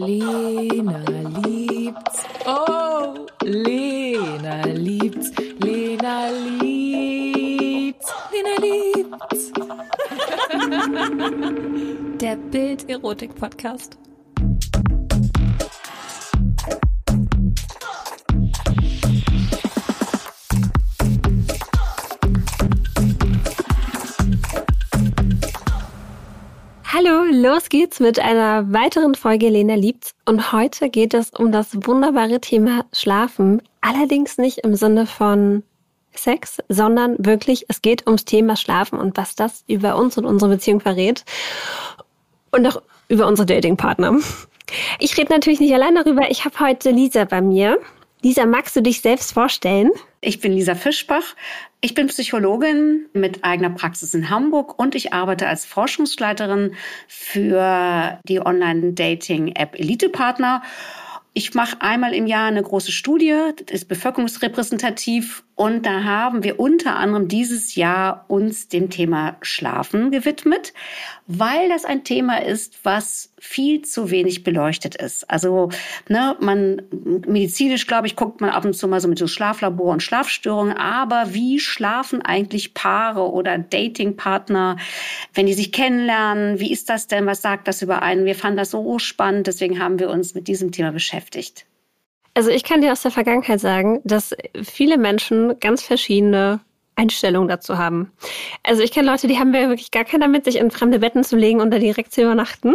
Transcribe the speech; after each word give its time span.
Lena 0.00 1.04
liebt's. 1.44 2.24
Oh, 2.46 3.26
Lena 3.42 4.66
liebt's. 4.66 5.30
Lena 5.60 6.30
liebt's. 6.30 8.08
Lena 8.32 8.54
liebt's. 8.62 9.52
Der 12.18 12.36
Bild-Erotik-Podcast. 12.36 13.98
Hallo, 26.92 27.22
los 27.30 27.68
geht's 27.68 28.00
mit 28.00 28.18
einer 28.18 28.72
weiteren 28.72 29.14
Folge 29.14 29.48
Lena 29.48 29.76
liebt's. 29.76 30.12
Und 30.24 30.50
heute 30.50 30.90
geht 30.90 31.14
es 31.14 31.30
um 31.30 31.52
das 31.52 31.68
wunderbare 31.86 32.40
Thema 32.40 32.84
Schlafen. 32.92 33.62
Allerdings 33.80 34.38
nicht 34.38 34.58
im 34.58 34.74
Sinne 34.74 35.06
von 35.06 35.62
Sex, 36.12 36.58
sondern 36.68 37.14
wirklich, 37.24 37.66
es 37.68 37.80
geht 37.80 38.08
ums 38.08 38.24
Thema 38.24 38.56
Schlafen 38.56 38.98
und 38.98 39.16
was 39.16 39.36
das 39.36 39.62
über 39.68 39.94
uns 39.94 40.18
und 40.18 40.24
unsere 40.24 40.50
Beziehung 40.50 40.80
verrät. 40.80 41.24
Und 42.50 42.66
auch 42.66 42.82
über 43.06 43.28
unsere 43.28 43.46
Datingpartner. 43.46 44.16
Ich 44.98 45.16
rede 45.16 45.32
natürlich 45.32 45.60
nicht 45.60 45.72
allein 45.72 45.94
darüber. 45.94 46.28
Ich 46.28 46.44
habe 46.44 46.58
heute 46.58 46.90
Lisa 46.90 47.24
bei 47.24 47.40
mir. 47.40 47.78
Lisa, 48.20 48.46
magst 48.46 48.74
du 48.74 48.82
dich 48.82 49.00
selbst 49.00 49.32
vorstellen? 49.32 49.92
Ich 50.20 50.40
bin 50.40 50.54
Lisa 50.54 50.74
Fischbach. 50.74 51.36
Ich 51.82 51.94
bin 51.94 52.08
Psychologin 52.08 53.06
mit 53.14 53.42
eigener 53.42 53.70
Praxis 53.70 54.12
in 54.12 54.28
Hamburg 54.28 54.78
und 54.78 54.94
ich 54.94 55.14
arbeite 55.14 55.46
als 55.48 55.64
Forschungsleiterin 55.64 56.74
für 57.08 58.20
die 58.28 58.44
Online-Dating-App 58.44 59.78
Elite 59.78 60.10
Partner. 60.10 60.62
Ich 61.32 61.54
mache 61.54 61.80
einmal 61.80 62.12
im 62.12 62.26
Jahr 62.26 62.48
eine 62.48 62.62
große 62.62 62.92
Studie, 62.92 63.34
das 63.64 63.82
ist 63.82 63.88
bevölkerungsrepräsentativ 63.88 65.42
und 65.60 65.84
da 65.84 66.04
haben 66.04 66.42
wir 66.42 66.58
unter 66.58 66.96
anderem 66.96 67.28
dieses 67.28 67.74
Jahr 67.74 68.24
uns 68.28 68.68
dem 68.68 68.88
Thema 68.88 69.36
Schlafen 69.42 70.10
gewidmet, 70.10 70.72
weil 71.26 71.68
das 71.68 71.84
ein 71.84 72.02
Thema 72.02 72.42
ist, 72.42 72.82
was 72.82 73.34
viel 73.38 73.82
zu 73.82 74.10
wenig 74.10 74.42
beleuchtet 74.42 74.94
ist. 74.94 75.28
Also, 75.28 75.68
ne, 76.08 76.34
man, 76.40 76.80
medizinisch, 77.26 77.86
glaube 77.86 78.06
ich, 78.06 78.16
guckt 78.16 78.40
man 78.40 78.48
ab 78.48 78.64
und 78.64 78.72
zu 78.72 78.88
mal 78.88 79.02
so 79.02 79.08
mit 79.08 79.18
so 79.18 79.26
Schlaflabor 79.26 79.92
und 79.92 80.02
Schlafstörungen, 80.02 80.74
aber 80.78 81.34
wie 81.34 81.60
schlafen 81.60 82.22
eigentlich 82.22 82.72
Paare 82.72 83.30
oder 83.30 83.58
Datingpartner, 83.58 84.78
wenn 85.34 85.44
die 85.44 85.52
sich 85.52 85.72
kennenlernen? 85.72 86.58
Wie 86.58 86.72
ist 86.72 86.88
das 86.88 87.06
denn? 87.06 87.26
Was 87.26 87.42
sagt 87.42 87.68
das 87.68 87.82
über 87.82 88.00
einen? 88.00 88.24
Wir 88.24 88.34
fanden 88.34 88.56
das 88.56 88.70
so 88.70 88.98
spannend, 88.98 89.46
deswegen 89.46 89.78
haben 89.78 89.98
wir 89.98 90.08
uns 90.08 90.34
mit 90.34 90.48
diesem 90.48 90.72
Thema 90.72 90.90
beschäftigt. 90.90 91.66
Also 92.40 92.48
ich 92.48 92.64
kann 92.64 92.80
dir 92.80 92.90
aus 92.90 93.02
der 93.02 93.10
Vergangenheit 93.10 93.60
sagen, 93.60 94.00
dass 94.02 94.34
viele 94.62 94.96
Menschen 94.96 95.60
ganz 95.60 95.82
verschiedene 95.82 96.60
Einstellungen 97.00 97.48
dazu 97.48 97.78
haben. 97.78 98.12
Also 98.62 98.82
ich 98.82 98.92
kenne 98.92 99.10
Leute, 99.10 99.26
die 99.26 99.38
haben 99.38 99.52
wirklich 99.52 99.90
gar 99.90 100.04
keiner 100.04 100.28
mit, 100.28 100.44
sich 100.44 100.56
in 100.56 100.70
fremde 100.70 100.98
Betten 100.98 101.24
zu 101.24 101.36
legen 101.36 101.60
und 101.60 101.70
da 101.70 101.78
direkt 101.78 102.12
zu 102.12 102.22
übernachten. 102.22 102.74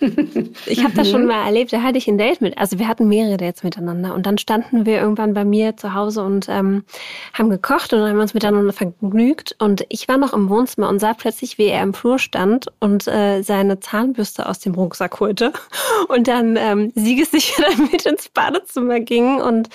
ich 0.66 0.84
habe 0.84 0.94
das 0.94 1.10
schon 1.10 1.26
mal 1.26 1.44
erlebt, 1.46 1.72
da 1.72 1.82
hatte 1.82 1.96
ich 1.96 2.06
ein 2.06 2.18
Date 2.18 2.42
mit. 2.42 2.58
Also 2.58 2.78
wir 2.78 2.86
hatten 2.86 3.08
mehrere 3.08 3.38
Dates 3.38 3.62
miteinander 3.62 4.14
und 4.14 4.26
dann 4.26 4.36
standen 4.36 4.84
wir 4.84 5.00
irgendwann 5.00 5.32
bei 5.32 5.44
mir 5.44 5.76
zu 5.76 5.94
Hause 5.94 6.22
und 6.22 6.48
ähm, 6.50 6.84
haben 7.32 7.48
gekocht 7.48 7.92
und 7.94 8.00
haben 8.00 8.20
uns 8.20 8.34
miteinander 8.34 8.74
vergnügt. 8.74 9.56
Und 9.58 9.86
ich 9.88 10.06
war 10.06 10.18
noch 10.18 10.34
im 10.34 10.50
Wohnzimmer 10.50 10.88
und 10.90 10.98
sah 10.98 11.14
plötzlich, 11.14 11.56
wie 11.56 11.66
er 11.66 11.82
im 11.82 11.94
Flur 11.94 12.18
stand 12.18 12.66
und 12.78 13.08
äh, 13.08 13.42
seine 13.42 13.80
Zahnbürste 13.80 14.48
aus 14.48 14.58
dem 14.58 14.74
Rucksack 14.74 15.18
holte 15.18 15.52
und 16.08 16.28
dann 16.28 16.56
ähm, 16.56 16.92
siegessicher 16.94 17.64
damit 17.76 18.04
ins 18.04 18.28
Badezimmer 18.28 19.00
ging 19.00 19.40
und 19.40 19.70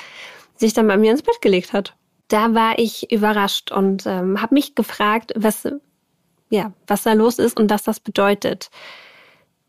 sich 0.55 0.73
dann 0.73 0.88
bei 0.88 0.97
mir 0.97 1.11
ins 1.11 1.23
Bett 1.23 1.41
gelegt 1.41 1.73
hat. 1.73 1.95
Da 2.28 2.53
war 2.53 2.80
ich 2.80 3.12
überrascht 3.12 3.72
und 3.72 4.06
ähm, 4.06 4.41
habe 4.41 4.56
mich 4.56 4.75
gefragt, 4.75 5.34
was, 5.36 5.68
ja, 6.50 6.74
was 6.88 7.03
da 7.03 7.13
los 7.13 7.40
ist 7.40 7.59
und 7.59 7.69
was 7.69 7.84
das 7.84 8.00
bedeutet. 8.00 8.69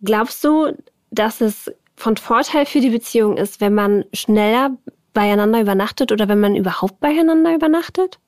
Glaubst 0.03 0.43
du, 0.45 0.73
dass 1.11 1.41
es 1.41 1.71
von 1.97 2.17
Vorteil 2.17 2.67
für 2.67 2.81
die 2.81 2.91
Beziehung 2.91 3.37
ist, 3.37 3.61
wenn 3.61 3.75
man 3.75 4.05
schneller 4.13 4.77
beieinander 5.13 5.61
übernachtet 5.61 6.13
oder 6.13 6.29
wenn 6.29 6.41
man 6.41 6.55
überhaupt 6.55 7.01
beieinander 7.01 7.55
übernachtet? 7.55 8.19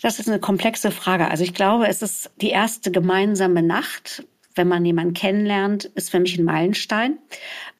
Das 0.00 0.18
ist 0.18 0.28
eine 0.28 0.40
komplexe 0.40 0.90
Frage. 0.90 1.28
Also 1.28 1.44
ich 1.44 1.52
glaube, 1.52 1.86
es 1.86 2.02
ist 2.02 2.30
die 2.40 2.50
erste 2.50 2.90
gemeinsame 2.90 3.62
Nacht, 3.62 4.24
wenn 4.54 4.68
man 4.68 4.84
jemanden 4.84 5.14
kennenlernt, 5.14 5.84
ist 5.94 6.10
für 6.10 6.20
mich 6.20 6.38
ein 6.38 6.44
Meilenstein. 6.44 7.18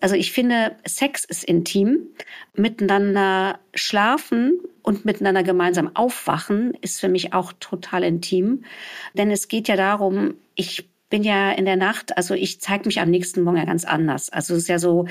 Also 0.01 0.15
ich 0.15 0.33
finde, 0.33 0.77
Sex 0.87 1.25
ist 1.25 1.45
intim. 1.45 2.09
Miteinander 2.55 3.59
schlafen 3.75 4.61
und 4.83 5.05
miteinander 5.05 5.43
gemeinsam 5.43 5.95
aufwachen 5.95 6.75
ist 6.81 7.01
für 7.01 7.09
mich 7.09 7.33
auch 7.33 7.53
total 7.61 8.05
intim. 8.05 8.65
Denn 9.15 9.31
es 9.31 9.49
geht 9.49 9.69
ja 9.69 9.77
darum, 9.77 10.35
ich 10.55 10.90
bin 11.11 11.25
ja 11.25 11.51
in 11.51 11.65
der 11.65 11.77
Nacht, 11.77 12.17
also 12.17 12.35
ich 12.35 12.61
zeige 12.61 12.87
mich 12.87 13.01
am 13.01 13.11
nächsten 13.11 13.43
Morgen 13.43 13.59
ja 13.59 13.65
ganz 13.65 13.85
anders. 13.85 14.31
Also 14.31 14.55
es 14.55 14.63
ist 14.63 14.69
ja 14.69 14.79
so, 14.79 15.07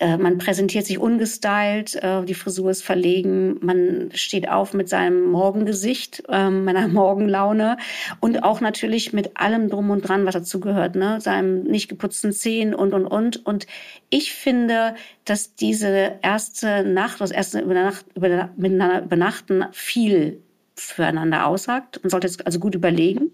äh, 0.00 0.16
man 0.16 0.38
präsentiert 0.38 0.84
sich 0.84 0.98
ungestylt, 0.98 1.94
äh, 1.94 2.24
die 2.24 2.34
Frisur 2.34 2.72
ist 2.72 2.82
verlegen, 2.82 3.64
man 3.64 4.10
steht 4.12 4.48
auf 4.48 4.74
mit 4.74 4.88
seinem 4.88 5.30
Morgengesicht, 5.30 6.24
äh, 6.28 6.50
meiner 6.50 6.88
Morgenlaune 6.96 7.76
und 8.20 8.42
auch 8.42 8.60
natürlich 8.60 9.12
mit 9.12 9.36
allem 9.36 9.70
drum 9.70 9.90
und 9.90 10.06
dran, 10.06 10.26
was 10.26 10.34
dazu 10.34 10.58
gehört, 10.58 10.96
ne, 10.96 11.20
seinem 11.20 11.62
nicht 11.62 11.88
geputzten 11.88 12.32
Zähnen 12.32 12.74
und 12.74 12.92
und 12.92 13.06
und. 13.06 13.46
Und 13.46 13.68
ich 14.10 14.32
finde, 14.32 14.96
dass 15.24 15.54
diese 15.54 16.18
erste 16.22 16.82
Nacht, 16.82 17.20
das 17.20 17.30
erste 17.30 17.60
Übernacht, 17.60 18.04
über, 18.16 18.50
miteinander 18.56 19.04
übernachten 19.04 19.64
viel 19.70 20.42
füreinander 20.74 21.46
aussagt. 21.46 22.00
Man 22.02 22.10
sollte 22.10 22.26
es 22.26 22.40
also 22.40 22.58
gut 22.58 22.74
überlegen 22.74 23.30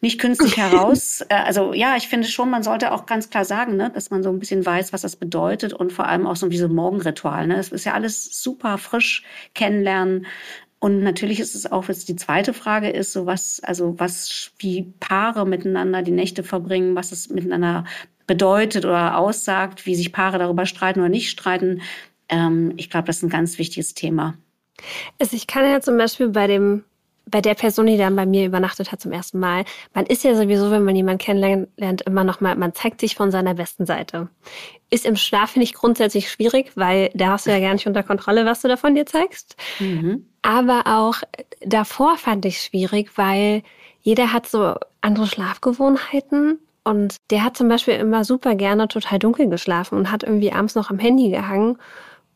nicht 0.00 0.20
künstlich 0.20 0.56
heraus. 0.56 1.24
Äh, 1.30 1.34
also 1.34 1.74
ja, 1.74 1.96
ich 1.96 2.08
finde 2.08 2.26
schon, 2.26 2.50
man 2.50 2.62
sollte 2.62 2.92
auch 2.92 3.06
ganz 3.06 3.30
klar 3.30 3.44
sagen, 3.44 3.76
ne, 3.76 3.90
dass 3.90 4.10
man 4.10 4.22
so 4.22 4.30
ein 4.30 4.38
bisschen 4.38 4.64
weiß, 4.64 4.92
was 4.92 5.02
das 5.02 5.16
bedeutet 5.16 5.72
und 5.72 5.92
vor 5.92 6.06
allem 6.06 6.26
auch 6.26 6.36
so 6.36 6.50
wie 6.50 6.56
so 6.56 6.68
Morgenritual. 6.68 7.46
Ne? 7.46 7.58
Es 7.58 7.70
ist 7.72 7.84
ja 7.84 7.92
alles 7.92 8.42
super 8.42 8.78
frisch 8.78 9.22
kennenlernen. 9.54 10.26
Und 10.78 11.02
natürlich 11.02 11.40
ist 11.40 11.54
es 11.54 11.70
auch 11.70 11.88
jetzt 11.88 12.08
die 12.08 12.16
zweite 12.16 12.54
Frage 12.54 12.88
ist 12.88 13.12
so 13.12 13.26
was, 13.26 13.60
also 13.62 13.98
was, 13.98 14.50
wie 14.58 14.94
Paare 14.98 15.46
miteinander 15.46 16.02
die 16.02 16.10
Nächte 16.10 16.42
verbringen, 16.42 16.96
was 16.96 17.12
es 17.12 17.28
miteinander 17.28 17.84
bedeutet 18.26 18.86
oder 18.86 19.18
aussagt, 19.18 19.84
wie 19.84 19.94
sich 19.94 20.12
Paare 20.12 20.38
darüber 20.38 20.64
streiten 20.64 21.00
oder 21.00 21.10
nicht 21.10 21.30
streiten. 21.30 21.82
Ähm, 22.30 22.72
ich 22.76 22.88
glaube, 22.88 23.06
das 23.08 23.18
ist 23.18 23.24
ein 23.24 23.28
ganz 23.28 23.58
wichtiges 23.58 23.92
Thema. 23.92 24.38
Also 25.18 25.36
ich 25.36 25.46
kann 25.46 25.68
ja 25.68 25.80
zum 25.80 25.98
Beispiel 25.98 26.30
bei 26.30 26.46
dem 26.46 26.84
bei 27.26 27.40
der 27.40 27.54
Person, 27.54 27.86
die 27.86 27.96
dann 27.96 28.16
bei 28.16 28.26
mir 28.26 28.46
übernachtet 28.46 28.92
hat 28.92 29.00
zum 29.00 29.12
ersten 29.12 29.38
Mal, 29.38 29.64
man 29.94 30.06
ist 30.06 30.24
ja 30.24 30.34
sowieso, 30.34 30.70
wenn 30.70 30.84
man 30.84 30.96
jemanden 30.96 31.18
kennenlernt, 31.18 32.02
immer 32.02 32.24
noch 32.24 32.40
mal, 32.40 32.56
man 32.56 32.74
zeigt 32.74 33.00
sich 33.00 33.14
von 33.14 33.30
seiner 33.30 33.54
besten 33.54 33.86
Seite. 33.86 34.28
Ist 34.90 35.06
im 35.06 35.16
Schlaf 35.16 35.56
nicht 35.56 35.74
grundsätzlich 35.74 36.30
schwierig, 36.30 36.72
weil 36.74 37.10
da 37.14 37.28
hast 37.28 37.46
du 37.46 37.50
ja 37.50 37.60
gar 37.60 37.72
nicht 37.72 37.86
unter 37.86 38.02
Kontrolle, 38.02 38.46
was 38.46 38.62
du 38.62 38.68
davon 38.68 38.94
dir 38.94 39.06
zeigst. 39.06 39.56
Mhm. 39.78 40.26
Aber 40.42 40.82
auch 40.86 41.16
davor 41.60 42.16
fand 42.16 42.44
ich 42.44 42.60
schwierig, 42.60 43.16
weil 43.16 43.62
jeder 44.00 44.32
hat 44.32 44.48
so 44.48 44.74
andere 45.00 45.26
Schlafgewohnheiten 45.26 46.58
und 46.84 47.16
der 47.30 47.44
hat 47.44 47.56
zum 47.56 47.68
Beispiel 47.68 47.94
immer 47.94 48.24
super 48.24 48.54
gerne 48.54 48.88
total 48.88 49.18
dunkel 49.18 49.48
geschlafen 49.48 49.96
und 49.96 50.10
hat 50.10 50.22
irgendwie 50.22 50.52
abends 50.52 50.74
noch 50.74 50.90
am 50.90 50.98
Handy 50.98 51.30
gehangen. 51.30 51.78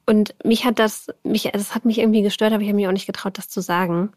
Und 0.07 0.35
mich 0.45 0.67
hat 0.67 0.79
das, 0.79 1.07
mich, 1.23 1.51
das 1.53 1.75
hat 1.75 1.87
mich 1.87 1.99
irgendwie 1.99 2.23
gestört, 2.23 2.53
aber 2.53 2.63
ich 2.63 2.69
habe 2.69 2.77
mich 2.77 2.87
auch 2.87 2.93
nicht 2.93 3.07
getraut, 3.07 3.39
das 3.39 3.49
zu 3.49 3.63
sagen. 3.63 4.13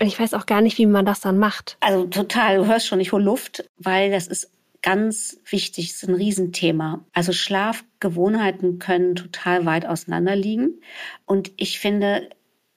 Und 0.00 0.06
ich 0.06 0.18
weiß 0.18 0.34
auch 0.34 0.46
gar 0.46 0.60
nicht, 0.60 0.78
wie 0.78 0.86
man 0.86 1.04
das 1.04 1.20
dann 1.20 1.38
macht. 1.38 1.76
Also 1.80 2.06
total, 2.06 2.56
du 2.58 2.66
hörst 2.66 2.86
schon, 2.86 3.00
ich 3.00 3.12
hole 3.12 3.24
Luft, 3.24 3.68
weil 3.76 4.10
das 4.10 4.26
ist 4.26 4.50
ganz 4.82 5.38
wichtig, 5.48 5.88
das 5.88 6.02
ist 6.02 6.08
ein 6.08 6.14
Riesenthema. 6.14 7.04
Also 7.12 7.32
Schlafgewohnheiten 7.32 8.78
können 8.78 9.14
total 9.14 9.64
weit 9.64 9.86
auseinander 9.86 10.34
liegen. 10.34 10.80
Und 11.24 11.52
ich 11.56 11.78
finde, 11.78 12.28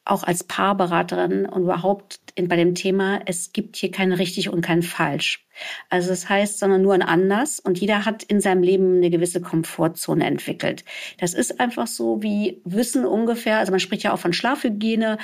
auch 0.05 0.23
als 0.23 0.43
Paarberaterin 0.43 1.45
und 1.47 1.63
überhaupt 1.63 2.19
in, 2.35 2.47
bei 2.47 2.55
dem 2.55 2.75
Thema, 2.75 3.21
es 3.25 3.53
gibt 3.53 3.75
hier 3.75 3.91
kein 3.91 4.11
richtig 4.11 4.49
und 4.49 4.61
kein 4.61 4.83
falsch. 4.83 5.45
Also 5.89 6.09
das 6.09 6.29
heißt, 6.29 6.59
sondern 6.59 6.81
nur 6.81 6.93
ein 6.93 7.01
anders 7.01 7.59
und 7.59 7.79
jeder 7.79 8.05
hat 8.05 8.23
in 8.23 8.41
seinem 8.41 8.61
Leben 8.61 8.97
eine 8.97 9.09
gewisse 9.09 9.41
Komfortzone 9.41 10.25
entwickelt. 10.25 10.83
Das 11.19 11.33
ist 11.33 11.59
einfach 11.59 11.87
so 11.87 12.21
wie 12.21 12.61
Wissen 12.65 13.05
ungefähr, 13.05 13.57
also 13.57 13.71
man 13.71 13.79
spricht 13.79 14.03
ja 14.03 14.13
auch 14.13 14.19
von 14.19 14.33
Schlafhygiene. 14.33 15.17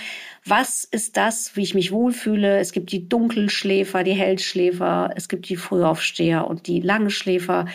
Was 0.45 0.83
ist 0.83 1.17
das, 1.17 1.55
wie 1.55 1.63
ich 1.63 1.75
mich 1.75 1.91
wohlfühle? 1.91 2.59
Es 2.59 2.71
gibt 2.71 2.91
die 2.91 3.07
Dunkelschläfer, 3.07 4.03
die 4.03 4.13
Hellschläfer, 4.13 5.11
es 5.15 5.27
gibt 5.27 5.49
die 5.49 5.57
Frühaufsteher 5.57 6.47
und 6.47 6.67
die 6.67 6.79
Langschläfer. 6.79 7.65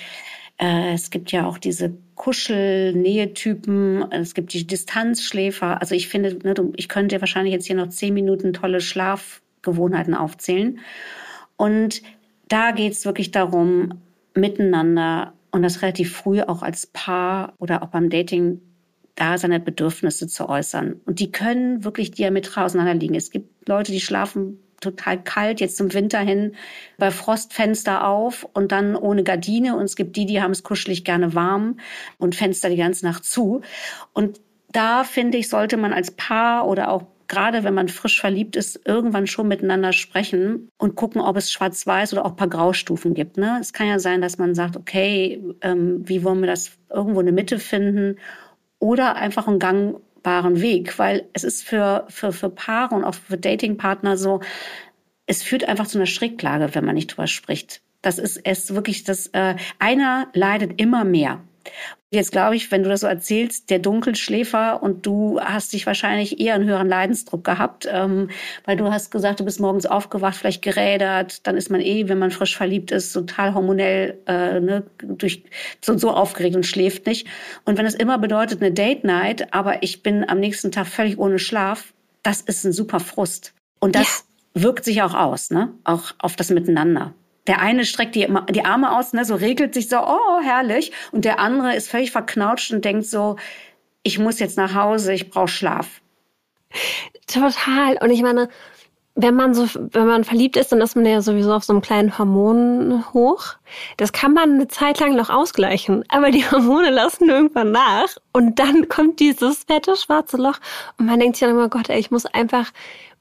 Äh, 0.58 0.94
es 0.94 1.10
gibt 1.10 1.30
ja 1.32 1.46
auch 1.46 1.58
diese 1.58 1.96
Kuschel-Nähetypen, 2.16 4.10
es 4.10 4.34
gibt 4.34 4.52
die 4.52 4.66
Distanzschläfer. 4.66 5.80
Also 5.80 5.94
ich 5.94 6.08
finde, 6.08 6.36
ne, 6.42 6.54
ich 6.76 6.88
könnte 6.88 7.20
wahrscheinlich 7.20 7.52
jetzt 7.52 7.66
hier 7.66 7.76
noch 7.76 7.90
zehn 7.90 8.12
Minuten 8.14 8.52
tolle 8.52 8.80
Schlafgewohnheiten 8.80 10.14
aufzählen. 10.14 10.80
Und 11.56 12.02
da 12.48 12.72
geht 12.72 12.92
es 12.92 13.04
wirklich 13.04 13.30
darum, 13.30 14.00
miteinander 14.34 15.32
und 15.50 15.62
das 15.62 15.82
relativ 15.82 16.14
früh 16.14 16.40
auch 16.42 16.62
als 16.62 16.86
Paar 16.86 17.54
oder 17.58 17.82
auch 17.82 17.88
beim 17.88 18.10
Dating 18.10 18.60
da 19.14 19.38
seine 19.38 19.60
Bedürfnisse 19.60 20.28
zu 20.28 20.48
äußern. 20.48 21.00
Und 21.06 21.20
die 21.20 21.32
können 21.32 21.84
wirklich 21.84 22.10
diametral 22.10 22.66
auseinanderliegen. 22.66 23.16
Es 23.16 23.30
gibt 23.30 23.68
Leute, 23.68 23.92
die 23.92 24.00
schlafen 24.00 24.58
total 24.80 25.22
kalt, 25.22 25.60
jetzt 25.60 25.76
zum 25.76 25.92
Winter 25.92 26.18
hin, 26.18 26.54
bei 26.98 27.10
Frostfenster 27.10 28.06
auf 28.06 28.46
und 28.52 28.72
dann 28.72 28.96
ohne 28.96 29.24
Gardine. 29.24 29.76
Und 29.76 29.84
es 29.84 29.96
gibt 29.96 30.16
die, 30.16 30.26
die 30.26 30.42
haben 30.42 30.52
es 30.52 30.62
kuschelig 30.62 31.04
gerne 31.04 31.34
warm 31.34 31.78
und 32.18 32.34
Fenster 32.34 32.68
die 32.68 32.76
ganze 32.76 33.04
Nacht 33.04 33.24
zu. 33.24 33.62
Und 34.12 34.40
da 34.72 35.04
finde 35.04 35.38
ich, 35.38 35.48
sollte 35.48 35.76
man 35.76 35.92
als 35.92 36.10
Paar 36.10 36.68
oder 36.68 36.90
auch 36.90 37.04
gerade 37.28 37.64
wenn 37.64 37.74
man 37.74 37.88
frisch 37.88 38.20
verliebt 38.20 38.56
ist, 38.56 38.80
irgendwann 38.86 39.26
schon 39.26 39.48
miteinander 39.48 39.92
sprechen 39.92 40.68
und 40.78 40.94
gucken, 40.94 41.20
ob 41.20 41.36
es 41.36 41.50
schwarz-weiß 41.50 42.12
oder 42.12 42.24
auch 42.24 42.30
ein 42.30 42.36
paar 42.36 42.48
Graustufen 42.48 43.14
gibt. 43.14 43.36
Ne? 43.36 43.58
Es 43.60 43.72
kann 43.72 43.88
ja 43.88 43.98
sein, 43.98 44.20
dass 44.20 44.38
man 44.38 44.54
sagt, 44.54 44.76
okay, 44.76 45.42
ähm, 45.60 46.08
wie 46.08 46.22
wollen 46.24 46.40
wir 46.40 46.46
das 46.46 46.72
irgendwo 46.90 47.20
eine 47.20 47.32
Mitte 47.32 47.58
finden 47.58 48.16
oder 48.78 49.16
einfach 49.16 49.48
einen 49.48 49.58
gangbaren 50.26 50.60
Weg, 50.60 50.98
weil 50.98 51.28
es 51.32 51.44
ist 51.44 51.62
für, 51.64 52.04
für, 52.08 52.32
für 52.32 52.50
Paare 52.50 52.94
und 52.94 53.04
auch 53.04 53.14
für 53.14 53.38
Datingpartner 53.38 54.16
so, 54.16 54.40
es 55.26 55.42
führt 55.42 55.68
einfach 55.68 55.86
zu 55.86 55.98
einer 55.98 56.06
Schräglage, 56.06 56.74
wenn 56.74 56.84
man 56.84 56.94
nicht 56.94 57.08
drüber 57.08 57.26
spricht. 57.26 57.80
Das 58.02 58.18
ist 58.18 58.40
es 58.44 58.74
wirklich, 58.74 59.04
das 59.04 59.28
äh, 59.28 59.54
einer 59.78 60.28
leidet 60.34 60.80
immer 60.80 61.04
mehr. 61.04 61.40
Jetzt 62.10 62.30
glaube 62.30 62.54
ich, 62.54 62.70
wenn 62.70 62.84
du 62.84 62.88
das 62.88 63.00
so 63.00 63.08
erzählst, 63.08 63.68
der 63.68 63.80
Dunkelschläfer 63.80 64.80
und 64.80 65.04
du 65.04 65.40
hast 65.40 65.72
dich 65.72 65.86
wahrscheinlich 65.86 66.40
eher 66.40 66.54
einen 66.54 66.68
höheren 66.68 66.88
Leidensdruck 66.88 67.42
gehabt, 67.42 67.88
ähm, 67.90 68.30
weil 68.64 68.76
du 68.76 68.92
hast 68.92 69.10
gesagt, 69.10 69.40
du 69.40 69.44
bist 69.44 69.58
morgens 69.58 69.86
aufgewacht, 69.86 70.36
vielleicht 70.36 70.62
gerädert, 70.62 71.46
dann 71.46 71.56
ist 71.56 71.68
man 71.68 71.80
eh, 71.80 72.08
wenn 72.08 72.18
man 72.18 72.30
frisch 72.30 72.56
verliebt 72.56 72.92
ist, 72.92 73.12
total 73.12 73.54
hormonell 73.54 74.18
äh, 74.26 74.60
ne, 74.60 74.84
durch, 75.02 75.42
so, 75.84 75.98
so 75.98 76.12
aufgeregt 76.12 76.54
und 76.54 76.64
schläft 76.64 77.06
nicht. 77.06 77.26
Und 77.64 77.76
wenn 77.76 77.86
es 77.86 77.94
immer 77.94 78.18
bedeutet 78.18 78.62
eine 78.62 78.72
Date 78.72 79.02
Night, 79.02 79.52
aber 79.52 79.82
ich 79.82 80.04
bin 80.04 80.28
am 80.28 80.38
nächsten 80.38 80.70
Tag 80.70 80.86
völlig 80.86 81.18
ohne 81.18 81.40
Schlaf, 81.40 81.92
das 82.22 82.40
ist 82.40 82.64
ein 82.64 82.72
super 82.72 83.00
Frust. 83.00 83.52
Und 83.80 83.96
das 83.96 84.24
ja. 84.54 84.62
wirkt 84.62 84.84
sich 84.84 85.02
auch 85.02 85.14
aus, 85.14 85.50
ne? 85.50 85.72
Auch 85.82 86.12
auf 86.18 86.36
das 86.36 86.50
Miteinander. 86.50 87.14
Der 87.46 87.60
eine 87.60 87.84
streckt 87.84 88.14
die, 88.14 88.26
die 88.50 88.64
Arme 88.64 88.96
aus, 88.96 89.12
ne, 89.12 89.24
so 89.24 89.34
regelt 89.34 89.74
sich 89.74 89.88
so, 89.88 89.98
oh, 89.98 90.40
herrlich. 90.42 90.92
Und 91.12 91.24
der 91.24 91.38
andere 91.38 91.74
ist 91.74 91.90
völlig 91.90 92.10
verknautscht 92.10 92.72
und 92.72 92.84
denkt 92.84 93.06
so, 93.06 93.36
ich 94.02 94.18
muss 94.18 94.38
jetzt 94.38 94.56
nach 94.56 94.74
Hause, 94.74 95.12
ich 95.12 95.30
brauche 95.30 95.48
Schlaf. 95.48 96.00
Total. 97.26 97.98
Und 98.00 98.10
ich 98.10 98.22
meine, 98.22 98.48
wenn 99.16 99.34
man 99.34 99.54
so, 99.54 99.66
wenn 99.74 100.06
man 100.06 100.24
verliebt 100.24 100.56
ist, 100.56 100.72
dann 100.72 100.80
ist 100.82 100.94
man 100.94 101.06
ja 101.06 101.22
sowieso 101.22 101.54
auf 101.54 101.64
so 101.64 101.72
einem 101.72 101.80
kleinen 101.80 102.18
Hormonhoch. 102.18 103.54
Das 103.96 104.12
kann 104.12 104.34
man 104.34 104.52
eine 104.52 104.68
Zeit 104.68 105.00
lang 105.00 105.16
noch 105.16 105.30
ausgleichen, 105.30 106.04
aber 106.08 106.30
die 106.30 106.48
Hormone 106.50 106.90
lassen 106.90 107.28
irgendwann 107.28 107.72
nach 107.72 108.08
und 108.32 108.58
dann 108.58 108.88
kommt 108.88 109.18
dieses 109.18 109.64
fette 109.64 109.96
schwarze 109.96 110.36
Loch 110.36 110.58
und 110.98 111.06
man 111.06 111.18
denkt 111.18 111.36
sich 111.36 111.46
dann 111.46 111.56
immer, 111.56 111.70
Gott, 111.70 111.88
ey, 111.88 111.98
ich 111.98 112.10
muss 112.10 112.26
einfach 112.26 112.70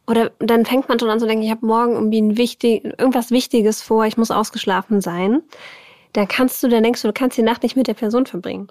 oder 0.08 0.32
dann 0.40 0.66
fängt 0.66 0.88
man 0.88 1.00
schon 1.00 1.10
an 1.10 1.20
zu 1.20 1.26
denken, 1.26 1.44
ich 1.44 1.52
habe 1.52 1.66
morgen 1.66 1.94
irgendwie 1.94 2.22
ein 2.22 2.38
wichtig, 2.38 2.84
irgendwas 2.84 3.32
Wichtiges 3.32 3.82
vor, 3.82 4.06
ich 4.06 4.18
muss 4.18 4.32
ausgeschlafen 4.32 5.02
sein. 5.02 5.42
Dann 6.14 6.28
kannst 6.28 6.62
du, 6.64 6.68
dann 6.68 6.84
denkst 6.84 7.02
du, 7.02 7.08
du 7.08 7.14
kannst 7.14 7.38
die 7.38 7.44
Nacht 7.44 7.64
nicht 7.64 7.76
mit 7.76 7.88
der 7.88 7.94
Person 7.94 8.26
verbringen. 8.26 8.68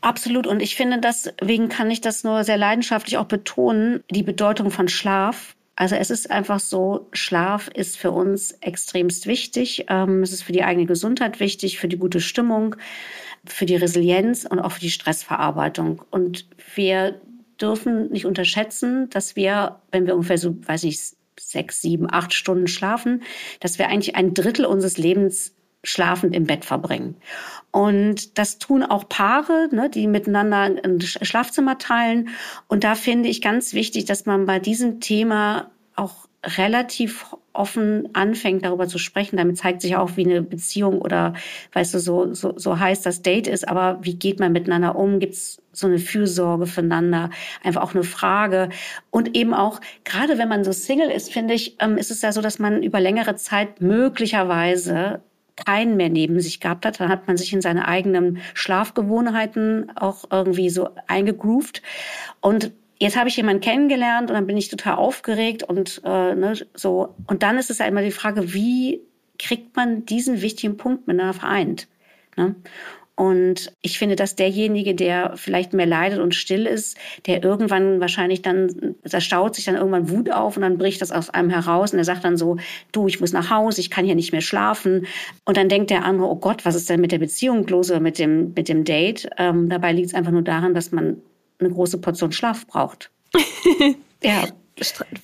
Absolut. 0.00 0.46
Und 0.46 0.60
ich 0.60 0.76
finde, 0.76 0.98
deswegen 0.98 1.68
kann 1.68 1.90
ich 1.90 2.00
das 2.00 2.24
nur 2.24 2.44
sehr 2.44 2.58
leidenschaftlich 2.58 3.16
auch 3.16 3.26
betonen, 3.26 4.02
die 4.10 4.22
Bedeutung 4.22 4.70
von 4.70 4.88
Schlaf. 4.88 5.54
Also 5.76 5.94
es 5.94 6.10
ist 6.10 6.30
einfach 6.30 6.58
so, 6.58 7.08
Schlaf 7.12 7.68
ist 7.68 7.96
für 7.96 8.10
uns 8.10 8.52
extremst 8.60 9.26
wichtig. 9.26 9.86
Ähm, 9.88 10.22
es 10.22 10.32
ist 10.32 10.42
für 10.42 10.52
die 10.52 10.64
eigene 10.64 10.86
Gesundheit 10.86 11.38
wichtig, 11.40 11.78
für 11.78 11.88
die 11.88 11.98
gute 11.98 12.20
Stimmung, 12.20 12.74
für 13.44 13.64
die 13.64 13.76
Resilienz 13.76 14.44
und 14.44 14.58
auch 14.58 14.72
für 14.72 14.80
die 14.80 14.90
Stressverarbeitung. 14.90 16.02
Und 16.10 16.46
wir 16.74 17.20
dürfen 17.60 18.10
nicht 18.10 18.26
unterschätzen, 18.26 19.10
dass 19.10 19.36
wir, 19.36 19.80
wenn 19.90 20.06
wir 20.06 20.14
ungefähr 20.14 20.38
so, 20.38 20.56
weiß 20.66 20.84
ich, 20.84 21.00
sechs, 21.38 21.80
sieben, 21.80 22.10
acht 22.10 22.34
Stunden 22.34 22.66
schlafen, 22.66 23.22
dass 23.60 23.78
wir 23.78 23.88
eigentlich 23.88 24.16
ein 24.16 24.34
Drittel 24.34 24.64
unseres 24.64 24.98
Lebens 24.98 25.54
schlafend 25.84 26.34
im 26.34 26.44
Bett 26.44 26.64
verbringen. 26.64 27.16
Und 27.70 28.38
das 28.38 28.58
tun 28.58 28.82
auch 28.82 29.08
Paare, 29.08 29.68
ne, 29.70 29.88
die 29.88 30.06
miteinander 30.06 30.62
ein 30.82 31.00
Schlafzimmer 31.00 31.78
teilen. 31.78 32.30
Und 32.66 32.84
da 32.84 32.94
finde 32.94 33.28
ich 33.28 33.40
ganz 33.40 33.74
wichtig, 33.74 34.04
dass 34.04 34.26
man 34.26 34.46
bei 34.46 34.58
diesem 34.58 35.00
Thema 35.00 35.70
auch 35.94 36.27
relativ 36.44 37.34
offen 37.52 38.08
anfängt, 38.14 38.64
darüber 38.64 38.86
zu 38.86 38.98
sprechen. 38.98 39.36
Damit 39.36 39.58
zeigt 39.58 39.82
sich 39.82 39.96
auch, 39.96 40.16
wie 40.16 40.24
eine 40.24 40.42
Beziehung 40.42 41.00
oder, 41.00 41.34
weißt 41.72 41.94
du, 41.94 41.98
so, 41.98 42.32
so, 42.32 42.56
so 42.56 42.78
heißt 42.78 43.04
das 43.04 43.22
Date 43.22 43.48
ist. 43.48 43.66
Aber 43.66 43.98
wie 44.02 44.14
geht 44.14 44.38
man 44.38 44.52
miteinander 44.52 44.94
um? 44.94 45.18
Gibt 45.18 45.34
es 45.34 45.60
so 45.72 45.88
eine 45.88 45.98
Fürsorge 45.98 46.66
füreinander? 46.66 47.30
Einfach 47.64 47.82
auch 47.82 47.94
eine 47.94 48.04
Frage. 48.04 48.68
Und 49.10 49.36
eben 49.36 49.52
auch, 49.52 49.80
gerade 50.04 50.38
wenn 50.38 50.48
man 50.48 50.62
so 50.62 50.72
Single 50.72 51.10
ist, 51.10 51.32
finde 51.32 51.54
ich, 51.54 51.76
ähm, 51.80 51.96
ist 51.96 52.12
es 52.12 52.22
ja 52.22 52.30
so, 52.30 52.40
dass 52.40 52.60
man 52.60 52.82
über 52.82 53.00
längere 53.00 53.34
Zeit 53.34 53.80
möglicherweise 53.80 55.20
keinen 55.56 55.96
mehr 55.96 56.08
neben 56.08 56.40
sich 56.40 56.60
gehabt 56.60 56.86
hat, 56.86 57.00
dann 57.00 57.08
hat 57.08 57.26
man 57.26 57.36
sich 57.36 57.52
in 57.52 57.60
seine 57.60 57.88
eigenen 57.88 58.38
Schlafgewohnheiten 58.54 59.90
auch 59.96 60.24
irgendwie 60.30 60.70
so 60.70 60.90
eingegroovt. 61.08 61.82
Und 62.40 62.70
jetzt 62.98 63.16
habe 63.16 63.28
ich 63.28 63.36
jemanden 63.36 63.60
kennengelernt 63.60 64.30
und 64.30 64.34
dann 64.34 64.46
bin 64.46 64.56
ich 64.56 64.68
total 64.68 64.94
aufgeregt 64.94 65.62
und 65.62 66.00
äh, 66.04 66.34
ne, 66.34 66.54
so. 66.74 67.14
Und 67.26 67.42
dann 67.42 67.58
ist 67.58 67.70
es 67.70 67.78
ja 67.78 67.86
immer 67.86 68.02
die 68.02 68.10
Frage, 68.10 68.52
wie 68.52 69.00
kriegt 69.38 69.76
man 69.76 70.04
diesen 70.04 70.42
wichtigen 70.42 70.76
Punkt 70.76 71.06
miteinander 71.06 71.34
vereint? 71.34 71.88
Ne? 72.36 72.56
Und 73.18 73.72
ich 73.82 73.98
finde, 73.98 74.14
dass 74.14 74.36
derjenige, 74.36 74.94
der 74.94 75.32
vielleicht 75.34 75.72
mehr 75.72 75.86
leidet 75.86 76.20
und 76.20 76.36
still 76.36 76.66
ist, 76.66 76.96
der 77.26 77.42
irgendwann 77.42 77.98
wahrscheinlich 77.98 78.42
dann, 78.42 78.94
da 79.02 79.20
staut 79.20 79.56
sich 79.56 79.64
dann 79.64 79.74
irgendwann 79.74 80.08
Wut 80.08 80.30
auf 80.30 80.56
und 80.56 80.62
dann 80.62 80.78
bricht 80.78 81.02
das 81.02 81.10
aus 81.10 81.28
einem 81.28 81.50
heraus 81.50 81.92
und 81.92 81.98
er 81.98 82.04
sagt 82.04 82.22
dann 82.22 82.36
so, 82.36 82.58
du, 82.92 83.08
ich 83.08 83.18
muss 83.18 83.32
nach 83.32 83.50
Hause, 83.50 83.80
ich 83.80 83.90
kann 83.90 84.04
hier 84.04 84.14
nicht 84.14 84.30
mehr 84.30 84.40
schlafen. 84.40 85.08
Und 85.44 85.56
dann 85.56 85.68
denkt 85.68 85.90
der 85.90 86.04
andere, 86.04 86.28
oh 86.28 86.36
Gott, 86.36 86.64
was 86.64 86.76
ist 86.76 86.88
denn 86.88 87.00
mit 87.00 87.10
der 87.10 87.18
Beziehung 87.18 87.66
los 87.66 87.90
oder 87.90 87.98
mit 87.98 88.20
dem, 88.20 88.52
mit 88.54 88.68
dem 88.68 88.84
Date? 88.84 89.28
Ähm, 89.36 89.68
dabei 89.68 89.90
liegt 89.90 90.06
es 90.10 90.14
einfach 90.14 90.30
nur 90.30 90.42
daran, 90.42 90.72
dass 90.72 90.92
man 90.92 91.20
eine 91.58 91.70
große 91.70 91.98
Portion 91.98 92.32
Schlaf 92.32 92.66
braucht. 92.66 93.10
ja. 94.22 94.44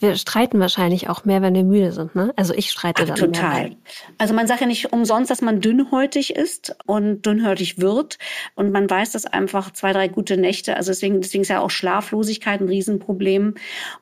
Wir 0.01 0.17
streiten 0.17 0.59
wahrscheinlich 0.59 1.09
auch 1.09 1.25
mehr, 1.25 1.41
wenn 1.41 1.55
wir 1.55 1.63
müde 1.63 1.93
sind, 1.93 2.17
ne? 2.17 2.33
Also 2.35 2.55
ich 2.55 2.71
streite 2.71 3.03
Ach, 3.05 3.07
dann. 3.07 3.17
Total. 3.17 3.69
Mehr. 3.69 3.77
Also 4.19 4.35
man 4.35 4.49
sagt 4.49 4.61
ja 4.61 4.67
nicht 4.67 4.93
umsonst, 4.93 5.31
dass 5.31 5.43
man 5.43 5.61
dünnhäutig 5.61 6.35
ist 6.35 6.75
und 6.87 7.25
dünnhäutig 7.25 7.79
wird. 7.81 8.19
Und 8.57 8.73
man 8.73 8.91
weiß 8.91 9.13
das 9.13 9.27
einfach 9.27 9.71
zwei, 9.71 9.93
drei 9.93 10.09
gute 10.09 10.37
Nächte. 10.37 10.77
Also 10.77 10.91
deswegen, 10.91 11.21
deswegen 11.21 11.43
ist 11.43 11.51
ja 11.51 11.61
auch 11.61 11.71
Schlaflosigkeit 11.71 12.61
ein 12.61 12.69
Riesenproblem. 12.69 13.55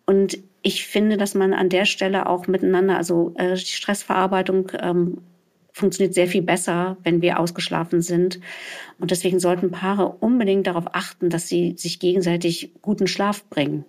Und 0.07 0.39
ich 0.63 0.87
finde, 0.87 1.19
dass 1.19 1.35
man 1.35 1.53
an 1.53 1.69
der 1.69 1.85
Stelle 1.85 2.27
auch 2.29 2.47
miteinander, 2.47 2.97
also 2.97 3.35
äh, 3.37 3.55
die 3.55 3.67
Stressverarbeitung 3.67 4.73
ähm, 4.81 5.19
funktioniert 5.73 6.15
sehr 6.15 6.29
viel 6.29 6.43
besser, 6.43 6.97
wenn 7.03 7.23
wir 7.23 7.41
ausgeschlafen 7.41 8.03
sind. 8.03 8.41
Und 8.99 9.11
deswegen 9.11 9.41
sollten 9.41 9.71
Paare 9.71 10.09
unbedingt 10.21 10.67
darauf 10.67 10.95
achten, 10.95 11.31
dass 11.31 11.49
sie 11.49 11.75
sich 11.77 11.99
gegenseitig 11.99 12.73
guten 12.83 13.07
Schlaf 13.07 13.45
bringen. 13.45 13.85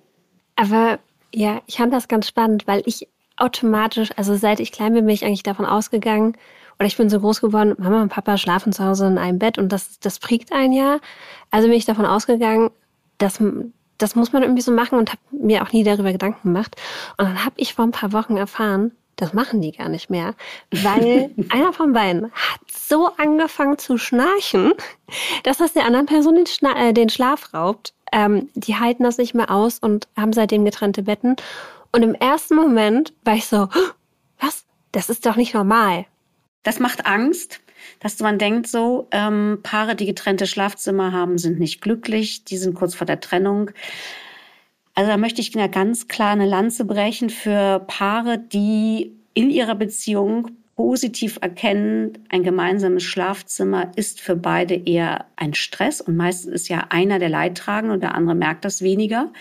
Aber 0.55 0.99
ja, 1.33 1.61
ich 1.67 1.77
fand 1.77 1.93
das 1.93 2.07
ganz 2.07 2.27
spannend, 2.27 2.67
weil 2.67 2.83
ich 2.85 3.07
automatisch, 3.37 4.11
also 4.15 4.35
seit 4.35 4.59
ich 4.59 4.71
klein 4.71 4.93
bin, 4.93 5.05
bin 5.05 5.13
ich 5.13 5.25
eigentlich 5.25 5.43
davon 5.43 5.65
ausgegangen, 5.65 6.37
oder 6.79 6.87
ich 6.87 6.97
bin 6.97 7.09
so 7.09 7.19
groß 7.19 7.41
geworden, 7.41 7.75
Mama 7.77 8.01
und 8.01 8.09
Papa 8.09 8.37
schlafen 8.37 8.73
zu 8.73 8.83
Hause 8.83 9.07
in 9.07 9.17
einem 9.17 9.39
Bett 9.39 9.57
und 9.57 9.71
das, 9.71 9.99
das 9.99 10.19
prägt 10.19 10.51
ein 10.51 10.73
Jahr. 10.73 10.99
Also 11.51 11.67
bin 11.67 11.77
ich 11.77 11.85
davon 11.85 12.05
ausgegangen, 12.05 12.71
dass 13.19 13.39
das 13.99 14.15
muss 14.15 14.33
man 14.33 14.41
irgendwie 14.41 14.61
so 14.63 14.71
machen 14.71 14.97
und 14.97 15.11
habe 15.11 15.21
mir 15.31 15.63
auch 15.63 15.71
nie 15.71 15.83
darüber 15.83 16.11
Gedanken 16.11 16.49
gemacht. 16.49 16.75
Und 17.17 17.25
dann 17.25 17.45
habe 17.45 17.55
ich 17.57 17.73
vor 17.73 17.85
ein 17.85 17.91
paar 17.91 18.11
Wochen 18.11 18.37
erfahren, 18.37 18.91
das 19.15 19.33
machen 19.33 19.61
die 19.61 19.71
gar 19.71 19.89
nicht 19.89 20.09
mehr, 20.09 20.35
weil 20.71 21.31
einer 21.49 21.73
von 21.73 21.93
beiden 21.93 22.31
hat 22.31 22.61
so 22.71 23.09
angefangen 23.17 23.77
zu 23.77 23.97
schnarchen, 23.97 24.73
dass 25.43 25.57
das 25.57 25.73
der 25.73 25.85
anderen 25.85 26.05
Person 26.05 26.35
den, 26.35 26.47
Schna 26.47 26.89
äh, 26.89 26.93
den 26.93 27.09
Schlaf 27.09 27.53
raubt. 27.53 27.93
Ähm, 28.11 28.49
die 28.53 28.75
halten 28.75 29.03
das 29.03 29.17
nicht 29.17 29.33
mehr 29.33 29.49
aus 29.49 29.79
und 29.79 30.07
haben 30.15 30.33
seitdem 30.33 30.65
getrennte 30.65 31.03
Betten. 31.03 31.35
Und 31.91 32.03
im 32.03 32.15
ersten 32.15 32.55
Moment 32.55 33.13
war 33.23 33.35
ich 33.35 33.45
so, 33.45 33.69
was? 34.39 34.65
Das 34.91 35.09
ist 35.09 35.25
doch 35.25 35.35
nicht 35.35 35.53
normal. 35.53 36.05
Das 36.63 36.79
macht 36.79 37.05
Angst, 37.05 37.59
dass 37.99 38.19
man 38.19 38.37
denkt 38.37 38.67
so, 38.67 39.07
ähm, 39.11 39.59
Paare, 39.63 39.95
die 39.95 40.05
getrennte 40.05 40.47
Schlafzimmer 40.47 41.11
haben, 41.11 41.37
sind 41.37 41.59
nicht 41.59 41.81
glücklich, 41.81 42.45
die 42.45 42.57
sind 42.57 42.75
kurz 42.75 42.95
vor 42.95 43.05
der 43.05 43.19
Trennung. 43.19 43.71
Also 44.95 45.09
da 45.09 45.17
möchte 45.17 45.41
ich 45.41 45.55
eine 45.55 45.69
ganz 45.69 46.07
klar 46.07 46.31
eine 46.31 46.45
Lanze 46.45 46.85
brechen 46.85 47.29
für 47.29 47.79
Paare, 47.87 48.37
die 48.37 49.13
in 49.33 49.49
ihrer 49.49 49.75
Beziehung 49.75 50.51
positiv 50.75 51.37
erkennen, 51.41 52.25
ein 52.29 52.43
gemeinsames 52.43 53.03
Schlafzimmer 53.03 53.91
ist 53.95 54.19
für 54.19 54.35
beide 54.35 54.73
eher 54.73 55.25
ein 55.35 55.53
Stress 55.53 56.01
und 56.01 56.15
meistens 56.15 56.51
ist 56.51 56.67
ja 56.67 56.87
einer 56.89 57.19
der 57.19 57.29
Leidtragende 57.29 57.93
und 57.93 58.01
der 58.01 58.15
andere 58.15 58.35
merkt 58.35 58.65
das 58.65 58.81
weniger. 58.81 59.31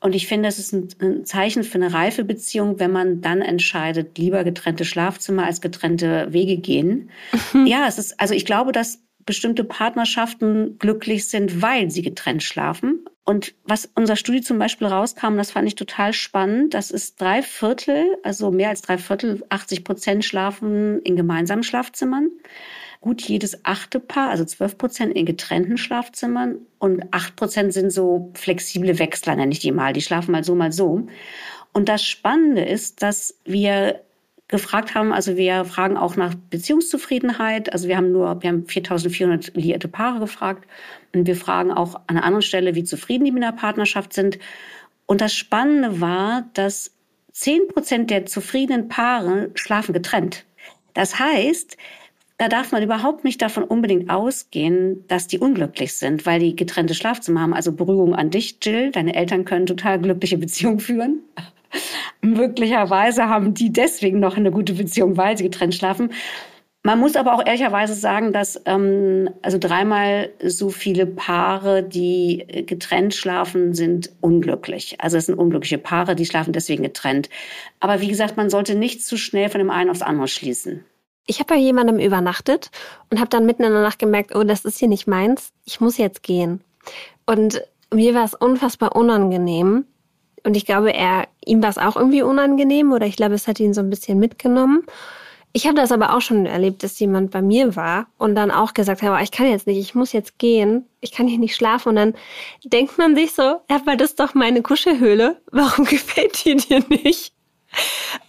Und 0.00 0.14
ich 0.14 0.26
finde, 0.26 0.48
es 0.48 0.58
ist 0.58 0.74
ein, 0.74 1.24
Zeichen 1.24 1.62
für 1.64 1.76
eine 1.78 1.94
reife 1.94 2.24
Beziehung, 2.24 2.78
wenn 2.78 2.90
man 2.90 3.20
dann 3.22 3.40
entscheidet, 3.40 4.18
lieber 4.18 4.44
getrennte 4.44 4.84
Schlafzimmer 4.84 5.46
als 5.46 5.60
getrennte 5.60 6.32
Wege 6.32 6.58
gehen. 6.58 7.10
Mhm. 7.52 7.66
Ja, 7.74 7.86
es 7.88 7.98
ist, 7.98 8.20
also 8.20 8.34
ich 8.34 8.44
glaube, 8.44 8.72
dass 8.72 9.03
bestimmte 9.26 9.64
Partnerschaften 9.64 10.78
glücklich 10.78 11.28
sind, 11.28 11.62
weil 11.62 11.90
sie 11.90 12.02
getrennt 12.02 12.42
schlafen. 12.42 13.04
Und 13.24 13.54
was 13.64 13.90
unser 13.94 14.16
Studie 14.16 14.42
zum 14.42 14.58
Beispiel 14.58 14.86
rauskam, 14.86 15.36
das 15.36 15.50
fand 15.50 15.66
ich 15.66 15.76
total 15.76 16.12
spannend, 16.12 16.74
das 16.74 16.90
ist 16.90 17.18
drei 17.20 17.42
Viertel, 17.42 18.18
also 18.22 18.50
mehr 18.50 18.68
als 18.68 18.82
drei 18.82 18.98
Viertel, 18.98 19.42
80 19.48 19.82
Prozent 19.82 20.24
schlafen 20.26 21.00
in 21.02 21.16
gemeinsamen 21.16 21.62
Schlafzimmern. 21.62 22.28
Gut 23.00 23.22
jedes 23.22 23.64
achte 23.64 23.98
Paar, 23.98 24.30
also 24.30 24.44
12 24.44 24.78
Prozent 24.78 25.16
in 25.16 25.26
getrennten 25.26 25.78
Schlafzimmern 25.78 26.58
und 26.78 27.04
acht 27.12 27.36
Prozent 27.36 27.72
sind 27.72 27.90
so 27.90 28.30
flexible 28.34 28.98
Wechsler, 28.98 29.36
nenne 29.36 29.52
ich 29.52 29.58
die 29.58 29.72
mal. 29.72 29.92
Die 29.94 30.02
schlafen 30.02 30.32
mal 30.32 30.44
so, 30.44 30.54
mal 30.54 30.72
so. 30.72 31.06
Und 31.72 31.88
das 31.88 32.04
Spannende 32.04 32.62
ist, 32.62 33.02
dass 33.02 33.38
wir 33.44 34.00
gefragt 34.48 34.94
haben. 34.94 35.12
Also 35.12 35.36
wir 35.36 35.64
fragen 35.64 35.96
auch 35.96 36.16
nach 36.16 36.34
Beziehungszufriedenheit. 36.34 37.72
Also 37.72 37.88
wir 37.88 37.96
haben 37.96 38.12
nur, 38.12 38.42
wir 38.42 38.50
haben 38.50 38.66
4400 38.66 39.54
liierte 39.54 39.88
Paare 39.88 40.20
gefragt 40.20 40.68
und 41.14 41.26
wir 41.26 41.36
fragen 41.36 41.72
auch 41.72 41.94
an 41.94 42.16
einer 42.16 42.24
anderen 42.24 42.42
Stelle, 42.42 42.74
wie 42.74 42.84
zufrieden 42.84 43.24
die 43.24 43.32
mit 43.32 43.42
der 43.42 43.52
Partnerschaft 43.52 44.12
sind. 44.12 44.38
Und 45.06 45.20
das 45.20 45.34
Spannende 45.34 46.00
war, 46.00 46.48
dass 46.54 46.92
10 47.32 47.68
Prozent 47.68 48.10
der 48.10 48.26
zufriedenen 48.26 48.88
Paare 48.88 49.50
schlafen 49.54 49.92
getrennt. 49.92 50.44
Das 50.92 51.18
heißt, 51.18 51.76
da 52.38 52.48
darf 52.48 52.72
man 52.72 52.82
überhaupt 52.82 53.24
nicht 53.24 53.40
davon 53.42 53.64
unbedingt 53.64 54.10
ausgehen, 54.10 55.06
dass 55.08 55.26
die 55.26 55.38
unglücklich 55.38 55.94
sind, 55.94 56.26
weil 56.26 56.40
die 56.40 56.56
getrennte 56.56 56.94
Schlafzimmer 56.94 57.40
haben. 57.40 57.54
Also 57.54 57.72
Berührung 57.72 58.14
an 58.14 58.30
dich, 58.30 58.58
Jill. 58.62 58.90
Deine 58.90 59.14
Eltern 59.14 59.44
können 59.44 59.66
total 59.66 60.00
glückliche 60.00 60.38
Beziehungen 60.38 60.80
führen. 60.80 61.20
Möglicherweise 62.24 63.28
haben 63.28 63.52
die 63.52 63.70
deswegen 63.70 64.18
noch 64.18 64.38
eine 64.38 64.50
gute 64.50 64.72
Beziehung, 64.72 65.18
weil 65.18 65.36
sie 65.36 65.44
getrennt 65.44 65.74
schlafen. 65.74 66.10
Man 66.82 66.98
muss 66.98 67.16
aber 67.16 67.34
auch 67.34 67.46
ehrlicherweise 67.46 67.94
sagen, 67.94 68.32
dass 68.32 68.60
ähm, 68.64 69.28
also 69.42 69.58
dreimal 69.58 70.30
so 70.42 70.70
viele 70.70 71.04
Paare, 71.04 71.82
die 71.82 72.46
getrennt 72.66 73.14
schlafen, 73.14 73.74
sind 73.74 74.10
unglücklich. 74.22 74.96
Also 75.00 75.18
es 75.18 75.26
sind 75.26 75.38
unglückliche 75.38 75.76
Paare, 75.76 76.16
die 76.16 76.24
schlafen 76.24 76.54
deswegen 76.54 76.82
getrennt. 76.82 77.28
Aber 77.78 78.00
wie 78.00 78.08
gesagt, 78.08 78.38
man 78.38 78.48
sollte 78.48 78.74
nicht 78.74 79.04
zu 79.04 79.18
schnell 79.18 79.50
von 79.50 79.58
dem 79.58 79.70
einen 79.70 79.90
aufs 79.90 80.02
andere 80.02 80.28
schließen. 80.28 80.82
Ich 81.26 81.40
habe 81.40 81.54
bei 81.54 81.60
jemandem 81.60 81.98
übernachtet 81.98 82.70
und 83.10 83.18
habe 83.18 83.28
dann 83.28 83.44
mitten 83.44 83.64
in 83.64 83.72
der 83.72 83.82
Nacht 83.82 83.98
gemerkt, 83.98 84.34
oh, 84.34 84.44
das 84.44 84.64
ist 84.64 84.78
hier 84.78 84.88
nicht 84.88 85.06
meins, 85.06 85.52
ich 85.66 85.80
muss 85.80 85.98
jetzt 85.98 86.22
gehen. 86.22 86.62
Und 87.26 87.62
mir 87.92 88.14
war 88.14 88.24
es 88.24 88.34
unfassbar 88.34 88.96
unangenehm, 88.96 89.86
und 90.46 90.56
ich 90.58 90.66
glaube, 90.66 90.92
er, 90.92 91.26
ihm 91.46 91.62
war 91.62 91.70
es 91.70 91.78
auch 91.78 91.96
irgendwie 91.96 92.22
unangenehm 92.22 92.92
oder 92.92 93.06
ich 93.06 93.16
glaube, 93.16 93.34
es 93.34 93.48
hat 93.48 93.60
ihn 93.60 93.74
so 93.74 93.80
ein 93.80 93.90
bisschen 93.90 94.18
mitgenommen. 94.18 94.82
Ich 95.56 95.66
habe 95.66 95.76
das 95.76 95.92
aber 95.92 96.16
auch 96.16 96.20
schon 96.20 96.46
erlebt, 96.46 96.82
dass 96.82 96.98
jemand 96.98 97.30
bei 97.30 97.40
mir 97.40 97.76
war 97.76 98.08
und 98.18 98.34
dann 98.34 98.50
auch 98.50 98.74
gesagt 98.74 99.02
hat, 99.02 99.22
ich 99.22 99.30
kann 99.30 99.48
jetzt 99.48 99.68
nicht, 99.68 99.78
ich 99.78 99.94
muss 99.94 100.12
jetzt 100.12 100.36
gehen, 100.38 100.84
ich 101.00 101.12
kann 101.12 101.28
hier 101.28 101.38
nicht 101.38 101.54
schlafen. 101.54 101.90
Und 101.90 101.96
dann 101.96 102.14
denkt 102.64 102.98
man 102.98 103.14
sich 103.14 103.34
so, 103.34 103.60
aber 103.68 103.94
das 103.96 104.10
ist 104.10 104.20
doch 104.20 104.34
meine 104.34 104.62
Kuschelhöhle, 104.62 105.40
warum 105.52 105.84
gefällt 105.84 106.44
die 106.44 106.56
dir 106.56 106.82
nicht? 106.88 107.32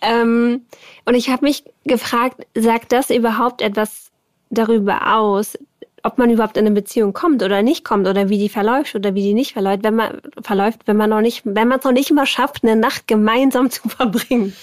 Ähm, 0.01 0.65
und 1.05 1.15
ich 1.15 1.29
habe 1.29 1.45
mich 1.45 1.63
gefragt, 1.83 2.45
sagt 2.55 2.91
das 2.91 3.09
überhaupt 3.09 3.61
etwas 3.61 4.11
darüber 4.51 5.15
aus, 5.15 5.57
ob 6.05 6.19
man 6.19 6.29
überhaupt 6.29 6.55
in 6.57 6.65
eine 6.65 6.75
Beziehung 6.75 7.13
kommt 7.13 7.41
oder 7.41 7.63
nicht 7.63 7.83
kommt 7.83 8.07
oder 8.07 8.29
wie 8.29 8.37
die 8.37 8.49
verläuft 8.49 8.95
oder 8.95 9.15
wie 9.15 9.23
die 9.23 9.33
nicht 9.33 9.53
verläuft, 9.53 9.83
wenn 9.83 9.95
man 9.95 10.21
verläuft, 10.41 10.81
wenn 10.85 10.97
man 10.97 11.09
noch 11.09 11.21
nicht, 11.21 11.41
wenn 11.45 11.67
man 11.67 11.79
es 11.79 11.85
noch 11.85 11.91
nicht 11.91 12.11
mal 12.11 12.27
schafft, 12.27 12.63
eine 12.63 12.75
Nacht 12.75 13.07
gemeinsam 13.07 13.71
zu 13.71 13.89
verbringen. 13.89 14.53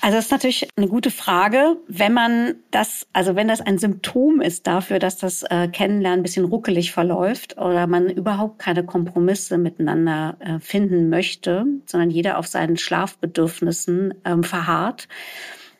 Also 0.00 0.16
das 0.16 0.26
ist 0.26 0.32
natürlich 0.32 0.68
eine 0.76 0.88
gute 0.88 1.10
Frage, 1.10 1.76
wenn 1.86 2.12
man 2.12 2.56
das, 2.70 3.06
also 3.12 3.36
wenn 3.36 3.46
das 3.46 3.60
ein 3.60 3.78
Symptom 3.78 4.40
ist 4.40 4.66
dafür, 4.66 4.98
dass 4.98 5.18
das 5.18 5.44
äh, 5.44 5.68
Kennenlernen 5.68 6.20
ein 6.20 6.22
bisschen 6.22 6.46
ruckelig 6.46 6.90
verläuft 6.90 7.58
oder 7.58 7.86
man 7.86 8.08
überhaupt 8.08 8.58
keine 8.58 8.84
Kompromisse 8.84 9.56
miteinander 9.56 10.36
äh, 10.40 10.58
finden 10.58 11.10
möchte, 11.10 11.66
sondern 11.86 12.10
jeder 12.10 12.38
auf 12.38 12.46
seinen 12.46 12.76
Schlafbedürfnissen 12.76 14.14
ähm, 14.24 14.42
verharrt, 14.42 15.08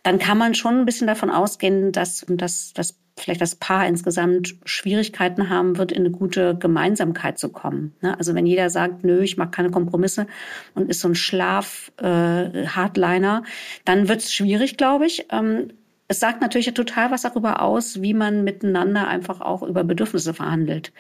dann 0.05 0.19
kann 0.19 0.39
man 0.39 0.55
schon 0.55 0.79
ein 0.79 0.85
bisschen 0.85 1.09
davon 1.09 1.31
ausgehen, 1.31 1.91
dass, 1.91 2.25
dass 2.29 2.73
das 2.75 3.01
vielleicht 3.19 3.41
das 3.41 3.57
Paar 3.57 3.87
insgesamt 3.87 4.57
Schwierigkeiten 4.65 5.49
haben 5.49 5.79
wird, 5.79 5.93
in 5.93 6.01
eine 6.01 6.11
gute 6.11 6.57
Gemeinsamkeit 6.57 7.39
zu 7.39 7.49
kommen. 7.49 7.95
Ne? 8.01 8.19
Also 8.19 8.35
wenn 8.35 8.45
jeder 8.47 8.71
sagt, 8.71 9.05
nö, 9.05 9.23
ich 9.23 9.37
mache 9.37 9.51
keine 9.51 9.71
Kompromisse 9.71 10.27
und 10.75 10.91
ist 10.91 10.99
so 11.01 11.07
ein 11.09 11.15
Schlaf-Hardliner, 11.15 13.43
äh, 13.45 13.49
dann 13.85 14.09
wird 14.09 14.19
es 14.21 14.33
schwierig, 14.33 14.77
glaube 14.77 15.07
ich. 15.07 15.27
Ähm, 15.31 15.69
es 16.07 16.21
sagt 16.21 16.43
natürlich 16.43 16.73
total 16.75 17.11
was 17.11 17.23
darüber 17.23 17.63
aus, 17.63 18.03
wie 18.03 18.15
man 18.15 18.45
miteinander 18.45 19.09
einfach 19.09 19.41
auch 19.41 19.63
über 19.63 19.85
Bedürfnisse 19.85 20.35
verhandelt. 20.35 20.93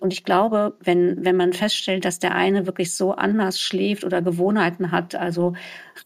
Und 0.00 0.14
ich 0.14 0.24
glaube, 0.24 0.76
wenn, 0.80 1.24
wenn 1.26 1.36
man 1.36 1.52
feststellt, 1.52 2.06
dass 2.06 2.18
der 2.18 2.34
eine 2.34 2.66
wirklich 2.66 2.94
so 2.94 3.12
anders 3.12 3.60
schläft 3.60 4.02
oder 4.02 4.22
Gewohnheiten 4.22 4.90
hat, 4.92 5.14
also 5.14 5.52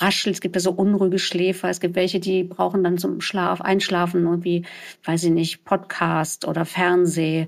raschelt, 0.02 0.34
es 0.34 0.40
gibt 0.40 0.56
ja 0.56 0.60
so 0.60 0.72
unruhige 0.72 1.20
Schläfer, 1.20 1.70
es 1.70 1.78
gibt 1.78 1.94
welche, 1.94 2.18
die 2.18 2.42
brauchen 2.42 2.82
dann 2.82 2.98
zum 2.98 3.20
Schlaf, 3.20 3.60
Einschlafen 3.60 4.24
irgendwie, 4.24 4.64
weiß 5.04 5.22
ich 5.22 5.30
nicht, 5.30 5.64
Podcast 5.64 6.44
oder 6.46 6.64
Fernseh. 6.64 7.46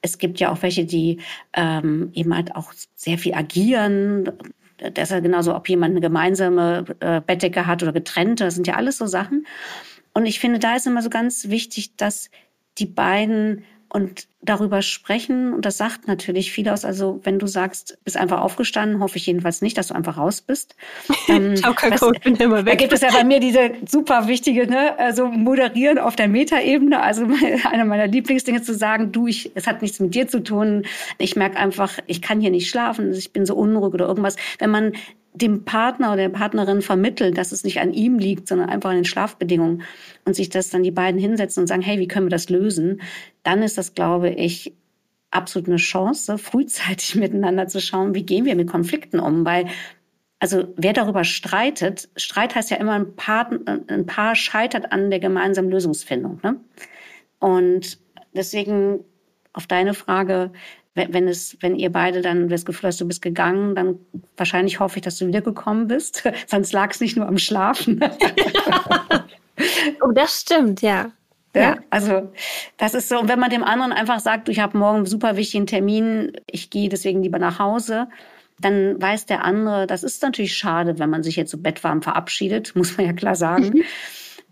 Es 0.00 0.18
gibt 0.18 0.38
ja 0.38 0.52
auch 0.52 0.62
welche, 0.62 0.84
die 0.84 1.18
ähm, 1.52 2.10
eben 2.14 2.32
halt 2.32 2.54
auch 2.54 2.72
sehr 2.94 3.18
viel 3.18 3.34
agieren, 3.34 4.30
Das 4.78 5.10
ist 5.10 5.10
ja 5.10 5.18
genauso, 5.18 5.56
ob 5.56 5.68
jemand 5.68 5.90
eine 5.92 6.00
gemeinsame 6.00 6.84
äh, 7.00 7.20
Bettdecke 7.20 7.66
hat 7.66 7.82
oder 7.82 7.92
getrennte, 7.92 8.44
das 8.44 8.54
sind 8.54 8.68
ja 8.68 8.74
alles 8.74 8.98
so 8.98 9.06
Sachen. 9.06 9.46
Und 10.14 10.26
ich 10.26 10.38
finde, 10.38 10.60
da 10.60 10.76
ist 10.76 10.86
immer 10.86 11.02
so 11.02 11.10
ganz 11.10 11.48
wichtig, 11.48 11.96
dass 11.96 12.30
die 12.78 12.86
beiden 12.86 13.64
und 13.90 14.28
darüber 14.42 14.82
sprechen. 14.82 15.52
Und 15.52 15.64
das 15.64 15.78
sagt 15.78 16.06
natürlich 16.06 16.52
viel 16.52 16.68
aus. 16.68 16.84
Also 16.84 17.20
wenn 17.24 17.38
du 17.38 17.46
sagst, 17.46 17.98
bist 18.04 18.16
einfach 18.16 18.40
aufgestanden, 18.40 19.00
hoffe 19.00 19.16
ich 19.16 19.26
jedenfalls 19.26 19.62
nicht, 19.62 19.76
dass 19.76 19.88
du 19.88 19.94
einfach 19.94 20.16
raus 20.16 20.42
bist. 20.42 20.76
Ähm, 21.28 21.56
Ciao, 21.56 21.74
Kakao, 21.74 22.12
ich 22.12 22.20
bin 22.20 22.36
immer 22.36 22.64
weg. 22.64 22.72
Da 22.72 22.74
gibt 22.74 22.92
es 22.92 23.00
ja 23.00 23.10
bei 23.10 23.24
mir 23.24 23.40
diese 23.40 23.72
super 23.86 24.28
wichtige, 24.28 24.66
ne, 24.66 24.98
also 24.98 25.26
moderieren 25.28 25.98
auf 25.98 26.16
der 26.16 26.28
Metaebene. 26.28 27.00
Also 27.00 27.26
eine 27.70 27.84
meiner 27.84 28.06
Lieblingsdinge 28.06 28.62
zu 28.62 28.74
sagen, 28.74 29.12
du, 29.12 29.26
ich, 29.26 29.50
es 29.54 29.66
hat 29.66 29.82
nichts 29.82 30.00
mit 30.00 30.14
dir 30.14 30.28
zu 30.28 30.42
tun. 30.42 30.84
Ich 31.18 31.36
merke 31.36 31.56
einfach, 31.56 31.98
ich 32.06 32.22
kann 32.22 32.40
hier 32.40 32.50
nicht 32.50 32.68
schlafen, 32.68 33.12
ich 33.12 33.32
bin 33.32 33.46
so 33.46 33.54
unruhig 33.54 33.94
oder 33.94 34.06
irgendwas. 34.06 34.36
Wenn 34.58 34.70
man 34.70 34.92
dem 35.32 35.64
Partner 35.64 36.08
oder 36.08 36.22
der 36.22 36.28
Partnerin 36.30 36.82
vermitteln, 36.82 37.34
dass 37.34 37.52
es 37.52 37.64
nicht 37.64 37.80
an 37.80 37.92
ihm 37.92 38.18
liegt, 38.18 38.48
sondern 38.48 38.68
einfach 38.68 38.90
an 38.90 38.96
den 38.96 39.04
Schlafbedingungen 39.04 39.82
und 40.24 40.34
sich 40.34 40.48
das 40.48 40.70
dann 40.70 40.82
die 40.82 40.90
beiden 40.90 41.20
hinsetzen 41.20 41.62
und 41.62 41.66
sagen, 41.66 41.82
hey, 41.82 41.98
wie 41.98 42.08
können 42.08 42.26
wir 42.26 42.30
das 42.30 42.48
lösen? 42.48 43.00
Dann 43.42 43.62
ist 43.62 43.78
das, 43.78 43.94
glaube 43.94 44.30
ich, 44.30 44.74
absolut 45.30 45.68
eine 45.68 45.76
Chance, 45.76 46.38
frühzeitig 46.38 47.14
miteinander 47.16 47.68
zu 47.68 47.80
schauen, 47.80 48.14
wie 48.14 48.24
gehen 48.24 48.44
wir 48.44 48.56
mit 48.56 48.68
Konflikten 48.68 49.20
um, 49.20 49.44
weil 49.44 49.66
also 50.40 50.72
wer 50.76 50.92
darüber 50.92 51.24
streitet, 51.24 52.08
Streit 52.16 52.54
heißt 52.54 52.70
ja 52.70 52.76
immer, 52.76 52.92
ein 52.92 53.16
Paar, 53.16 53.50
ein 53.88 54.06
Paar 54.06 54.36
scheitert 54.36 54.92
an 54.92 55.10
der 55.10 55.18
gemeinsamen 55.18 55.68
Lösungsfindung. 55.68 56.40
Ne? 56.44 56.60
Und 57.40 57.98
deswegen 58.34 59.00
auf 59.52 59.66
deine 59.66 59.94
Frage, 59.94 60.52
wenn 60.94 61.28
es, 61.28 61.56
wenn 61.60 61.76
ihr 61.76 61.92
beide 61.92 62.22
dann 62.22 62.48
das 62.48 62.64
Gefühl 62.64 62.88
hast, 62.88 63.00
du 63.00 63.06
bist 63.06 63.22
gegangen, 63.22 63.74
dann 63.74 63.98
wahrscheinlich 64.36 64.80
hoffe 64.80 64.98
ich, 64.98 65.02
dass 65.02 65.18
du 65.18 65.26
wiedergekommen 65.26 65.86
bist. 65.86 66.28
Sonst 66.46 66.72
lag 66.72 66.90
es 66.90 67.00
nicht 67.00 67.16
nur 67.16 67.28
am 67.28 67.38
Schlafen. 67.38 68.00
oh, 70.02 70.12
das 70.12 70.40
stimmt, 70.40 70.82
ja. 70.82 71.12
Ja, 71.54 71.62
ja, 71.62 71.76
also 71.90 72.30
das 72.76 72.94
ist 72.94 73.08
so. 73.08 73.18
Und 73.18 73.28
wenn 73.28 73.38
man 73.38 73.50
dem 73.50 73.64
anderen 73.64 73.92
einfach 73.92 74.20
sagt, 74.20 74.48
ich 74.48 74.60
habe 74.60 74.76
morgen 74.76 74.98
einen 74.98 75.06
super 75.06 75.36
wichtigen 75.36 75.66
Termin, 75.66 76.32
ich 76.46 76.70
gehe 76.70 76.88
deswegen 76.88 77.22
lieber 77.22 77.38
nach 77.38 77.58
Hause, 77.58 78.08
dann 78.60 79.00
weiß 79.00 79.26
der 79.26 79.44
andere, 79.44 79.86
das 79.86 80.02
ist 80.02 80.22
natürlich 80.22 80.56
schade, 80.56 80.98
wenn 80.98 81.10
man 81.10 81.22
sich 81.22 81.36
jetzt 81.36 81.50
so 81.50 81.58
bettwarm 81.58 82.02
verabschiedet, 82.02 82.72
muss 82.76 82.96
man 82.96 83.06
ja 83.06 83.12
klar 83.12 83.34
sagen. 83.34 83.68
Mhm. 83.68 83.82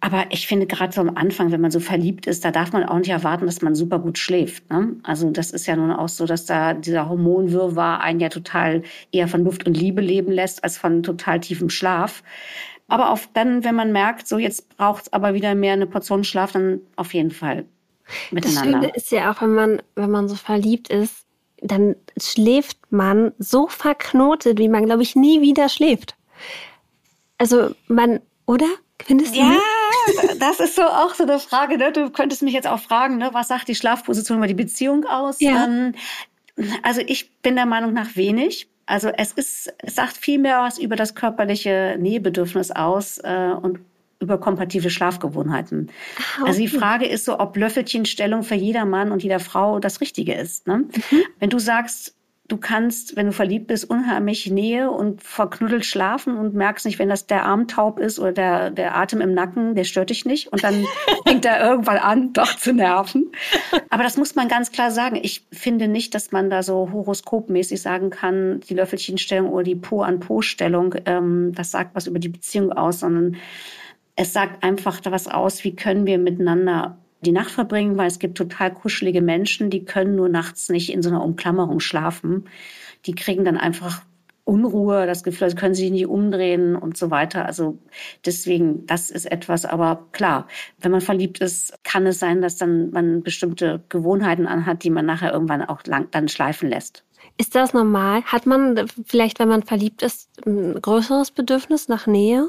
Aber 0.00 0.26
ich 0.30 0.46
finde 0.46 0.66
gerade 0.66 0.92
so 0.92 1.00
am 1.00 1.16
Anfang, 1.16 1.52
wenn 1.52 1.60
man 1.60 1.70
so 1.70 1.80
verliebt 1.80 2.26
ist, 2.26 2.44
da 2.44 2.50
darf 2.50 2.72
man 2.72 2.84
auch 2.84 2.98
nicht 2.98 3.08
erwarten, 3.08 3.46
dass 3.46 3.62
man 3.62 3.74
super 3.74 3.98
gut 3.98 4.18
schläft. 4.18 4.70
Ne? 4.70 4.96
Also 5.02 5.30
das 5.30 5.50
ist 5.50 5.66
ja 5.66 5.74
nun 5.74 5.90
auch 5.90 6.08
so, 6.08 6.26
dass 6.26 6.44
da 6.44 6.74
dieser 6.74 7.08
Hormonwirrwarr 7.08 8.00
einen 8.00 8.20
ja 8.20 8.28
total 8.28 8.82
eher 9.10 9.26
von 9.26 9.42
Luft 9.42 9.66
und 9.66 9.76
Liebe 9.76 10.02
leben 10.02 10.30
lässt, 10.30 10.62
als 10.64 10.76
von 10.76 11.02
total 11.02 11.40
tiefem 11.40 11.70
Schlaf. 11.70 12.22
Aber 12.88 13.10
auf 13.10 13.28
dann, 13.32 13.64
wenn 13.64 13.74
man 13.74 13.90
merkt, 13.90 14.28
so 14.28 14.38
jetzt 14.38 14.76
braucht 14.76 15.04
es 15.04 15.12
aber 15.12 15.34
wieder 15.34 15.54
mehr 15.54 15.72
eine 15.72 15.86
Portion 15.86 16.24
Schlaf, 16.24 16.52
dann 16.52 16.80
auf 16.96 17.14
jeden 17.14 17.30
Fall 17.30 17.64
miteinander. 18.30 18.72
Das 18.72 18.80
Schöne 18.80 18.96
ist 18.96 19.10
ja 19.10 19.32
auch, 19.32 19.42
wenn 19.42 19.54
man, 19.54 19.82
wenn 19.94 20.10
man 20.10 20.28
so 20.28 20.36
verliebt 20.36 20.88
ist, 20.88 21.24
dann 21.62 21.96
schläft 22.20 22.78
man 22.90 23.32
so 23.38 23.66
verknotet, 23.66 24.58
wie 24.58 24.68
man, 24.68 24.84
glaube 24.84 25.02
ich, 25.02 25.16
nie 25.16 25.40
wieder 25.40 25.68
schläft. 25.68 26.16
Also 27.38 27.70
man, 27.88 28.20
oder? 28.46 28.66
Findest 29.02 29.34
du 29.34 29.40
ja, 29.40 29.48
nicht? 29.48 29.62
Das 30.38 30.60
ist 30.60 30.76
so 30.76 30.82
auch 30.82 31.14
so 31.14 31.24
eine 31.24 31.38
Frage. 31.38 31.78
Ne? 31.78 31.92
Du 31.92 32.10
könntest 32.10 32.42
mich 32.42 32.54
jetzt 32.54 32.66
auch 32.66 32.80
fragen, 32.80 33.18
ne? 33.18 33.30
was 33.32 33.48
sagt 33.48 33.68
die 33.68 33.74
Schlafposition 33.74 34.38
über 34.38 34.46
die 34.46 34.54
Beziehung 34.54 35.04
aus? 35.04 35.40
Ja. 35.40 35.64
Ähm, 35.64 35.94
also 36.82 37.02
ich 37.06 37.30
bin 37.42 37.56
der 37.56 37.66
Meinung 37.66 37.92
nach 37.92 38.16
wenig. 38.16 38.68
Also 38.86 39.08
es 39.08 39.32
ist, 39.32 39.74
es 39.78 39.96
sagt 39.96 40.16
viel 40.16 40.38
mehr 40.38 40.60
was 40.60 40.78
über 40.78 40.96
das 40.96 41.14
körperliche 41.14 41.96
Nähebedürfnis 41.98 42.70
aus 42.70 43.18
äh, 43.18 43.50
und 43.60 43.80
über 44.20 44.38
kompatible 44.38 44.90
Schlafgewohnheiten. 44.90 45.90
Ah, 46.16 46.40
okay. 46.40 46.48
Also 46.48 46.60
die 46.60 46.68
Frage 46.68 47.06
ist 47.06 47.24
so, 47.24 47.38
ob 47.38 47.56
Löffelchenstellung 47.56 48.44
für 48.44 48.54
jeder 48.54 48.84
Mann 48.84 49.12
und 49.12 49.22
jeder 49.22 49.40
Frau 49.40 49.78
das 49.78 50.00
Richtige 50.00 50.34
ist. 50.34 50.66
Ne? 50.66 50.78
Mhm. 50.78 51.22
Wenn 51.38 51.50
du 51.50 51.58
sagst, 51.58 52.14
du 52.48 52.56
kannst, 52.56 53.16
wenn 53.16 53.26
du 53.26 53.32
verliebt 53.32 53.66
bist, 53.66 53.88
unheimlich 53.88 54.50
Nähe 54.50 54.90
und 54.90 55.22
verknuddelt 55.22 55.84
schlafen 55.84 56.36
und 56.36 56.54
merkst 56.54 56.86
nicht, 56.86 56.98
wenn 56.98 57.08
das 57.08 57.26
der 57.26 57.44
Arm 57.44 57.66
taub 57.66 57.98
ist 57.98 58.18
oder 58.18 58.32
der, 58.32 58.70
der 58.70 58.96
Atem 58.96 59.20
im 59.20 59.34
Nacken, 59.34 59.74
der 59.74 59.84
stört 59.84 60.10
dich 60.10 60.24
nicht. 60.24 60.48
Und 60.52 60.62
dann 60.62 60.84
fängt 61.26 61.44
er 61.44 61.60
irgendwann 61.60 61.98
an, 61.98 62.32
doch 62.32 62.54
zu 62.56 62.72
nerven. 62.72 63.32
Aber 63.90 64.02
das 64.02 64.16
muss 64.16 64.34
man 64.34 64.48
ganz 64.48 64.70
klar 64.70 64.90
sagen. 64.90 65.18
Ich 65.20 65.46
finde 65.52 65.88
nicht, 65.88 66.14
dass 66.14 66.30
man 66.30 66.50
da 66.50 66.62
so 66.62 66.90
horoskopmäßig 66.92 67.82
sagen 67.82 68.10
kann, 68.10 68.60
die 68.68 68.74
Löffelchenstellung 68.74 69.50
oder 69.50 69.64
die 69.64 69.74
Po-an-Po-Stellung, 69.74 70.94
ähm, 71.06 71.52
das 71.54 71.70
sagt 71.70 71.94
was 71.94 72.06
über 72.06 72.18
die 72.18 72.28
Beziehung 72.28 72.72
aus, 72.72 73.00
sondern 73.00 73.36
es 74.14 74.32
sagt 74.32 74.62
einfach 74.62 75.00
was 75.04 75.28
aus, 75.28 75.64
wie 75.64 75.76
können 75.76 76.06
wir 76.06 76.18
miteinander 76.18 76.98
die 77.26 77.32
Nacht 77.32 77.50
verbringen, 77.50 77.96
weil 77.96 78.06
es 78.06 78.18
gibt 78.18 78.38
total 78.38 78.72
kuschelige 78.72 79.20
Menschen, 79.20 79.70
die 79.70 79.84
können 79.84 80.16
nur 80.16 80.28
nachts 80.28 80.68
nicht 80.68 80.92
in 80.92 81.02
so 81.02 81.10
einer 81.10 81.22
Umklammerung 81.22 81.80
schlafen. 81.80 82.44
Die 83.04 83.14
kriegen 83.14 83.44
dann 83.44 83.58
einfach 83.58 84.02
Unruhe, 84.44 85.06
das 85.06 85.24
Gefühl, 85.24 85.50
sie 85.50 85.56
können 85.56 85.74
sich 85.74 85.90
nicht 85.90 86.06
umdrehen 86.06 86.76
und 86.76 86.96
so 86.96 87.10
weiter. 87.10 87.46
Also 87.46 87.78
deswegen, 88.24 88.86
das 88.86 89.10
ist 89.10 89.30
etwas, 89.30 89.64
aber 89.64 90.06
klar, 90.12 90.46
wenn 90.80 90.92
man 90.92 91.00
verliebt 91.00 91.40
ist, 91.40 91.76
kann 91.82 92.06
es 92.06 92.20
sein, 92.20 92.42
dass 92.42 92.56
dann 92.56 92.90
man 92.92 93.24
bestimmte 93.24 93.82
Gewohnheiten 93.88 94.46
anhat, 94.46 94.84
die 94.84 94.90
man 94.90 95.04
nachher 95.04 95.32
irgendwann 95.32 95.62
auch 95.62 95.82
lang 95.86 96.08
dann 96.12 96.28
schleifen 96.28 96.70
lässt. 96.70 97.02
Ist 97.38 97.56
das 97.56 97.74
normal? 97.74 98.22
Hat 98.22 98.46
man 98.46 98.86
vielleicht, 99.04 99.40
wenn 99.40 99.48
man 99.48 99.64
verliebt 99.64 100.02
ist, 100.02 100.30
ein 100.46 100.80
größeres 100.80 101.32
Bedürfnis 101.32 101.88
nach 101.88 102.06
Nähe? 102.06 102.48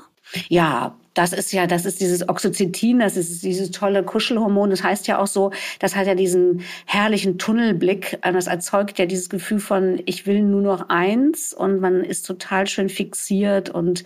Ja, 0.49 0.95
das 1.17 1.33
ist 1.33 1.51
ja, 1.51 1.65
das 1.65 1.85
ist 1.85 1.99
dieses 1.99 2.29
Oxytocin, 2.29 2.99
das 2.99 3.17
ist 3.17 3.43
dieses 3.43 3.71
tolle 3.71 4.03
Kuschelhormon. 4.03 4.69
Das 4.69 4.83
heißt 4.83 5.07
ja 5.07 5.17
auch 5.17 5.25
so, 5.25 5.51
das 5.79 5.95
hat 5.95 6.05
ja 6.05 6.13
diesen 6.13 6.61
herrlichen 6.85 7.39
Tunnelblick. 7.39 8.19
Das 8.21 8.45
erzeugt 8.45 8.99
ja 8.99 9.07
dieses 9.07 9.27
Gefühl 9.27 9.59
von, 9.59 9.99
ich 10.05 10.27
will 10.27 10.43
nur 10.43 10.61
noch 10.61 10.89
eins 10.89 11.53
und 11.53 11.79
man 11.79 12.03
ist 12.03 12.27
total 12.27 12.67
schön 12.67 12.89
fixiert 12.89 13.71
und 13.71 14.03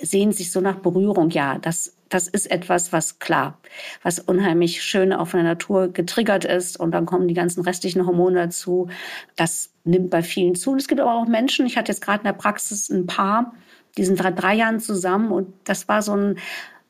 sehnt 0.00 0.34
sich 0.34 0.50
so 0.52 0.62
nach 0.62 0.76
Berührung. 0.76 1.28
Ja, 1.28 1.58
das, 1.58 1.96
das 2.08 2.28
ist 2.28 2.50
etwas, 2.50 2.94
was 2.94 3.18
klar, 3.18 3.58
was 4.02 4.18
unheimlich 4.18 4.82
schön 4.82 5.12
von 5.12 5.40
der 5.40 5.42
Natur 5.42 5.88
getriggert 5.88 6.46
ist 6.46 6.80
und 6.80 6.92
dann 6.92 7.04
kommen 7.04 7.28
die 7.28 7.34
ganzen 7.34 7.62
restlichen 7.62 8.06
Hormone 8.06 8.36
dazu. 8.36 8.88
Das 9.36 9.70
nimmt 9.84 10.08
bei 10.08 10.22
vielen 10.22 10.54
zu. 10.54 10.70
Und 10.70 10.80
es 10.80 10.88
gibt 10.88 11.02
aber 11.02 11.12
auch 11.12 11.26
Menschen, 11.26 11.66
ich 11.66 11.76
hatte 11.76 11.92
jetzt 11.92 12.00
gerade 12.00 12.20
in 12.20 12.24
der 12.24 12.32
Praxis 12.32 12.88
ein 12.88 13.06
Paar, 13.06 13.52
die 13.96 14.04
sind 14.04 14.18
seit 14.18 14.40
drei 14.40 14.54
Jahren 14.54 14.80
zusammen 14.80 15.30
und 15.30 15.52
das 15.64 15.88
war 15.88 16.02
so 16.02 16.16
ein 16.16 16.38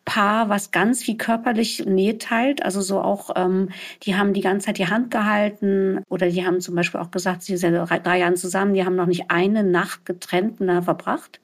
Paar, 0.04 0.50
was 0.50 0.70
ganz 0.70 1.02
viel 1.02 1.16
körperlich 1.16 1.86
Nähe 1.86 2.18
teilt. 2.18 2.62
Also 2.62 2.82
so 2.82 3.00
auch, 3.00 3.30
ähm, 3.36 3.70
die 4.02 4.16
haben 4.16 4.34
die 4.34 4.42
ganze 4.42 4.66
Zeit 4.66 4.78
die 4.78 4.88
Hand 4.88 5.10
gehalten 5.10 6.02
oder 6.10 6.28
die 6.28 6.44
haben 6.44 6.60
zum 6.60 6.74
Beispiel 6.74 7.00
auch 7.00 7.10
gesagt, 7.10 7.42
sie 7.42 7.56
sind 7.56 7.74
seit 7.88 8.06
drei 8.06 8.18
Jahren 8.18 8.36
zusammen, 8.36 8.74
die 8.74 8.84
haben 8.84 8.96
noch 8.96 9.06
nicht 9.06 9.30
eine 9.30 9.64
Nacht 9.64 10.04
getrennt 10.04 10.58
verbracht. 10.58 11.40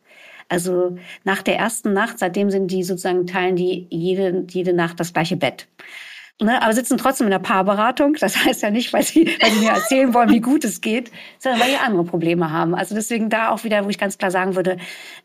Also 0.50 0.98
nach 1.24 1.42
der 1.42 1.56
ersten 1.56 1.92
Nacht, 1.92 2.18
seitdem 2.18 2.50
sind 2.50 2.70
die 2.70 2.82
sozusagen, 2.82 3.26
teilen 3.26 3.56
die 3.56 3.86
jede, 3.88 4.44
jede 4.50 4.72
Nacht 4.74 5.00
das 5.00 5.12
gleiche 5.12 5.36
Bett. 5.36 5.68
Ne, 6.42 6.62
aber 6.62 6.72
sitzen 6.72 6.96
trotzdem 6.96 7.26
in 7.26 7.32
der 7.32 7.38
Paarberatung. 7.38 8.14
Das 8.18 8.36
heißt 8.44 8.62
ja 8.62 8.70
nicht, 8.70 8.92
weil 8.92 9.02
sie, 9.02 9.26
weil 9.40 9.50
sie 9.50 9.60
mir 9.60 9.72
erzählen 9.72 10.14
wollen, 10.14 10.30
wie 10.30 10.40
gut 10.40 10.64
es 10.64 10.80
geht, 10.80 11.10
sondern 11.38 11.60
weil 11.60 11.70
sie 11.70 11.76
andere 11.76 12.04
Probleme 12.04 12.50
haben. 12.50 12.74
Also 12.74 12.94
deswegen 12.94 13.28
da 13.28 13.50
auch 13.50 13.64
wieder, 13.64 13.84
wo 13.84 13.90
ich 13.90 13.98
ganz 13.98 14.16
klar 14.16 14.30
sagen 14.30 14.56
würde, 14.56 14.78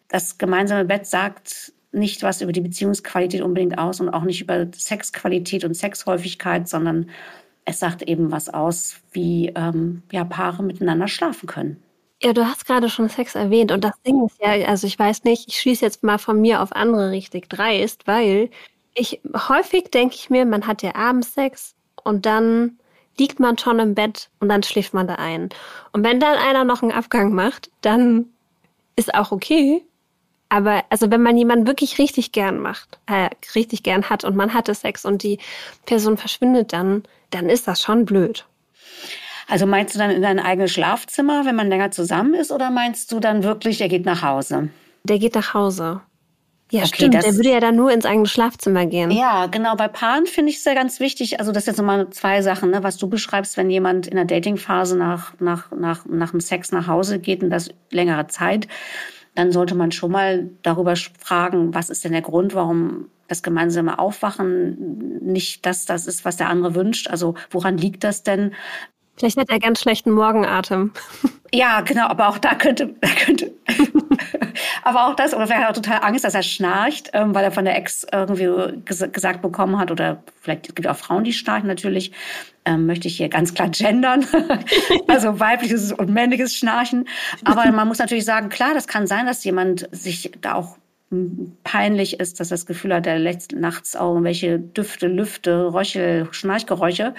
das 0.10 0.38
gemeinsame 0.38 0.86
Bett 0.86 1.06
sagt 1.06 1.74
nicht 1.94 2.24
was 2.24 2.42
über 2.42 2.52
die 2.52 2.62
Beziehungsqualität 2.62 3.42
unbedingt 3.42 3.78
aus 3.78 4.02
und 4.02 4.10
auch 4.10 4.24
nicht 4.24 4.42
über 4.42 4.68
Sexqualität 4.74 5.64
und 5.64 5.76
Sexhäufigkeit, 5.76 6.68
sondern 6.68 7.10
es 7.64 7.80
sagt 7.80 8.04
eben 8.04 8.32
was 8.32 8.54
aus, 8.54 8.98
wie 9.12 9.54
ähm, 9.56 10.04
ja, 10.12 10.26
Paare 10.26 10.62
miteinander 10.64 11.08
schlafen 11.08 11.48
können. 11.48 11.82
Ja, 12.22 12.34
du 12.34 12.46
hast 12.46 12.66
gerade 12.66 12.90
schon 12.90 13.10
Sex 13.10 13.36
erwähnt 13.36 13.72
und 13.72 13.84
das 13.84 14.00
Ding 14.06 14.26
ist 14.26 14.40
ja, 14.42 14.68
also 14.68 14.88
ich 14.88 14.98
weiß 14.98 15.24
nicht, 15.24 15.48
ich 15.48 15.60
schließe 15.60 15.86
jetzt 15.86 16.04
mal 16.04 16.18
von 16.18 16.40
mir 16.40 16.62
auf 16.62 16.74
andere 16.74 17.12
richtig 17.12 17.50
dreist, 17.50 18.08
weil 18.08 18.50
ich 18.96 19.22
häufig 19.50 19.92
denke 19.92 20.16
ich 20.16 20.30
mir, 20.30 20.46
man 20.46 20.66
hat 20.66 20.82
ja 20.82 20.96
abends 20.96 21.34
Sex 21.34 21.76
und 22.04 22.26
dann 22.26 22.80
liegt 23.18 23.40
man 23.40 23.58
schon 23.58 23.80
im 23.80 23.94
Bett 23.94 24.30
und 24.40 24.50
dann 24.50 24.64
schläft 24.64 24.94
man 24.94 25.08
da 25.08 25.16
ein. 25.16 25.50
Und 25.92 26.04
wenn 26.04 26.20
dann 26.20 26.38
einer 26.38 26.64
noch 26.64 26.82
einen 26.82 26.92
Abgang 26.92 27.34
macht, 27.34 27.70
dann 27.82 28.26
ist 28.96 29.14
auch 29.14 29.32
okay. 29.32 29.84
Aber 30.50 30.84
also 30.90 31.12
wenn 31.12 31.22
man 31.22 31.38
jemanden 31.38 31.68
wirklich 31.68 31.98
richtig 31.98 32.32
gern 32.32 32.60
macht, 32.60 33.00
äh, 33.08 33.30
richtig 33.56 33.84
gern 33.84 34.10
hat 34.10 34.24
und 34.24 34.36
man 34.36 34.54
hatte 34.54 34.74
Sex 34.74 35.06
und 35.06 35.24
die 35.24 35.40
Person 35.86 36.18
verschwindet 36.18 36.72
dann, 36.72 37.04
dann 37.32 37.50
ist 37.50 37.68
das 37.68 37.82
schon 37.82 38.06
blöd. 38.06 38.46
Also 39.48 39.66
meinst 39.66 39.94
du 39.94 40.00
dann 40.00 40.12
in 40.12 40.22
dein 40.22 40.40
eigenes 40.40 40.72
Schlafzimmer, 40.72 41.46
wenn 41.46 41.56
man 41.56 41.68
länger 41.68 41.92
zusammen 41.92 42.34
ist, 42.34 42.52
oder 42.52 42.72
meinst 42.72 43.12
du 43.12 43.20
dann 43.20 43.44
wirklich, 43.44 43.78
der 43.78 43.90
geht 43.90 44.06
nach 44.06 44.22
Hause? 44.22 44.70
Der 45.04 45.20
geht 45.20 45.36
nach 45.36 45.54
Hause. 45.54 46.02
Ja, 46.72 46.82
okay, 46.82 46.96
stimmt. 46.96 47.14
Der 47.14 47.36
würde 47.36 47.52
ja 47.52 47.60
dann 47.60 47.76
nur 47.76 47.92
ins 47.92 48.06
eigene 48.06 48.26
Schlafzimmer 48.26 48.86
gehen. 48.88 49.12
Ja, 49.12 49.46
genau. 49.46 49.76
Bei 49.76 49.88
Paaren 49.88 50.26
finde 50.26 50.52
ich 50.52 50.58
es 50.58 50.66
ja 50.66 50.74
ganz 50.74 51.00
wichtig. 51.00 51.40
Also 51.40 51.52
das 51.52 51.66
sind 51.66 51.74
jetzt 51.74 51.78
nochmal 51.78 52.10
zwei 52.10 52.42
Sachen, 52.42 52.72
ne? 52.72 52.82
was 52.82 52.98
du 52.98 53.08
beschreibst, 53.08 53.56
wenn 53.56 53.70
jemand 53.70 54.08
in 54.08 54.16
der 54.16 54.26
Datingphase 54.26 54.98
nach, 54.98 55.34
nach, 55.40 55.72
nach, 55.72 56.06
nach 56.06 56.32
dem 56.32 56.40
Sex 56.40 56.72
nach 56.72 56.88
Hause 56.88 57.20
geht 57.20 57.44
und 57.44 57.52
das 57.52 57.70
längere 57.92 58.28
Zeit, 58.28 58.68
dann 59.36 59.52
sollte 59.52 59.76
man 59.76 59.92
schon 59.92 60.12
mal 60.12 60.50
darüber 60.64 60.96
fragen, 60.96 61.74
was 61.76 61.90
ist 61.90 62.04
denn 62.04 62.14
der 62.14 62.22
Grund, 62.22 62.56
warum 62.56 63.10
das 63.28 63.44
gemeinsame 63.44 64.00
Aufwachen 64.00 65.22
nicht 65.22 65.66
das, 65.66 65.86
das 65.86 66.08
ist, 66.08 66.26
was 66.26 66.38
der 66.38 66.50
andere 66.50 66.74
wünscht. 66.74 67.10
Also 67.10 67.36
woran 67.52 67.78
liegt 67.78 68.04
das 68.04 68.24
denn? 68.24 68.54
Vielleicht 69.18 69.38
hat 69.38 69.50
er 69.50 69.60
ganz 69.60 69.82
schlechten 69.82 70.12
Morgenatem. 70.12 70.92
Ja, 71.54 71.82
genau, 71.82 72.08
aber 72.08 72.28
auch 72.28 72.38
da 72.38 72.56
könnte, 72.56 72.96
könnte 73.26 73.54
aber 74.84 75.08
auch 75.08 75.16
das, 75.16 75.34
oder 75.34 75.48
vielleicht 75.48 75.62
hat 75.62 75.68
er 75.68 75.70
auch 75.72 75.82
total 75.82 76.00
Angst, 76.04 76.26
dass 76.26 76.34
er 76.34 76.44
schnarcht, 76.44 77.12
ähm, 77.14 77.34
weil 77.34 77.44
er 77.44 77.52
von 77.52 77.66
der 77.66 77.76
Ex 77.78 78.06
irgendwie 78.12 78.50
ges 78.86 79.06
gesagt 79.12 79.42
bekommen 79.42 79.78
hat, 79.78 79.92
oder 79.92 80.24
vielleicht 80.42 80.76
gibt 80.76 80.86
es 80.86 80.92
auch 80.92 80.98
Frauen, 80.98 81.24
die 81.24 81.34
schnarchen 81.34 81.68
natürlich, 81.68 82.12
ähm, 82.66 82.86
möchte 82.86 83.08
ich 83.08 83.18
hier 83.18 83.30
ganz 83.30 83.54
klar 83.54 83.70
gendern. 83.70 84.26
also 85.08 85.40
weibliches 85.40 85.92
und 85.92 86.10
männliches 86.10 86.56
Schnarchen. 86.56 87.08
Aber 87.44 87.72
man 87.72 87.88
muss 87.88 88.00
natürlich 88.00 88.26
sagen, 88.26 88.50
klar, 88.50 88.74
das 88.74 88.88
kann 88.88 89.08
sein, 89.08 89.26
dass 89.26 89.44
jemand 89.44 89.88
sich 89.92 90.32
da 90.42 90.56
auch 90.56 90.78
peinlich 91.64 92.20
ist, 92.20 92.40
dass 92.40 92.50
das 92.50 92.66
Gefühl 92.66 92.94
hat, 92.94 93.06
er 93.06 93.20
lässt 93.20 93.54
nachts 93.54 93.96
auch 93.96 94.14
irgendwelche 94.14 94.60
Düfte, 94.60 95.08
Lüfte, 95.08 95.74
Röchel, 95.74 96.28
Schnarchgeräusche 96.32 97.14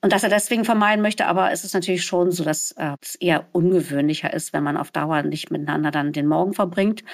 und 0.00 0.12
dass 0.12 0.22
er 0.22 0.30
deswegen 0.30 0.64
vermeiden 0.64 1.02
möchte. 1.02 1.26
Aber 1.26 1.52
es 1.52 1.64
ist 1.64 1.74
natürlich 1.74 2.04
schon 2.04 2.32
so, 2.32 2.44
dass 2.44 2.72
äh, 2.72 2.96
es 3.00 3.14
eher 3.16 3.46
ungewöhnlicher 3.52 4.32
ist, 4.32 4.52
wenn 4.52 4.64
man 4.64 4.76
auf 4.76 4.90
Dauer 4.90 5.22
nicht 5.22 5.50
miteinander 5.50 5.90
dann 5.90 6.12
den 6.12 6.26
Morgen 6.26 6.54
verbringt. 6.54 7.04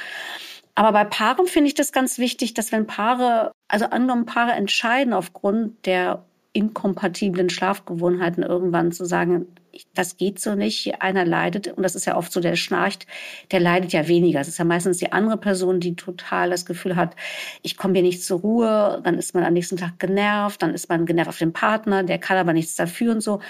Aber 0.75 0.93
bei 0.93 1.05
Paaren 1.05 1.47
finde 1.47 1.69
ich 1.69 1.75
das 1.75 1.93
ganz 1.93 2.19
wichtig, 2.19 2.55
dass 2.55 2.73
wenn 2.73 2.87
Paare, 2.87 3.53
also 3.69 3.87
angenommen 3.87 4.25
Paare 4.25 4.53
entscheiden 4.53 5.13
aufgrund 5.13 5.85
der 5.87 6.25
inkompatiblen 6.53 7.49
Schlafgewohnheiten 7.49 8.43
irgendwann 8.43 8.93
zu 8.93 9.05
sagen, 9.05 9.47
das 9.95 10.17
geht 10.17 10.39
so 10.39 10.55
nicht, 10.55 11.01
einer 11.01 11.25
leidet, 11.25 11.69
und 11.69 11.83
das 11.83 11.95
ist 11.95 12.05
ja 12.05 12.17
oft 12.17 12.31
so, 12.31 12.41
der 12.41 12.57
schnarcht, 12.57 13.07
der 13.51 13.61
leidet 13.61 13.93
ja 13.93 14.07
weniger. 14.07 14.41
Es 14.41 14.49
ist 14.49 14.59
ja 14.59 14.65
meistens 14.65 14.99
die 14.99 15.13
andere 15.13 15.39
Person, 15.39 15.81
die 15.81 15.97
total 15.97 16.51
das 16.51 16.67
Gefühl 16.67 16.97
hat, 16.97 17.17
ich 17.63 17.77
komme 17.77 17.95
hier 17.95 18.03
nicht 18.03 18.23
zur 18.23 18.41
Ruhe, 18.41 19.01
dann 19.03 19.17
ist 19.17 19.35
man 19.35 19.45
am 19.45 19.55
nächsten 19.55 19.79
Tag 19.79 19.99
genervt, 19.99 20.63
dann 20.63 20.75
ist 20.75 20.89
man 20.89 21.07
genervt 21.07 21.31
auf 21.31 21.39
den 21.39 21.55
Partner, 21.55 22.03
der 22.03 22.19
kann 22.19 22.37
aber 22.37 22.53
nichts 22.53 22.77
dafür 22.77 23.13
und 23.13 23.23
so. 23.23 23.41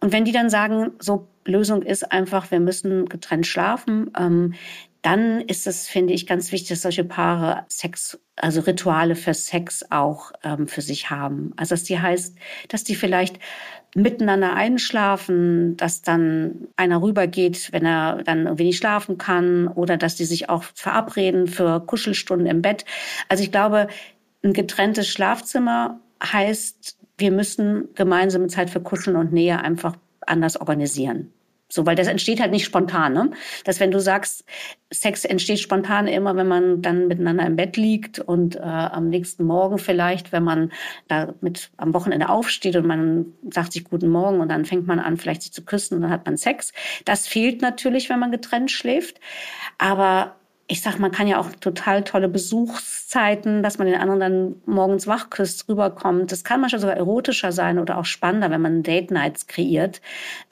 Und 0.00 0.12
wenn 0.12 0.24
die 0.24 0.32
dann 0.32 0.50
sagen, 0.50 0.90
so 0.98 1.28
Lösung 1.46 1.82
ist 1.82 2.12
einfach, 2.12 2.50
wir 2.50 2.60
müssen 2.60 3.08
getrennt 3.08 3.46
schlafen, 3.46 4.10
ähm, 4.18 4.54
dann 5.02 5.40
ist 5.40 5.66
es, 5.66 5.88
finde 5.88 6.12
ich, 6.12 6.26
ganz 6.26 6.52
wichtig, 6.52 6.68
dass 6.68 6.82
solche 6.82 7.04
Paare 7.04 7.64
Sex, 7.68 8.18
also 8.36 8.60
Rituale 8.60 9.16
für 9.16 9.32
Sex 9.32 9.84
auch 9.90 10.32
ähm, 10.44 10.68
für 10.68 10.82
sich 10.82 11.10
haben. 11.10 11.52
Also 11.56 11.74
dass 11.74 11.84
die 11.84 11.98
heißt, 11.98 12.36
dass 12.68 12.84
die 12.84 12.94
vielleicht 12.94 13.38
miteinander 13.94 14.52
einschlafen, 14.52 15.76
dass 15.76 16.02
dann 16.02 16.68
einer 16.76 17.02
rübergeht, 17.02 17.72
wenn 17.72 17.86
er 17.86 18.22
dann 18.22 18.44
irgendwie 18.44 18.64
nicht 18.64 18.78
schlafen 18.78 19.18
kann 19.18 19.68
oder 19.68 19.96
dass 19.96 20.16
die 20.16 20.24
sich 20.24 20.48
auch 20.48 20.62
verabreden 20.62 21.46
für 21.46 21.80
Kuschelstunden 21.80 22.46
im 22.46 22.62
Bett. 22.62 22.84
Also 23.28 23.42
ich 23.42 23.50
glaube, 23.50 23.88
ein 24.44 24.52
getrenntes 24.52 25.08
Schlafzimmer 25.08 26.00
heißt, 26.22 26.98
wir 27.18 27.32
müssen 27.32 27.88
gemeinsame 27.94 28.46
Zeit 28.48 28.70
für 28.70 28.80
Kuscheln 28.80 29.16
und 29.16 29.32
Nähe 29.32 29.60
einfach 29.60 29.96
anders 30.26 30.60
organisieren. 30.60 31.32
So, 31.72 31.86
weil 31.86 31.94
das 31.94 32.08
entsteht 32.08 32.40
halt 32.40 32.50
nicht 32.50 32.64
spontan, 32.64 33.12
ne? 33.12 33.30
Dass 33.64 33.78
wenn 33.78 33.92
du 33.92 34.00
sagst, 34.00 34.44
Sex 34.92 35.24
entsteht 35.24 35.60
spontan 35.60 36.08
immer, 36.08 36.34
wenn 36.34 36.48
man 36.48 36.82
dann 36.82 37.06
miteinander 37.06 37.46
im 37.46 37.54
Bett 37.54 37.76
liegt 37.76 38.18
und 38.18 38.56
äh, 38.56 38.60
am 38.60 39.08
nächsten 39.08 39.44
Morgen 39.44 39.78
vielleicht, 39.78 40.32
wenn 40.32 40.42
man 40.42 40.72
da 41.06 41.32
mit 41.40 41.70
am 41.76 41.94
Wochenende 41.94 42.28
aufsteht 42.28 42.74
und 42.74 42.86
man 42.86 43.26
sagt 43.50 43.72
sich 43.72 43.84
guten 43.84 44.08
Morgen 44.08 44.40
und 44.40 44.48
dann 44.48 44.64
fängt 44.64 44.88
man 44.88 44.98
an, 44.98 45.16
vielleicht 45.16 45.42
sich 45.42 45.52
zu 45.52 45.64
küssen 45.64 45.94
und 45.94 46.02
dann 46.02 46.10
hat 46.10 46.26
man 46.26 46.36
Sex. 46.36 46.72
Das 47.04 47.28
fehlt 47.28 47.62
natürlich, 47.62 48.10
wenn 48.10 48.18
man 48.18 48.32
getrennt 48.32 48.72
schläft. 48.72 49.20
Aber 49.78 50.39
ich 50.70 50.82
sag, 50.82 51.00
man 51.00 51.10
kann 51.10 51.26
ja 51.26 51.40
auch 51.40 51.50
total 51.60 52.04
tolle 52.04 52.28
Besuchszeiten, 52.28 53.64
dass 53.64 53.78
man 53.78 53.88
den 53.88 54.00
anderen 54.00 54.20
dann 54.20 54.54
morgens 54.66 55.08
wach 55.08 55.28
küsst, 55.28 55.68
rüberkommt. 55.68 56.30
Das 56.30 56.44
kann 56.44 56.60
manchmal 56.60 56.80
sogar 56.80 56.96
erotischer 56.96 57.50
sein 57.50 57.80
oder 57.80 57.98
auch 57.98 58.04
spannender, 58.04 58.50
wenn 58.50 58.62
man 58.62 58.84
Date 58.84 59.10
Nights 59.10 59.48
kreiert. 59.48 60.00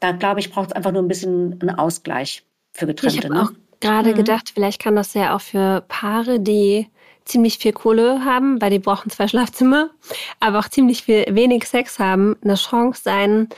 Da 0.01 0.11
glaube 0.11 0.41
ich, 0.41 0.51
braucht 0.51 0.71
es 0.71 0.73
einfach 0.73 0.91
nur 0.91 1.03
ein 1.03 1.09
bisschen 1.09 1.61
einen 1.61 1.71
Ausgleich 1.71 2.43
für 2.73 2.87
Getrennte. 2.87 3.17
Ich 3.17 3.25
habe 3.25 3.35
ne? 3.35 3.43
auch 3.43 3.53
gerade 3.79 4.11
mhm. 4.11 4.17
gedacht, 4.17 4.51
vielleicht 4.53 4.83
kann 4.83 4.97
das 4.97 5.15
ja 5.15 5.37
auch 5.37 5.41
für 5.41 5.85
Paare, 5.87 6.41
die 6.41 6.89
ziemlich 7.25 7.59
viel 7.59 7.73
Kohle 7.73 8.25
haben, 8.25 8.61
weil 8.61 8.71
die 8.71 8.81
brauchen 8.81 9.11
zwei 9.11 9.29
Schlafzimmer, 9.29 9.91
aber 10.41 10.59
auch 10.59 10.69
ziemlich 10.69 11.05
viel 11.05 11.27
wenig 11.31 11.65
Sex 11.69 12.01
haben, 12.01 12.35
eine 12.43 12.57
Chance 12.57 13.03
sein, 13.05 13.49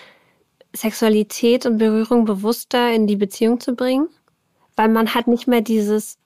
Sexualität 0.76 1.64
und 1.64 1.78
Berührung 1.78 2.26
bewusster 2.26 2.92
in 2.92 3.06
die 3.06 3.16
Beziehung 3.16 3.60
zu 3.60 3.74
bringen, 3.74 4.08
weil 4.76 4.88
man 4.88 5.14
hat 5.14 5.26
nicht 5.26 5.48
mehr 5.48 5.62
dieses 5.62 6.18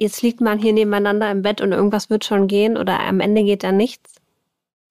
jetzt 0.00 0.22
liegt 0.22 0.40
man 0.40 0.58
hier 0.58 0.72
nebeneinander 0.72 1.30
im 1.30 1.42
Bett 1.42 1.60
und 1.60 1.72
irgendwas 1.72 2.08
wird 2.08 2.24
schon 2.24 2.46
gehen 2.46 2.78
oder 2.78 3.00
am 3.00 3.20
Ende 3.20 3.44
geht 3.44 3.62
da 3.62 3.70
nichts? 3.70 4.14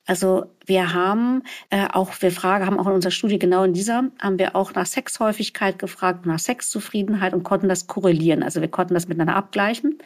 Also 0.05 0.45
wir 0.65 0.93
haben 0.93 1.43
äh, 1.71 1.87
auch, 1.91 2.11
wir 2.19 2.31
fragen, 2.31 2.65
haben 2.65 2.79
auch 2.79 2.87
in 2.87 2.93
unserer 2.93 3.11
Studie 3.11 3.39
genau 3.39 3.63
in 3.63 3.73
dieser, 3.73 4.05
haben 4.19 4.39
wir 4.39 4.55
auch 4.55 4.73
nach 4.73 4.85
Sexhäufigkeit 4.85 5.79
gefragt, 5.79 6.25
nach 6.25 6.39
Sexzufriedenheit 6.39 7.33
und 7.33 7.43
konnten 7.43 7.69
das 7.69 7.87
korrelieren. 7.87 8.43
Also 8.43 8.61
wir 8.61 8.69
konnten 8.69 8.93
das 8.93 9.07
miteinander 9.07 9.35
abgleichen. 9.35 9.97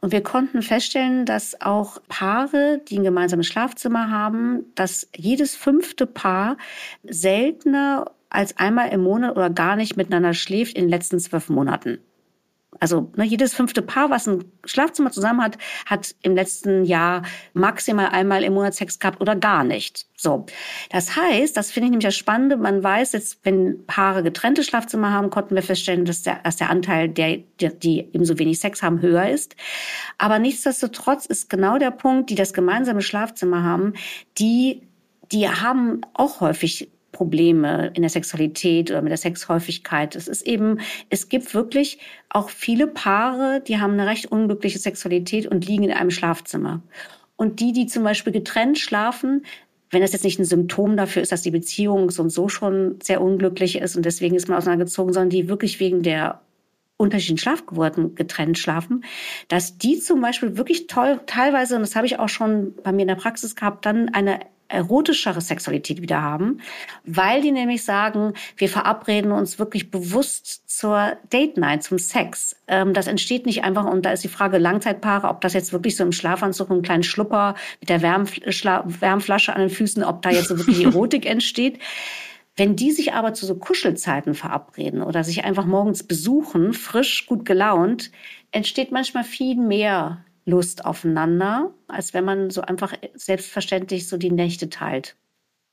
Und 0.00 0.12
wir 0.12 0.22
konnten 0.22 0.62
feststellen, 0.62 1.26
dass 1.26 1.60
auch 1.60 1.98
Paare, 2.08 2.80
die 2.88 2.98
ein 2.98 3.04
gemeinsames 3.04 3.46
Schlafzimmer 3.46 4.10
haben, 4.10 4.66
dass 4.74 5.08
jedes 5.14 5.56
fünfte 5.56 6.06
Paar 6.06 6.56
seltener 7.04 8.12
als 8.30 8.56
einmal 8.58 8.90
im 8.90 9.02
Monat 9.02 9.36
oder 9.36 9.50
gar 9.50 9.76
nicht 9.76 9.96
miteinander 9.96 10.34
schläft 10.34 10.76
in 10.76 10.84
den 10.84 10.90
letzten 10.90 11.18
zwölf 11.18 11.48
Monaten. 11.48 11.98
Also 12.80 13.10
ne, 13.16 13.24
jedes 13.24 13.54
fünfte 13.54 13.82
Paar, 13.82 14.10
was 14.10 14.26
ein 14.26 14.44
Schlafzimmer 14.64 15.10
zusammen 15.10 15.42
hat, 15.42 15.58
hat 15.86 16.14
im 16.22 16.34
letzten 16.34 16.84
Jahr 16.84 17.22
maximal 17.52 18.08
einmal 18.08 18.44
im 18.44 18.54
Monat 18.54 18.74
Sex 18.74 18.98
gehabt 18.98 19.20
oder 19.20 19.36
gar 19.36 19.64
nicht. 19.64 20.06
So, 20.16 20.46
das 20.90 21.16
heißt, 21.16 21.56
das 21.56 21.70
finde 21.70 21.86
ich 21.86 21.90
nämlich 21.90 22.06
das 22.06 22.16
Spannende. 22.16 22.56
Man 22.56 22.82
weiß 22.82 23.12
jetzt, 23.12 23.40
wenn 23.44 23.84
Paare 23.86 24.22
getrennte 24.22 24.64
Schlafzimmer 24.64 25.12
haben, 25.12 25.30
konnten 25.30 25.54
wir 25.54 25.62
feststellen, 25.62 26.04
dass 26.04 26.22
der, 26.22 26.40
dass 26.42 26.56
der 26.56 26.70
Anteil 26.70 27.08
der, 27.08 27.38
der, 27.60 27.70
die 27.70 28.00
ebenso 28.00 28.38
wenig 28.38 28.58
Sex 28.58 28.82
haben, 28.82 29.00
höher 29.00 29.28
ist. 29.28 29.56
Aber 30.18 30.38
nichtsdestotrotz 30.38 31.26
ist 31.26 31.48
genau 31.50 31.78
der 31.78 31.90
Punkt, 31.90 32.30
die 32.30 32.34
das 32.34 32.52
gemeinsame 32.52 33.02
Schlafzimmer 33.02 33.62
haben, 33.62 33.94
die 34.38 34.82
die 35.32 35.48
haben 35.48 36.00
auch 36.14 36.40
häufig 36.40 36.90
Probleme 37.12 37.90
in 37.94 38.02
der 38.02 38.10
Sexualität 38.10 38.90
oder 38.90 39.02
mit 39.02 39.10
der 39.10 39.18
Sexhäufigkeit. 39.18 40.14
Es 40.14 40.28
ist 40.28 40.46
eben, 40.46 40.80
es 41.10 41.28
gibt 41.28 41.54
wirklich 41.54 41.98
auch 42.28 42.50
viele 42.50 42.86
Paare, 42.86 43.62
die 43.66 43.80
haben 43.80 43.94
eine 43.94 44.06
recht 44.06 44.26
unglückliche 44.26 44.78
Sexualität 44.78 45.46
und 45.46 45.66
liegen 45.66 45.84
in 45.84 45.92
einem 45.92 46.10
Schlafzimmer. 46.10 46.82
Und 47.36 47.60
die, 47.60 47.72
die 47.72 47.86
zum 47.86 48.04
Beispiel 48.04 48.32
getrennt 48.32 48.78
schlafen, 48.78 49.44
wenn 49.90 50.02
das 50.02 50.12
jetzt 50.12 50.24
nicht 50.24 50.38
ein 50.38 50.44
Symptom 50.44 50.96
dafür 50.96 51.22
ist, 51.22 51.32
dass 51.32 51.42
die 51.42 51.50
Beziehung 51.50 52.10
so 52.10 52.22
und 52.22 52.30
so 52.30 52.48
schon 52.48 52.98
sehr 53.02 53.22
unglücklich 53.22 53.76
ist 53.76 53.96
und 53.96 54.04
deswegen 54.04 54.36
ist 54.36 54.48
man 54.48 54.58
auseinandergezogen, 54.58 55.14
sondern 55.14 55.30
die 55.30 55.48
wirklich 55.48 55.80
wegen 55.80 56.02
der 56.02 56.42
unterschiedlichen 56.98 57.38
Schlafgeburten 57.38 58.16
getrennt 58.16 58.58
schlafen, 58.58 59.04
dass 59.46 59.78
die 59.78 59.98
zum 59.98 60.20
Beispiel 60.20 60.56
wirklich 60.56 60.88
toll, 60.88 61.20
teilweise, 61.26 61.76
und 61.76 61.82
das 61.82 61.96
habe 61.96 62.06
ich 62.06 62.18
auch 62.18 62.28
schon 62.28 62.74
bei 62.82 62.92
mir 62.92 63.02
in 63.02 63.08
der 63.08 63.14
Praxis 63.14 63.54
gehabt, 63.54 63.86
dann 63.86 64.10
eine 64.10 64.40
erotischere 64.68 65.40
Sexualität 65.40 66.02
wieder 66.02 66.22
haben, 66.22 66.60
weil 67.04 67.42
die 67.42 67.52
nämlich 67.52 67.84
sagen, 67.84 68.34
wir 68.56 68.68
verabreden 68.68 69.32
uns 69.32 69.58
wirklich 69.58 69.90
bewusst 69.90 70.68
zur 70.68 71.16
Date 71.32 71.56
Night, 71.56 71.82
zum 71.82 71.98
Sex. 71.98 72.56
Ähm, 72.68 72.92
das 72.94 73.06
entsteht 73.06 73.46
nicht 73.46 73.64
einfach, 73.64 73.86
und 73.86 74.04
da 74.04 74.12
ist 74.12 74.24
die 74.24 74.28
Frage 74.28 74.58
Langzeitpaare, 74.58 75.28
ob 75.28 75.40
das 75.40 75.54
jetzt 75.54 75.72
wirklich 75.72 75.96
so 75.96 76.04
im 76.04 76.12
Schlafanzug, 76.12 76.70
einen 76.70 76.82
kleinen 76.82 77.02
Schlupper 77.02 77.54
mit 77.80 77.88
der 77.88 78.02
Wärmflasche 78.02 79.54
an 79.54 79.60
den 79.60 79.70
Füßen, 79.70 80.04
ob 80.04 80.22
da 80.22 80.30
jetzt 80.30 80.48
so 80.48 80.58
wirklich 80.58 80.84
Erotik 80.84 81.26
entsteht. 81.30 81.78
Wenn 82.56 82.74
die 82.74 82.90
sich 82.90 83.12
aber 83.12 83.34
zu 83.34 83.46
so 83.46 83.54
Kuschelzeiten 83.54 84.34
verabreden 84.34 85.00
oder 85.00 85.22
sich 85.22 85.44
einfach 85.44 85.64
morgens 85.64 86.02
besuchen, 86.02 86.72
frisch, 86.72 87.26
gut 87.26 87.44
gelaunt, 87.44 88.10
entsteht 88.50 88.90
manchmal 88.90 89.22
viel 89.22 89.56
mehr 89.56 90.24
Lust 90.48 90.86
aufeinander, 90.86 91.74
als 91.88 92.14
wenn 92.14 92.24
man 92.24 92.50
so 92.50 92.62
einfach 92.62 92.94
selbstverständlich 93.14 94.08
so 94.08 94.16
die 94.16 94.30
Nächte 94.30 94.70
teilt. 94.70 95.16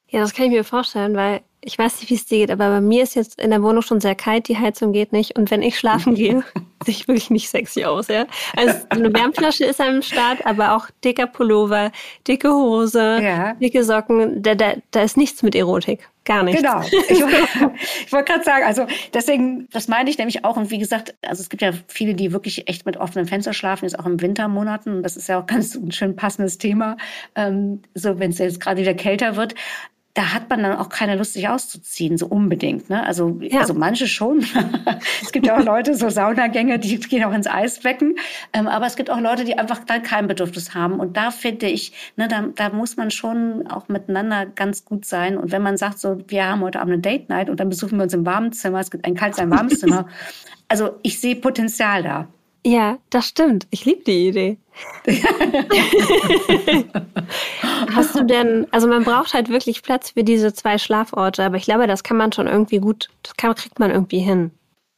Ja, 0.10 0.20
das 0.20 0.34
kann 0.34 0.46
ich 0.46 0.52
mir 0.52 0.64
vorstellen, 0.64 1.16
weil 1.16 1.42
ich 1.66 1.80
weiß 1.80 2.00
nicht, 2.00 2.12
wie 2.12 2.16
es 2.16 2.26
dir 2.26 2.38
geht, 2.38 2.52
aber 2.52 2.70
bei 2.70 2.82
mir 2.82 3.02
ist 3.02 3.16
jetzt 3.16 3.42
in 3.42 3.50
der 3.50 3.64
Wohnung 3.64 3.82
schon 3.82 4.00
sehr 4.00 4.14
kalt, 4.14 4.48
die 4.48 4.58
Heizung 4.58 4.94
geht 4.94 5.12
nicht. 5.12 5.36
Und 5.36 5.50
wenn 5.50 5.64
ich 5.64 5.78
schlafen 5.78 6.14
gehe, 6.16 6.44
sehe 6.86 6.94
ich 6.94 7.08
wirklich 7.08 7.32
nicht 7.32 7.50
sexy 7.50 7.86
aus, 7.86 8.08
ja. 8.08 8.28
Also 8.56 8.78
eine 8.90 9.12
Wärmflasche 9.12 9.66
ist 9.66 9.82
am 9.82 10.04
Start, 10.04 10.46
aber 10.46 10.76
auch 10.76 10.88
dicker 11.04 11.26
Pullover, 11.26 11.92
dicke 12.28 12.52
Hose, 12.52 13.20
ja. 13.22 13.54
dicke 13.56 13.84
Socken, 13.84 14.44
da, 14.44 14.54
da, 14.54 14.76
da 14.92 15.02
ist 15.02 15.18
nichts 15.18 15.42
mit 15.42 15.56
Erotik. 15.56 16.08
Gar 16.24 16.44
nichts. 16.44 16.62
Genau. 16.62 16.82
Ich, 16.82 16.94
ich 18.06 18.14
wollte 18.14 18.32
gerade 18.32 18.44
sagen, 18.44 18.64
also 18.66 18.86
deswegen, 19.14 19.68
das 19.72 19.88
meine 19.88 20.10
ich 20.10 20.18
nämlich 20.18 20.44
auch. 20.44 20.58
Und 20.58 20.72
wie 20.72 20.80
gesagt, 20.80 21.16
also 21.22 21.42
es 21.42 21.50
gibt 21.50 21.62
ja 21.62 21.72
viele, 21.88 22.16
die 22.16 22.32
wirklich 22.32 22.68
echt 22.68 22.86
mit 22.86 22.98
offenen 22.98 23.28
Fenstern 23.28 23.54
schlafen, 23.54 23.86
jetzt 23.86 24.00
auch 24.00 24.08
im 24.08 24.20
Wintermonaten. 24.22 24.98
Und 24.98 25.04
das 25.04 25.18
ist 25.18 25.30
ja 25.30 25.40
auch 25.40 25.46
ganz 25.46 25.76
ein 25.76 25.92
schön 25.92 26.16
passendes 26.16 26.58
Thema, 26.58 26.98
ähm, 27.36 27.82
so 27.94 28.20
wenn 28.20 28.32
es 28.32 28.40
jetzt 28.40 28.60
gerade 28.60 28.82
wieder 28.82 28.96
kälter 28.96 29.36
wird 29.36 29.54
da 30.16 30.34
hat 30.34 30.50
man 30.50 30.64
dann 30.64 30.78
auch 30.78 30.88
keine 30.88 31.18
Lust, 31.18 31.34
sich 31.34 31.50
auszuziehen, 31.50 32.18
so 32.18 32.28
unbedingt. 32.28 32.90
Ne? 32.90 33.06
Also, 33.06 33.38
ja. 33.42 33.60
also 33.60 33.74
manche 33.74 34.08
schon. 34.08 34.40
es 35.22 35.34
gibt 35.34 35.46
ja 35.46 35.58
auch 35.60 35.64
Leute, 35.66 35.94
so 35.94 36.10
Saunagänge, 36.10 36.80
die 36.80 36.98
gehen 37.02 37.26
auch 37.26 37.34
ins 37.34 37.48
Eisbecken. 37.48 38.16
Ähm, 38.54 38.68
aber 38.68 38.86
es 38.86 38.96
gibt 38.96 39.10
auch 39.10 39.20
Leute, 39.20 39.44
die 39.44 39.60
einfach 39.60 39.84
dann 39.84 40.04
kein 40.04 40.28
Bedürfnis 40.28 40.74
haben. 40.74 41.02
Und 41.02 41.18
da 41.18 41.32
finde 41.32 41.68
ich, 41.68 41.92
ne, 42.16 42.30
da, 42.30 42.46
da 42.56 42.70
muss 42.70 42.96
man 42.96 43.12
schon 43.12 43.68
auch 43.68 43.90
miteinander 43.90 44.46
ganz 44.46 44.86
gut 44.86 45.04
sein. 45.04 45.38
Und 45.38 45.52
wenn 45.52 45.62
man 45.62 45.76
sagt, 45.76 46.00
so, 46.00 46.18
wir 46.28 46.48
haben 46.48 46.62
heute 46.62 46.80
Abend 46.80 46.94
eine 46.94 47.02
Date 47.02 47.28
Night 47.28 47.50
und 47.50 47.60
dann 47.60 47.68
besuchen 47.68 47.98
wir 47.98 48.04
uns 48.04 48.14
im 48.14 48.26
warmen 48.26 48.54
Zimmer, 48.54 48.80
es 48.80 48.92
gibt 48.92 49.04
ein 49.04 49.16
kaltes, 49.16 49.40
ein 49.40 49.52
warmes 49.52 49.80
Zimmer. 49.80 50.08
Also 50.68 50.98
ich 51.04 51.20
sehe 51.20 51.36
Potenzial 51.36 52.02
da. 52.02 52.28
Ja, 52.66 52.98
das 53.12 53.28
stimmt. 53.28 53.68
Ich 53.70 53.86
liebe 53.86 54.04
die 54.04 54.30
Idee. 54.30 54.58
Hast 57.94 58.16
du 58.16 58.24
denn, 58.24 58.66
also 58.72 58.88
man 58.88 59.04
braucht 59.04 59.36
halt 59.36 59.50
wirklich 59.50 59.84
Platz 59.84 60.10
für 60.12 60.24
diese 60.24 60.52
zwei 60.52 60.80
Schlaforte, 60.80 61.44
aber 61.44 61.58
ich 61.58 61.66
glaube, 61.66 61.86
das 61.86 62.04
kann 62.04 62.18
man 62.18 62.32
schon 62.32 62.48
irgendwie 62.48 62.80
gut, 62.80 63.10
das 63.22 63.38
kann, 63.38 63.54
kriegt 63.54 63.78
man 63.78 63.92
irgendwie 63.92 64.18
hin. 64.18 64.50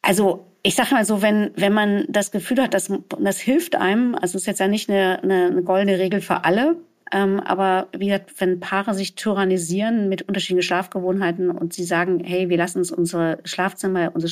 Also 0.01 0.45
ich 0.63 0.75
sage 0.75 0.95
mal 0.95 1.03
so, 1.03 1.21
wenn, 1.21 1.51
wenn 1.57 1.73
man 1.73 2.05
das 2.07 2.31
Gefühl 2.31 2.61
hat, 2.61 2.73
dass 2.73 2.89
das 3.19 3.39
hilft 3.39 3.75
einem, 3.75 4.15
also 4.15 4.37
es 4.37 4.43
ist 4.43 4.47
jetzt 4.47 4.59
ja 4.59 4.69
nicht 4.69 4.89
eine, 4.89 5.21
eine, 5.21 5.47
eine 5.47 5.63
goldene 5.63 5.99
Regel 5.99 6.21
für 6.21 6.45
alle, 6.45 6.77
ähm, 7.11 7.41
aber 7.41 7.89
wie 7.97 8.05
gesagt, 8.07 8.33
wenn 8.39 8.61
Paare 8.61 8.93
sich 8.93 9.15
tyrannisieren 9.15 10.07
mit 10.07 10.21
unterschiedlichen 10.21 10.65
Schlafgewohnheiten 10.65 11.51
und 11.51 11.73
sie 11.73 11.83
sagen, 11.83 12.21
hey, 12.23 12.47
wir 12.47 12.57
lassen 12.57 12.77
uns 12.77 12.93
unsere 12.93 13.39
Schlafzimmer, 13.43 14.11
unsere 14.13 14.31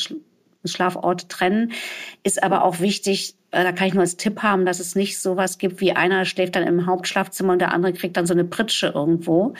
Schlafort 0.67 1.29
trennen. 1.29 1.71
Ist 2.23 2.43
aber 2.43 2.63
auch 2.63 2.79
wichtig, 2.79 3.35
äh, 3.55 3.63
da 3.63 3.71
kann 3.71 3.87
ich 3.87 3.93
nur 3.93 4.01
als 4.01 4.17
Tipp 4.17 4.43
haben, 4.43 4.65
dass 4.65 4.79
es 4.79 4.95
nicht 4.95 5.17
sowas 5.17 5.57
gibt, 5.57 5.79
wie 5.79 5.93
einer 5.93 6.25
schläft 6.25 6.55
dann 6.55 6.67
im 6.67 6.85
Hauptschlafzimmer 6.85 7.53
und 7.53 7.59
der 7.59 7.73
andere 7.73 7.93
kriegt 7.93 8.17
dann 8.17 8.25
so 8.25 8.33
eine 8.33 8.43
Pritsche 8.43 8.87
irgendwo. 8.87 9.53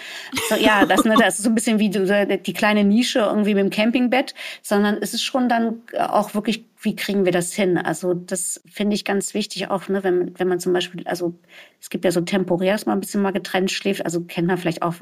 So, 0.49 0.55
ja, 0.55 0.85
das, 0.89 1.05
ne, 1.05 1.15
das 1.17 1.37
ist 1.37 1.43
so 1.43 1.49
ein 1.49 1.55
bisschen 1.55 1.79
wie 1.79 1.89
die, 1.89 2.39
die 2.43 2.53
kleine 2.53 2.83
Nische 2.83 3.19
irgendwie 3.19 3.55
mit 3.55 3.63
dem 3.63 3.69
Campingbett, 3.69 4.35
sondern 4.61 4.97
es 5.01 5.13
ist 5.13 5.23
schon 5.23 5.47
dann 5.47 5.81
auch 5.97 6.33
wirklich, 6.33 6.65
wie 6.81 6.95
kriegen 6.95 7.23
wir 7.23 7.31
das 7.31 7.53
hin? 7.53 7.77
Also 7.77 8.13
das 8.13 8.61
finde 8.69 8.95
ich 8.95 9.05
ganz 9.05 9.33
wichtig 9.33 9.69
auch, 9.69 9.87
ne, 9.87 10.03
wenn, 10.03 10.37
wenn 10.37 10.47
man 10.49 10.59
zum 10.59 10.73
Beispiel, 10.73 11.07
also 11.07 11.33
es 11.79 11.89
gibt 11.89 12.03
ja 12.03 12.11
so 12.11 12.21
temporär, 12.21 12.73
dass 12.73 12.85
man 12.85 12.97
ein 12.97 13.01
bisschen 13.01 13.21
mal 13.21 13.31
getrennt 13.31 13.71
schläft, 13.71 14.03
also 14.03 14.21
kennt 14.21 14.47
man 14.47 14.57
vielleicht 14.57 14.81
auch, 14.81 14.95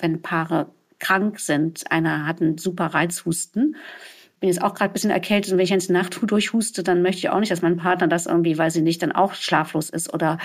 wenn 0.00 0.22
Paare 0.22 0.70
krank 1.00 1.38
sind, 1.38 1.90
einer 1.90 2.26
hat 2.26 2.40
einen 2.40 2.56
super 2.56 2.86
Reizhusten 2.86 3.76
bin 4.40 4.48
jetzt 4.48 4.62
auch 4.62 4.74
gerade 4.74 4.90
ein 4.90 4.92
bisschen 4.92 5.10
erkältet 5.10 5.52
und 5.52 5.58
wenn 5.58 5.64
ich 5.64 5.70
jetzt 5.70 5.90
Nacht 5.90 6.18
durchhuste, 6.22 6.82
dann 6.82 7.02
möchte 7.02 7.18
ich 7.18 7.30
auch 7.30 7.40
nicht, 7.40 7.50
dass 7.50 7.62
mein 7.62 7.76
Partner 7.76 8.06
das 8.06 8.26
irgendwie, 8.26 8.56
weiß 8.56 8.76
ich 8.76 8.82
nicht, 8.82 9.02
dann 9.02 9.12
auch 9.12 9.34
schlaflos 9.34 9.90
ist 9.90 10.14
oder 10.14 10.38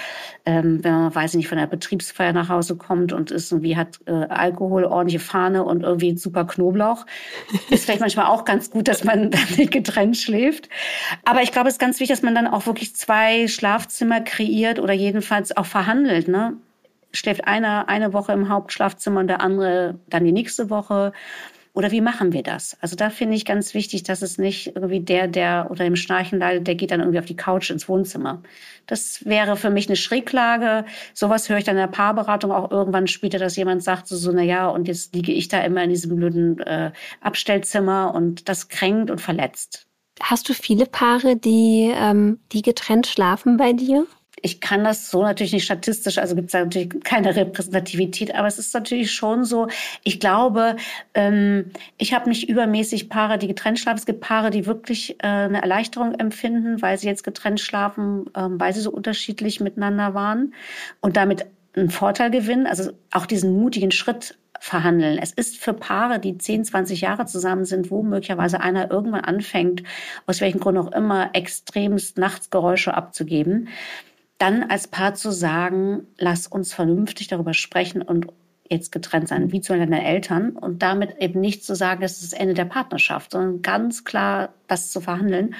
ähm, 0.45 0.83
wenn 0.83 0.93
man, 0.93 1.15
weiß 1.15 1.31
ich 1.31 1.37
nicht, 1.37 1.47
von 1.47 1.59
der 1.59 1.67
Betriebsfeier 1.67 2.33
nach 2.33 2.49
Hause 2.49 2.75
kommt 2.75 3.13
und 3.13 3.29
ist 3.29 3.51
irgendwie 3.51 3.77
hat 3.77 3.99
äh, 4.05 4.11
Alkohol, 4.11 4.85
ordentliche 4.85 5.19
Fahne 5.19 5.63
und 5.63 5.83
irgendwie 5.83 6.17
super 6.17 6.45
Knoblauch. 6.45 7.05
ist 7.69 7.85
vielleicht 7.85 8.01
manchmal 8.01 8.25
auch 8.25 8.45
ganz 8.45 8.71
gut, 8.71 8.87
dass 8.87 9.03
man 9.03 9.29
dann 9.31 9.47
nicht 9.57 9.71
getrennt 9.71 10.17
schläft. 10.17 10.69
Aber 11.23 11.43
ich 11.43 11.51
glaube, 11.51 11.67
es 11.67 11.75
ist 11.75 11.79
ganz 11.79 11.99
wichtig, 11.99 12.15
dass 12.15 12.23
man 12.23 12.35
dann 12.35 12.47
auch 12.47 12.65
wirklich 12.65 12.95
zwei 12.95 13.47
Schlafzimmer 13.47 14.21
kreiert 14.21 14.79
oder 14.79 14.93
jedenfalls 14.93 15.55
auch 15.55 15.65
verhandelt, 15.65 16.27
ne? 16.27 16.57
Schläft 17.15 17.45
einer 17.45 17.89
eine 17.89 18.11
Woche 18.11 18.31
im 18.31 18.49
Hauptschlafzimmer 18.49 19.19
und 19.19 19.27
der 19.27 19.41
andere 19.41 19.99
dann 20.09 20.23
die 20.23 20.31
nächste 20.31 20.71
Woche 20.71 21.13
oder 21.73 21.89
wie 21.91 22.01
machen 22.01 22.33
wir 22.33 22.43
das? 22.43 22.77
Also 22.81 22.95
da 22.95 23.09
finde 23.09 23.35
ich 23.35 23.45
ganz 23.45 23.73
wichtig, 23.73 24.03
dass 24.03 24.21
es 24.21 24.37
nicht 24.37 24.75
irgendwie 24.75 24.99
der, 24.99 25.27
der 25.27 25.67
unter 25.69 25.83
dem 25.83 25.95
Schnarchen 25.95 26.37
leidet, 26.37 26.67
der 26.67 26.75
geht 26.75 26.91
dann 26.91 26.99
irgendwie 26.99 27.17
auf 27.17 27.25
die 27.25 27.35
Couch 27.35 27.71
ins 27.71 27.89
Wohnzimmer. 27.89 28.43
Das 28.85 29.25
wäre 29.25 29.57
für 29.57 29.71
mich 29.71 29.87
eine 29.87 29.95
Schräglage. 29.95 30.85
Sowas 31.15 31.49
höre 31.49 31.57
ich 31.57 31.63
dann 31.63 31.75
in 31.75 31.81
der 31.81 31.87
Paarberatung 31.87 32.51
auch 32.51 32.69
irgendwann 32.69 33.07
später, 33.07 33.39
dass 33.39 33.55
jemand 33.55 33.83
sagt 33.83 34.07
so, 34.07 34.15
so 34.15 34.31
na 34.31 34.43
ja, 34.43 34.67
und 34.67 34.87
jetzt 34.87 35.15
liege 35.15 35.31
ich 35.31 35.47
da 35.47 35.61
immer 35.61 35.83
in 35.83 35.89
diesem 35.89 36.15
blöden 36.15 36.59
äh, 36.59 36.91
Abstellzimmer 37.21 38.13
und 38.13 38.47
das 38.49 38.69
kränkt 38.69 39.09
und 39.09 39.19
verletzt. 39.19 39.87
Hast 40.21 40.47
du 40.49 40.53
viele 40.53 40.85
Paare, 40.85 41.37
die, 41.37 41.91
ähm, 41.95 42.39
die 42.51 42.61
getrennt 42.61 43.07
schlafen 43.07 43.57
bei 43.57 43.73
dir? 43.73 44.05
Ich 44.43 44.59
kann 44.59 44.83
das 44.83 45.09
so 45.09 45.23
natürlich 45.23 45.53
nicht 45.53 45.63
statistisch, 45.63 46.17
also 46.17 46.35
gibt 46.35 46.49
es 46.49 46.53
natürlich 46.53 47.03
keine 47.03 47.35
Repräsentativität, 47.35 48.35
aber 48.35 48.47
es 48.47 48.59
ist 48.59 48.73
natürlich 48.73 49.11
schon 49.11 49.45
so, 49.45 49.69
ich 50.03 50.19
glaube, 50.19 50.75
ähm, 51.13 51.71
ich 51.97 52.13
habe 52.13 52.29
nicht 52.29 52.49
übermäßig 52.49 53.09
Paare, 53.09 53.37
die 53.37 53.47
getrennt 53.47 53.79
schlafen. 53.79 53.99
Es 53.99 54.05
gibt 54.05 54.19
Paare, 54.19 54.51
die 54.51 54.65
wirklich 54.65 55.15
äh, 55.23 55.27
eine 55.27 55.61
Erleichterung 55.61 56.13
empfinden, 56.15 56.81
weil 56.81 56.97
sie 56.97 57.07
jetzt 57.07 57.23
getrennt 57.23 57.61
schlafen, 57.61 58.29
ähm, 58.35 58.59
weil 58.59 58.73
sie 58.73 58.81
so 58.81 58.91
unterschiedlich 58.91 59.61
miteinander 59.61 60.13
waren 60.13 60.53
und 60.99 61.15
damit 61.15 61.45
einen 61.75 61.89
Vorteil 61.89 62.29
gewinnen, 62.29 62.67
also 62.67 62.91
auch 63.11 63.25
diesen 63.25 63.57
mutigen 63.57 63.91
Schritt 63.91 64.37
verhandeln. 64.59 65.19
Es 65.21 65.31
ist 65.31 65.57
für 65.57 65.73
Paare, 65.73 66.19
die 66.19 66.37
10, 66.37 66.65
20 66.65 67.01
Jahre 67.01 67.25
zusammen 67.25 67.65
sind, 67.65 67.91
wo 67.91 68.01
möglicherweise 68.01 68.61
einer 68.61 68.89
irgendwann 68.91 69.25
anfängt, 69.25 69.83
aus 70.25 70.39
welchem 70.39 70.61
Grund 70.61 70.77
auch 70.77 70.91
immer, 70.93 71.31
extremst 71.33 72.17
Nachtsgeräusche 72.17 72.93
abzugeben, 72.93 73.67
dann 74.37 74.63
als 74.63 74.87
Paar 74.87 75.13
zu 75.13 75.31
sagen, 75.31 76.07
lass 76.17 76.47
uns 76.47 76.73
vernünftig 76.73 77.27
darüber 77.27 77.53
sprechen 77.53 78.01
und 78.01 78.27
jetzt 78.69 78.91
getrennt 78.91 79.27
sein, 79.27 79.51
wie 79.51 79.61
zu 79.61 79.73
deinen 79.77 79.93
Eltern 79.93 80.51
und 80.51 80.81
damit 80.81 81.17
eben 81.19 81.39
nicht 81.39 81.63
zu 81.63 81.75
sagen, 81.75 82.01
das 82.01 82.13
ist 82.13 82.33
das 82.33 82.39
Ende 82.39 82.53
der 82.53 82.65
Partnerschaft, 82.65 83.31
sondern 83.31 83.61
ganz 83.61 84.03
klar 84.03 84.49
das 84.67 84.91
zu 84.91 85.01
verhandeln. 85.01 85.55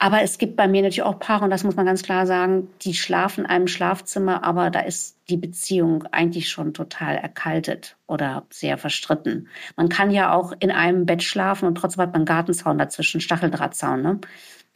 Aber 0.00 0.22
es 0.22 0.38
gibt 0.38 0.56
bei 0.56 0.68
mir 0.68 0.82
natürlich 0.82 1.02
auch 1.02 1.18
Paare, 1.18 1.44
und 1.44 1.50
das 1.50 1.64
muss 1.64 1.74
man 1.74 1.84
ganz 1.84 2.04
klar 2.04 2.24
sagen, 2.24 2.68
die 2.82 2.94
schlafen 2.94 3.44
in 3.44 3.50
einem 3.50 3.66
Schlafzimmer, 3.66 4.44
aber 4.44 4.70
da 4.70 4.80
ist 4.80 5.18
die 5.28 5.36
Beziehung 5.36 6.04
eigentlich 6.12 6.48
schon 6.48 6.72
total 6.72 7.16
erkaltet 7.16 7.96
oder 8.06 8.46
sehr 8.48 8.78
verstritten. 8.78 9.48
Man 9.76 9.88
kann 9.88 10.12
ja 10.12 10.32
auch 10.32 10.52
in 10.60 10.70
einem 10.70 11.04
Bett 11.04 11.24
schlafen 11.24 11.66
und 11.66 11.74
trotzdem 11.74 12.02
hat 12.02 12.10
man 12.10 12.20
einen 12.20 12.26
Gartenzaun 12.26 12.78
dazwischen, 12.78 13.20
Stacheldrahtzaun. 13.20 14.02
Ne? 14.02 14.20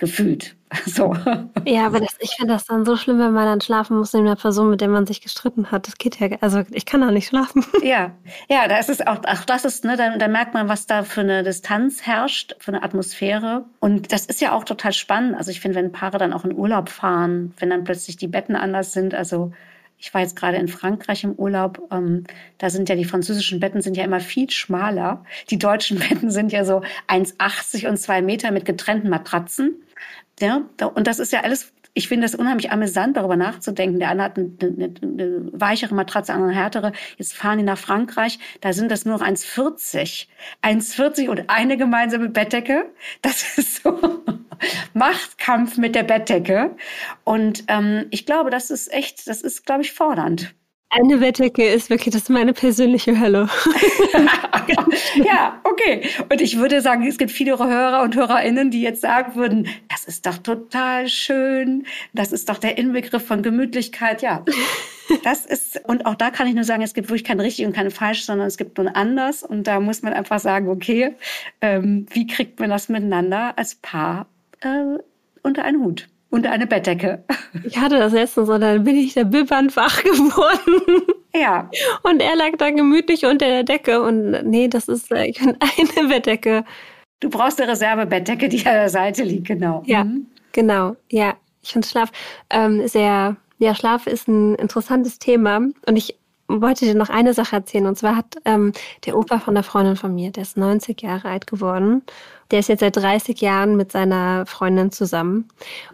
Gefühlt. 0.02 0.56
So. 0.86 1.14
Ja, 1.66 1.84
aber 1.84 2.00
das, 2.00 2.16
ich 2.18 2.30
finde 2.30 2.54
das 2.54 2.64
dann 2.64 2.86
so 2.86 2.96
schlimm, 2.96 3.18
wenn 3.18 3.34
man 3.34 3.44
dann 3.44 3.60
schlafen 3.60 3.98
muss 3.98 4.14
neben 4.14 4.26
einer 4.26 4.36
Person, 4.36 4.70
mit 4.70 4.80
der 4.80 4.88
man 4.88 5.06
sich 5.06 5.20
gestritten 5.20 5.70
hat. 5.70 5.86
Das 5.86 5.98
geht 5.98 6.18
ja, 6.18 6.28
also 6.40 6.62
ich 6.70 6.86
kann 6.86 7.02
da 7.02 7.10
nicht 7.10 7.28
schlafen. 7.28 7.64
Ja, 7.82 8.12
ja, 8.48 8.68
da 8.68 8.78
ist 8.78 8.88
es 8.88 9.06
auch, 9.06 9.18
auch 9.26 9.44
das 9.44 9.66
ist, 9.66 9.84
ne, 9.84 9.98
da, 9.98 10.16
da 10.16 10.28
merkt 10.28 10.54
man, 10.54 10.70
was 10.70 10.86
da 10.86 11.02
für 11.02 11.20
eine 11.20 11.42
Distanz 11.42 12.02
herrscht, 12.06 12.56
für 12.58 12.72
eine 12.72 12.82
Atmosphäre. 12.82 13.66
Und 13.80 14.12
das 14.12 14.24
ist 14.24 14.40
ja 14.40 14.52
auch 14.52 14.64
total 14.64 14.94
spannend. 14.94 15.36
Also 15.36 15.50
ich 15.50 15.60
finde, 15.60 15.76
wenn 15.76 15.92
Paare 15.92 16.16
dann 16.16 16.32
auch 16.32 16.46
in 16.46 16.54
Urlaub 16.54 16.88
fahren, 16.88 17.52
wenn 17.58 17.68
dann 17.68 17.84
plötzlich 17.84 18.16
die 18.16 18.28
Betten 18.28 18.56
anders 18.56 18.92
sind, 18.94 19.14
also 19.14 19.52
ich 20.02 20.12
war 20.12 20.20
jetzt 20.20 20.34
gerade 20.34 20.56
in 20.56 20.66
Frankreich 20.66 21.22
im 21.22 21.34
Urlaub. 21.34 21.80
Ähm, 21.92 22.24
da 22.58 22.70
sind 22.70 22.88
ja 22.88 22.96
die 22.96 23.04
französischen 23.04 23.60
Betten 23.60 23.82
sind 23.82 23.96
ja 23.96 24.02
immer 24.02 24.18
viel 24.18 24.50
schmaler. 24.50 25.24
Die 25.48 25.58
deutschen 25.58 25.98
Betten 26.08 26.30
sind 26.30 26.50
ja 26.50 26.64
so 26.64 26.82
1,80 27.06 27.88
und 27.88 27.98
zwei 27.98 28.20
Meter 28.20 28.50
mit 28.50 28.64
getrennten 28.64 29.08
Matratzen. 29.08 29.76
Ja, 30.40 30.62
und 30.94 31.06
das 31.06 31.18
ist 31.18 31.32
ja 31.32 31.42
alles 31.42 31.72
ich 31.94 32.08
finde 32.08 32.26
es 32.26 32.34
unheimlich 32.34 32.70
amüsant, 32.70 33.16
darüber 33.16 33.36
nachzudenken. 33.36 33.98
Der 33.98 34.08
eine 34.08 34.22
hat 34.22 34.38
eine, 34.38 34.50
eine, 34.62 34.94
eine 35.02 35.50
weichere 35.52 35.94
Matratze, 35.94 36.32
andere 36.32 36.50
eine 36.50 36.58
härtere. 36.58 36.92
Jetzt 37.18 37.34
fahren 37.34 37.58
die 37.58 37.64
nach 37.64 37.78
Frankreich, 37.78 38.38
da 38.60 38.72
sind 38.72 38.90
das 38.90 39.04
nur 39.04 39.18
noch 39.18 39.26
1,40. 39.26 40.26
1,40 40.62 41.28
und 41.28 41.50
eine 41.50 41.76
gemeinsame 41.76 42.30
Bettdecke. 42.30 42.90
Das 43.20 43.42
ist 43.58 43.82
so 43.82 44.22
Machtkampf 44.94 45.76
mit 45.76 45.94
der 45.94 46.04
Bettdecke. 46.04 46.76
Und 47.24 47.64
ähm, 47.68 48.06
ich 48.10 48.24
glaube, 48.24 48.50
das 48.50 48.70
ist 48.70 48.92
echt, 48.92 49.26
das 49.28 49.42
ist, 49.42 49.66
glaube 49.66 49.82
ich, 49.82 49.92
fordernd. 49.92 50.54
Eine 50.94 51.16
Bettdecke 51.16 51.66
ist 51.66 51.88
wirklich, 51.88 52.12
das 52.12 52.24
ist 52.24 52.28
meine 52.28 52.52
persönliche 52.52 53.18
Hölle. 53.18 53.48
ja, 55.24 55.58
okay. 55.64 56.02
Und 56.30 56.38
ich 56.42 56.58
würde 56.58 56.82
sagen, 56.82 57.06
es 57.06 57.16
gibt 57.16 57.30
viele 57.30 57.58
Hörer 57.58 58.02
und 58.02 58.14
Hörerinnen, 58.14 58.70
die 58.70 58.82
jetzt 58.82 59.00
sagen 59.00 59.34
würden, 59.34 59.68
das 59.88 60.04
ist 60.04 60.26
doch 60.26 60.36
total 60.36 61.08
schön. 61.08 61.86
Das 62.12 62.30
ist 62.30 62.50
doch 62.50 62.58
der 62.58 62.76
Inbegriff 62.76 63.26
von 63.26 63.42
Gemütlichkeit. 63.42 64.20
Ja, 64.20 64.44
das 65.24 65.46
ist, 65.46 65.80
und 65.88 66.04
auch 66.04 66.14
da 66.14 66.30
kann 66.30 66.46
ich 66.46 66.54
nur 66.54 66.64
sagen, 66.64 66.82
es 66.82 66.92
gibt 66.92 67.08
wirklich 67.08 67.24
kein 67.24 67.40
richtig 67.40 67.64
und 67.64 67.72
kein 67.72 67.90
falsch, 67.90 68.26
sondern 68.26 68.46
es 68.46 68.58
gibt 68.58 68.76
nur 68.76 68.94
anders. 68.94 69.42
Und 69.42 69.66
da 69.66 69.80
muss 69.80 70.02
man 70.02 70.12
einfach 70.12 70.40
sagen, 70.40 70.68
okay, 70.68 71.14
ähm, 71.62 72.04
wie 72.10 72.26
kriegt 72.26 72.60
man 72.60 72.68
das 72.68 72.90
miteinander 72.90 73.56
als 73.56 73.76
Paar 73.76 74.26
äh, 74.60 74.98
unter 75.42 75.64
einen 75.64 75.82
Hut? 75.82 76.10
Unter 76.32 76.50
eine 76.50 76.66
Bettdecke. 76.66 77.22
Ich 77.62 77.78
hatte 77.78 77.98
das 77.98 78.12
letztens 78.12 78.48
und 78.48 78.62
dann 78.62 78.82
bin 78.82 78.96
ich 78.96 79.14
der 79.14 79.24
Bibbern 79.24 79.74
wach 79.76 80.02
geworden. 80.02 81.02
Ja. 81.34 81.70
Und 82.02 82.20
er 82.20 82.34
lag 82.36 82.56
da 82.58 82.70
gemütlich 82.70 83.24
unter 83.26 83.46
der 83.46 83.64
Decke 83.64 84.02
und 84.02 84.30
nee, 84.44 84.66
das 84.66 84.88
ist 84.88 85.12
äh, 85.12 85.32
eine 85.40 86.08
Bettdecke. 86.08 86.64
Du 87.20 87.28
brauchst 87.28 87.60
eine 87.60 87.70
Reservebettdecke, 87.70 88.48
die 88.48 88.58
an 88.66 88.74
der 88.74 88.88
Seite 88.88 89.22
liegt, 89.22 89.46
genau. 89.46 89.82
Ja, 89.86 90.04
mhm. 90.04 90.26
genau. 90.52 90.96
Ja, 91.10 91.34
ich 91.62 91.70
finde 91.70 91.86
Schlaf 91.86 92.10
ähm, 92.50 92.88
sehr, 92.88 93.36
ja, 93.58 93.74
Schlaf 93.74 94.06
ist 94.06 94.26
ein 94.26 94.54
interessantes 94.56 95.18
Thema 95.18 95.58
und 95.58 95.96
ich 95.96 96.16
wollte 96.48 96.84
dir 96.84 96.94
noch 96.94 97.10
eine 97.10 97.34
Sache 97.34 97.56
erzählen. 97.56 97.86
Und 97.86 97.98
zwar 97.98 98.16
hat 98.16 98.36
ähm, 98.44 98.72
der 99.06 99.16
Opa 99.16 99.38
von 99.38 99.54
der 99.54 99.62
Freundin 99.62 99.96
von 99.96 100.14
mir, 100.14 100.30
der 100.30 100.42
ist 100.42 100.56
90 100.56 101.00
Jahre 101.02 101.28
alt 101.28 101.46
geworden. 101.46 102.02
Der 102.52 102.60
ist 102.60 102.68
jetzt 102.68 102.80
seit 102.80 102.96
30 102.96 103.40
Jahren 103.40 103.76
mit 103.76 103.90
seiner 103.90 104.46
Freundin 104.46 104.92
zusammen. 104.92 105.48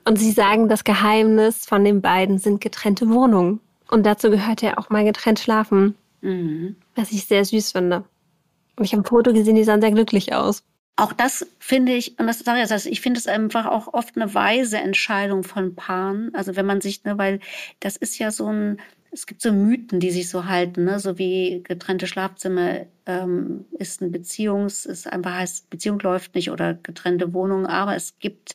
Und 0.04 0.18
sie 0.18 0.32
sagen, 0.32 0.68
das 0.68 0.84
Geheimnis 0.84 1.64
von 1.64 1.84
den 1.84 2.02
beiden 2.02 2.38
sind 2.38 2.60
getrennte 2.60 3.08
Wohnungen. 3.08 3.60
Und 3.88 4.04
dazu 4.04 4.28
gehört 4.30 4.60
ja 4.60 4.76
auch 4.76 4.90
mal 4.90 5.04
getrennt 5.04 5.38
schlafen. 5.38 5.94
Mhm. 6.20 6.76
Was 6.94 7.12
ich 7.12 7.24
sehr 7.26 7.44
süß 7.44 7.72
finde. 7.72 8.04
Und 8.76 8.84
ich 8.84 8.92
habe 8.92 9.02
ein 9.02 9.06
Foto 9.06 9.32
gesehen, 9.32 9.56
die 9.56 9.64
sahen 9.64 9.80
sehr 9.80 9.92
glücklich 9.92 10.34
aus. 10.34 10.62
Auch 10.96 11.12
das 11.12 11.46
finde 11.60 11.92
ich, 11.92 12.18
und 12.18 12.26
das 12.26 12.40
sage 12.40 12.60
ich 12.60 12.68
jetzt, 12.68 12.86
ich 12.86 13.00
finde 13.00 13.20
es 13.20 13.28
einfach 13.28 13.66
auch 13.66 13.94
oft 13.94 14.16
eine 14.16 14.34
weise 14.34 14.78
Entscheidung 14.78 15.44
von 15.44 15.76
Paaren. 15.76 16.32
Also 16.34 16.56
wenn 16.56 16.66
man 16.66 16.80
sich, 16.80 17.04
ne, 17.04 17.16
weil 17.16 17.38
das 17.78 17.96
ist 17.96 18.18
ja 18.18 18.32
so 18.32 18.46
ein, 18.48 18.80
es 19.10 19.26
gibt 19.26 19.42
so 19.42 19.52
Mythen, 19.52 20.00
die 20.00 20.10
sich 20.10 20.28
so 20.28 20.44
halten, 20.46 20.84
ne? 20.84 20.98
so 21.00 21.18
wie 21.18 21.62
getrennte 21.62 22.06
Schlafzimmer 22.06 22.86
ähm, 23.06 23.64
ist 23.78 24.02
ein 24.02 24.12
Beziehungs, 24.12 24.86
ist 24.86 25.10
einfach 25.10 25.34
heißt, 25.34 25.70
Beziehung 25.70 25.98
läuft 26.00 26.34
nicht 26.34 26.50
oder 26.50 26.74
getrennte 26.74 27.32
Wohnungen, 27.32 27.66
aber 27.66 27.96
es 27.96 28.18
gibt 28.18 28.54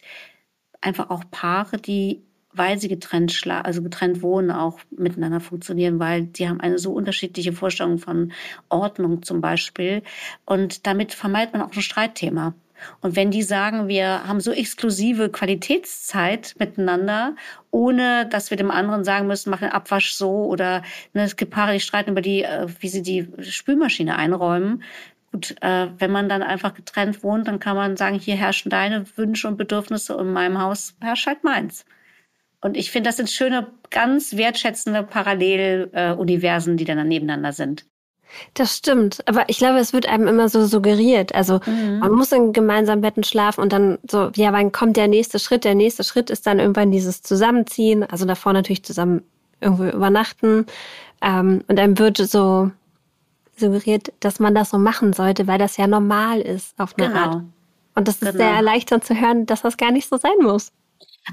einfach 0.82 1.10
auch 1.10 1.24
Paare, 1.32 1.78
die, 1.78 2.22
weil 2.52 2.78
sie 2.80 2.88
getrennt 2.88 3.32
schla 3.32 3.62
also 3.62 3.82
getrennt 3.82 4.22
wohnen, 4.22 4.52
auch 4.52 4.80
miteinander 4.92 5.40
funktionieren, 5.40 6.00
weil 6.00 6.26
die 6.26 6.48
haben 6.48 6.62
eine 6.62 6.78
so 6.78 6.94
unterschiedliche 6.94 7.54
Vorstellung 7.54 7.98
von 7.98 8.32
Ordnung 8.70 9.24
zum 9.24 9.42
Beispiel. 9.42 10.04
Und 10.46 10.86
damit 10.86 11.14
vermeidet 11.14 11.54
man 11.54 11.64
auch 11.64 11.74
ein 11.74 11.82
Streitthema. 11.82 12.54
Und 13.02 13.16
wenn 13.16 13.32
die 13.32 13.44
sagen, 13.44 13.88
wir 13.88 14.28
haben 14.28 14.40
so 14.40 14.52
exklusive 14.52 15.30
Qualitätszeit 15.30 16.56
miteinander, 16.60 17.36
ohne 17.72 18.28
dass 18.28 18.50
wir 18.50 18.58
dem 18.58 18.72
anderen 18.72 19.04
sagen 19.04 19.28
müssen, 19.28 19.50
mach 19.50 19.60
den 19.60 19.72
Abwasch 19.72 20.14
so 20.14 20.46
oder 20.46 20.84
ne, 21.14 21.24
es 21.24 21.36
gibt 21.36 21.52
Paare, 21.52 21.74
die 21.74 21.80
streiten 21.80 22.12
über 22.12 22.22
die, 22.22 22.44
äh, 22.44 22.68
wie 22.80 22.90
sie 22.90 23.02
die 23.02 23.28
Spülmaschine 23.42 24.18
einräumen. 24.18 24.84
Gut, 25.32 25.56
äh, 25.62 25.88
wenn 25.98 26.12
man 26.12 26.30
dann 26.30 26.44
einfach 26.44 26.74
getrennt 26.74 27.24
wohnt, 27.24 27.48
dann 27.48 27.60
kann 27.60 27.76
man 27.76 27.98
sagen, 27.98 28.20
hier 28.20 28.36
herrschen 28.36 28.70
deine 28.70 29.06
Wünsche 29.18 29.48
und 29.48 29.58
Bedürfnisse 29.58 30.16
und 30.16 30.28
in 30.28 30.34
meinem 30.34 30.62
Haus 30.62 30.96
herrscht 31.02 31.28
halt 31.28 31.44
meins. 31.44 31.86
Und 32.62 32.78
ich 32.78 32.92
finde, 32.92 33.10
das 33.10 33.18
sind 33.18 33.30
schöne, 33.30 33.72
ganz 33.90 34.38
wertschätzende 34.38 35.04
Paralleluniversen, 35.04 36.74
äh, 36.74 36.78
die 36.78 36.86
dann 36.86 37.08
nebeneinander 37.08 37.52
sind. 37.52 37.86
Das 38.54 38.78
stimmt, 38.78 39.28
aber 39.28 39.48
ich 39.48 39.58
glaube, 39.58 39.80
es 39.80 39.94
wird 39.94 40.08
einem 40.08 40.28
immer 40.28 40.50
so 40.50 40.66
suggeriert. 40.66 41.34
Also 41.36 41.60
mhm. 41.66 42.00
man 42.00 42.12
muss 42.12 42.32
in 42.32 42.54
gemeinsamen 42.54 43.02
Betten 43.02 43.24
schlafen 43.24 43.62
und 43.62 43.74
dann 43.74 43.98
so, 44.10 44.32
ja, 44.36 44.54
wann 44.54 44.72
kommt 44.72 44.98
der 44.98 45.08
nächste 45.08 45.40
Schritt? 45.40 45.64
Der 45.64 45.76
nächste 45.76 46.04
Schritt 46.04 46.30
ist 46.30 46.46
dann 46.48 46.60
irgendwann 46.60 46.92
dieses 46.92 47.22
Zusammenziehen, 47.22 48.04
also 48.04 48.26
davor 48.26 48.54
natürlich 48.54 48.84
zusammen 48.84 49.24
irgendwo 49.62 49.86
übernachten. 49.86 50.66
Ähm, 51.22 51.64
und 51.68 51.78
dann 51.78 51.98
wird 51.98 52.18
so 52.18 52.72
suggeriert, 53.58 54.12
dass 54.20 54.40
man 54.40 54.56
das 54.56 54.70
so 54.70 54.78
machen 54.78 55.14
sollte, 55.14 55.48
weil 55.48 55.60
das 55.60 55.78
ja 55.78 55.88
normal 55.88 56.42
ist 56.42 56.80
auf 56.80 56.96
eine 56.98 57.08
genau. 57.08 57.20
Art. 57.20 57.44
Und 57.96 58.08
das 58.08 58.16
ist 58.16 58.32
genau. 58.32 58.38
sehr 58.38 58.52
erleichternd 58.52 59.06
zu 59.06 59.20
hören, 59.20 59.46
dass 59.46 59.62
das 59.62 59.78
gar 59.78 59.92
nicht 59.92 60.10
so 60.10 60.18
sein 60.18 60.32
muss. 60.42 60.72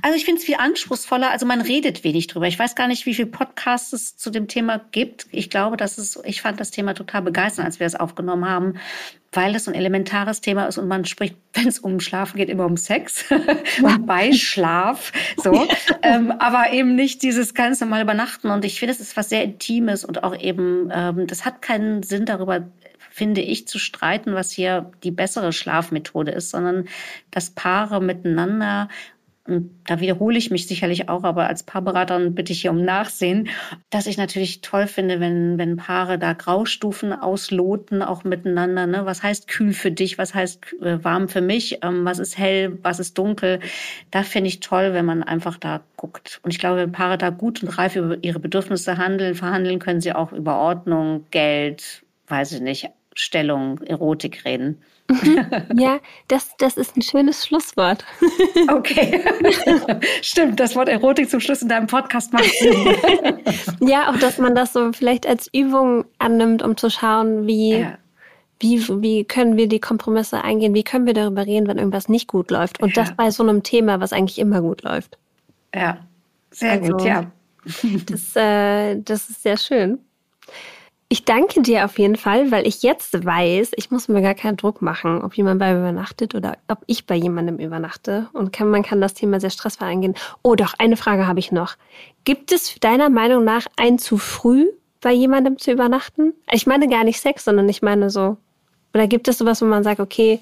Also 0.03 0.17
ich 0.17 0.25
finde 0.25 0.39
es 0.39 0.45
viel 0.45 0.57
anspruchsvoller. 0.57 1.31
Also 1.31 1.47
man 1.47 1.61
redet 1.61 2.05
wenig 2.05 2.29
drüber. 2.29 2.47
Ich 2.47 2.59
weiß 2.59 2.77
gar 2.77 2.87
nicht, 2.87 3.07
wie 3.07 3.15
viele 3.15 3.27
Podcasts 3.27 3.93
es 3.93 4.17
zu 4.17 4.31
dem 4.31 4.47
Thema 4.47 4.81
gibt. 4.93 5.27
Ich 5.33 5.51
glaube, 5.51 5.77
dass 5.77 5.99
es, 5.99 6.19
ich 6.25 6.43
fand 6.43 6.61
das 6.61 6.71
Thema 6.71 6.95
total 6.95 7.23
begeisternd, 7.23 7.67
als 7.67 7.81
wir 7.81 7.87
es 7.89 7.97
aufgenommen 7.97 8.49
haben, 8.49 8.75
weil 9.33 9.53
das 9.53 9.65
so 9.65 9.73
ein 9.73 9.77
elementares 9.77 10.41
Thema 10.41 10.67
ist 10.67 10.79
und 10.79 10.87
man 10.87 11.05
spricht, 11.05 11.35
wenn 11.55 11.67
es 11.67 11.81
um 11.81 11.99
Schlafen 11.99 12.37
geht, 12.37 12.49
immer 12.49 12.67
um 12.67 12.77
Sex 12.77 13.25
und 13.83 14.07
bei 14.07 14.33
Schlaf. 14.33 15.13
So. 15.37 15.67
ähm, 16.03 16.31
aber 16.31 16.73
eben 16.73 16.95
nicht 16.95 17.23
dieses 17.23 17.55
ganz 17.55 17.81
normale 17.81 18.05
Übernachten. 18.05 18.51
Und 18.51 18.65
ich 18.65 18.79
finde, 18.79 18.93
es 18.93 19.01
ist 19.01 19.17
was 19.17 19.29
sehr 19.29 19.43
Intimes 19.43 20.05
und 20.05 20.23
auch 20.23 20.39
eben, 20.39 20.89
ähm, 20.95 21.27
das 21.27 21.45
hat 21.45 21.63
keinen 21.63 22.05
Sinn 22.05 22.27
darüber, 22.27 22.65
finde 23.11 23.41
ich, 23.41 23.67
zu 23.67 23.81
streiten, 23.81 24.35
was 24.35 24.53
hier 24.53 24.93
die 25.03 25.11
bessere 25.11 25.53
Schlafmethode 25.53 26.31
ist, 26.31 26.51
sondern 26.51 26.87
dass 27.33 27.51
Paare 27.51 28.01
miteinander 28.01 28.89
und 29.47 29.71
da 29.87 30.01
wiederhole 30.01 30.37
ich 30.37 30.51
mich 30.51 30.67
sicherlich 30.67 31.09
auch, 31.09 31.25
aber 31.25 31.49
als 31.49 31.63
Paarberaterin 31.63 32.35
bitte 32.35 32.53
ich 32.53 32.61
hier 32.61 32.71
um 32.71 32.85
Nachsehen, 32.85 33.49
dass 33.89 34.07
ich 34.07 34.19
natürlich 34.19 34.61
toll 34.61 34.87
finde, 34.87 35.19
wenn, 35.19 35.57
wenn 35.57 35.77
Paare 35.77 36.19
da 36.19 36.35
Graustufen 36.35 37.13
ausloten, 37.13 38.03
auch 38.03 38.23
miteinander. 38.23 38.87
Ne? 38.87 39.07
Was 39.07 39.23
heißt 39.23 39.49
kühl 39.49 39.73
für 39.73 39.91
dich? 39.91 40.19
Was 40.19 40.35
heißt 40.35 40.75
äh, 40.83 41.03
warm 41.03 41.29
für 41.29 41.41
mich? 41.41 41.79
Ähm, 41.83 42.05
was 42.05 42.19
ist 42.19 42.37
hell? 42.37 42.79
Was 42.83 43.01
ist 43.01 43.17
dunkel? 43.17 43.61
Da 44.11 44.23
finde 44.23 44.49
ich 44.49 44.61
toll, 44.61 44.93
wenn 44.93 45.07
man 45.07 45.23
einfach 45.23 45.57
da 45.57 45.81
guckt. 45.97 46.41
Und 46.43 46.53
ich 46.53 46.59
glaube, 46.59 46.77
wenn 46.79 46.93
Paare 46.93 47.17
da 47.17 47.31
gut 47.31 47.63
und 47.63 47.71
reif 47.71 47.97
über 47.97 48.23
ihre 48.23 48.41
Bedürfnisse 48.41 48.99
handeln, 48.99 49.35
verhandeln, 49.35 49.79
können 49.79 50.03
sie 50.03 50.13
auch 50.13 50.33
über 50.33 50.59
Ordnung, 50.59 51.25
Geld, 51.31 52.05
weiß 52.29 52.53
ich 52.53 52.61
nicht, 52.61 52.91
Stellung, 53.15 53.81
Erotik 53.83 54.45
reden. 54.45 54.83
Ja, 55.75 55.99
das, 56.29 56.57
das 56.59 56.77
ist 56.77 56.97
ein 56.97 57.03
schönes 57.03 57.47
Schlusswort. 57.47 58.05
Okay. 58.69 59.25
Stimmt, 60.23 60.61
das 60.61 60.77
Wort 60.77 60.89
Erotik 60.89 61.29
zum 61.29 61.41
Schluss 61.41 61.63
in 61.63 61.69
deinem 61.69 61.87
Podcast 61.87 62.33
macht 62.33 62.53
Sinn. 62.59 62.97
ja, 63.81 64.11
auch 64.11 64.17
dass 64.19 64.39
man 64.39 64.55
das 64.55 64.73
so 64.73 64.93
vielleicht 64.93 65.27
als 65.27 65.49
Übung 65.53 66.05
annimmt, 66.19 66.63
um 66.63 66.77
zu 66.77 66.91
schauen, 66.91 67.47
wie, 67.47 67.79
ja. 67.79 67.99
wie, 68.61 68.87
wie 69.03 69.25
können 69.25 69.57
wir 69.57 69.67
die 69.67 69.81
Kompromisse 69.81 70.45
eingehen, 70.45 70.75
wie 70.75 70.85
können 70.85 71.07
wir 71.07 71.15
darüber 71.15 71.47
reden, 71.47 71.67
wenn 71.67 71.79
irgendwas 71.79 72.09
nicht 72.09 72.29
gut 72.29 72.51
läuft. 72.51 72.81
Und 72.81 72.97
ja. 72.97 73.03
das 73.03 73.17
bei 73.17 73.31
so 73.31 73.43
einem 73.43 73.63
Thema, 73.63 74.01
was 74.01 74.13
eigentlich 74.13 74.39
immer 74.39 74.61
gut 74.61 74.83
läuft. 74.83 75.19
Ja, 75.75 75.99
sehr 76.51 76.73
also, 76.73 76.93
gut, 76.93 77.05
ja. 77.05 77.31
Das, 78.07 78.37
äh, 78.37 79.01
das 79.03 79.31
ist 79.31 79.43
sehr 79.43 79.57
schön. 79.57 79.99
Ich 81.13 81.25
danke 81.25 81.61
dir 81.61 81.85
auf 81.87 81.99
jeden 81.99 82.15
Fall, 82.15 82.53
weil 82.53 82.65
ich 82.69 82.85
jetzt 82.85 83.25
weiß, 83.25 83.73
ich 83.75 83.91
muss 83.91 84.07
mir 84.07 84.23
gar 84.23 84.37
keinen 84.37 84.57
Druck 84.57 84.81
machen, 84.81 85.23
ob 85.23 85.35
jemand 85.35 85.59
bei 85.59 85.73
mir 85.73 85.81
übernachtet 85.81 86.37
oder 86.37 86.57
ob 86.69 86.85
ich 86.87 87.05
bei 87.05 87.17
jemandem 87.17 87.59
übernachte. 87.59 88.29
Und 88.33 88.53
kann, 88.53 88.71
man 88.71 88.85
kann 88.85 89.01
das 89.01 89.15
Thema 89.15 89.41
sehr 89.41 89.51
stressfrei 89.51 89.91
angehen. 89.91 90.15
Oh, 90.43 90.55
doch, 90.55 90.75
eine 90.79 90.97
Frage 90.97 91.27
habe 91.27 91.41
ich 91.41 91.51
noch. 91.51 91.75
Gibt 92.23 92.53
es 92.53 92.77
deiner 92.79 93.11
Meinung 93.11 93.43
nach 93.43 93.67
ein 93.77 93.99
zu 93.99 94.19
früh 94.19 94.69
bei 95.01 95.13
jemandem 95.13 95.59
zu 95.59 95.73
übernachten? 95.73 96.33
Ich 96.53 96.69
meine 96.69 96.87
gar 96.87 97.03
nicht 97.03 97.21
Sex, 97.21 97.45
sondern 97.45 97.69
ich 97.69 97.83
meine 97.83 98.09
so. 98.09 98.37
Oder 98.95 99.09
gibt 99.09 99.27
es 99.27 99.39
sowas, 99.39 99.61
wo 99.63 99.67
man 99.67 99.83
sagt, 99.83 99.99
okay, 99.99 100.39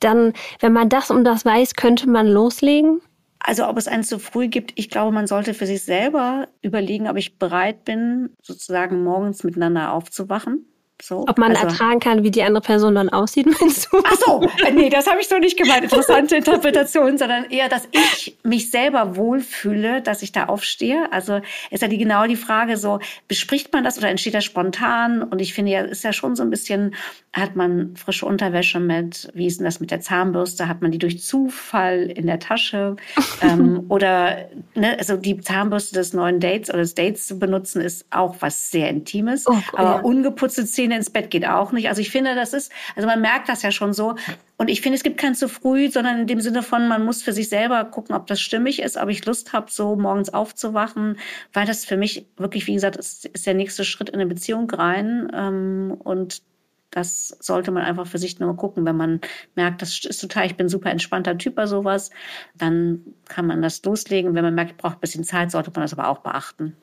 dann, 0.00 0.34
wenn 0.60 0.74
man 0.74 0.90
das 0.90 1.10
und 1.10 1.24
das 1.24 1.46
weiß, 1.46 1.76
könnte 1.76 2.10
man 2.10 2.28
loslegen? 2.28 3.00
Also 3.46 3.68
ob 3.68 3.76
es 3.76 3.88
eins 3.88 4.08
zu 4.08 4.18
früh 4.18 4.48
gibt, 4.48 4.72
ich 4.74 4.88
glaube, 4.88 5.12
man 5.12 5.26
sollte 5.26 5.52
für 5.52 5.66
sich 5.66 5.82
selber 5.84 6.48
überlegen, 6.62 7.08
ob 7.08 7.16
ich 7.18 7.38
bereit 7.38 7.84
bin, 7.84 8.30
sozusagen 8.42 9.02
morgens 9.04 9.44
miteinander 9.44 9.92
aufzuwachen 9.92 10.64
so, 11.02 11.24
Ob 11.28 11.38
man 11.38 11.50
also, 11.50 11.66
ertragen 11.66 11.98
kann, 11.98 12.22
wie 12.22 12.30
die 12.30 12.42
andere 12.42 12.62
Person 12.62 12.94
dann 12.94 13.08
aussieht, 13.08 13.46
meinst 13.60 13.88
du? 13.90 13.98
Ach 14.04 14.16
so, 14.24 14.42
äh, 14.64 14.70
nee, 14.70 14.88
das 14.88 15.06
habe 15.08 15.20
ich 15.20 15.28
so 15.28 15.38
nicht 15.38 15.58
gemeint. 15.58 15.84
Interessante 15.84 16.36
Interpretation, 16.36 17.18
sondern 17.18 17.44
eher, 17.50 17.68
dass 17.68 17.88
ich 17.90 18.38
mich 18.44 18.70
selber 18.70 19.16
wohlfühle, 19.16 20.02
dass 20.02 20.22
ich 20.22 20.32
da 20.32 20.44
aufstehe. 20.46 21.12
Also 21.12 21.40
ist 21.70 21.82
ja 21.82 21.88
die, 21.88 21.98
genau 21.98 22.26
die 22.26 22.36
Frage 22.36 22.76
so, 22.76 23.00
bespricht 23.26 23.72
man 23.72 23.82
das 23.82 23.98
oder 23.98 24.08
entsteht 24.08 24.34
das 24.34 24.44
spontan? 24.44 25.22
Und 25.22 25.40
ich 25.40 25.52
finde 25.52 25.72
ja, 25.72 25.80
ist 25.80 26.04
ja 26.04 26.12
schon 26.12 26.36
so 26.36 26.42
ein 26.44 26.50
bisschen, 26.50 26.94
hat 27.32 27.56
man 27.56 27.96
frische 27.96 28.24
Unterwäsche 28.24 28.78
mit, 28.78 29.30
wie 29.34 29.46
ist 29.46 29.58
denn 29.58 29.64
das 29.64 29.80
mit 29.80 29.90
der 29.90 30.00
Zahnbürste? 30.00 30.68
Hat 30.68 30.80
man 30.80 30.92
die 30.92 30.98
durch 30.98 31.22
Zufall 31.22 32.04
in 32.04 32.26
der 32.26 32.38
Tasche? 32.38 32.96
ähm, 33.42 33.84
oder, 33.88 34.48
ne, 34.74 34.96
also 34.96 35.16
die 35.16 35.40
Zahnbürste 35.40 35.96
des 35.96 36.12
neuen 36.12 36.38
Dates 36.38 36.70
oder 36.70 36.78
des 36.78 36.94
Dates 36.94 37.26
zu 37.26 37.38
benutzen, 37.38 37.82
ist 37.82 38.06
auch 38.10 38.36
was 38.40 38.70
sehr 38.70 38.88
Intimes. 38.88 39.46
Oh, 39.48 39.58
aber 39.72 39.96
ja. 39.96 40.00
ungeputzte 40.00 40.64
Zähne 40.64 40.83
Zähne 40.84 40.96
ins 40.96 41.08
Bett 41.08 41.30
geht 41.30 41.46
auch 41.46 41.72
nicht. 41.72 41.88
Also 41.88 42.02
ich 42.02 42.10
finde, 42.10 42.34
das 42.34 42.52
ist, 42.52 42.70
also 42.94 43.08
man 43.08 43.20
merkt 43.22 43.48
das 43.48 43.62
ja 43.62 43.70
schon 43.70 43.94
so. 43.94 44.16
Und 44.58 44.68
ich 44.68 44.82
finde, 44.82 44.96
es 44.96 45.02
gibt 45.02 45.16
kein 45.18 45.34
zu 45.34 45.48
früh, 45.48 45.90
sondern 45.90 46.20
in 46.20 46.26
dem 46.26 46.42
Sinne 46.42 46.62
von, 46.62 46.88
man 46.88 47.04
muss 47.04 47.22
für 47.22 47.32
sich 47.32 47.48
selber 47.48 47.84
gucken, 47.86 48.14
ob 48.14 48.26
das 48.26 48.40
stimmig 48.40 48.82
ist, 48.82 48.98
ob 48.98 49.08
ich 49.08 49.24
Lust 49.24 49.54
habe, 49.54 49.70
so 49.70 49.96
morgens 49.96 50.28
aufzuwachen, 50.32 51.16
weil 51.54 51.66
das 51.66 51.86
für 51.86 51.96
mich 51.96 52.26
wirklich, 52.36 52.66
wie 52.66 52.74
gesagt, 52.74 52.96
ist, 52.96 53.24
ist 53.24 53.46
der 53.46 53.54
nächste 53.54 53.84
Schritt 53.84 54.10
in 54.10 54.16
eine 54.16 54.26
Beziehung 54.26 54.70
rein. 54.70 55.30
Ähm, 55.34 55.96
und 56.04 56.42
das 56.90 57.36
sollte 57.40 57.70
man 57.70 57.82
einfach 57.82 58.06
für 58.06 58.18
sich 58.18 58.38
nur 58.38 58.54
gucken. 58.54 58.84
Wenn 58.84 58.96
man 58.96 59.20
merkt, 59.54 59.80
das 59.80 60.04
ist 60.04 60.20
total, 60.20 60.44
ich 60.46 60.56
bin 60.56 60.68
super 60.68 60.90
entspannter 60.90 61.38
Typ 61.38 61.54
bei 61.54 61.66
sowas, 61.66 62.10
dann 62.56 63.00
kann 63.26 63.46
man 63.46 63.62
das 63.62 63.82
loslegen. 63.84 64.34
Wenn 64.34 64.44
man 64.44 64.54
merkt, 64.54 64.72
ich 64.72 64.76
brauche 64.76 64.94
ein 64.94 65.00
bisschen 65.00 65.24
Zeit, 65.24 65.50
sollte 65.50 65.70
man 65.74 65.80
das 65.82 65.94
aber 65.94 66.08
auch 66.08 66.18
beachten. 66.18 66.76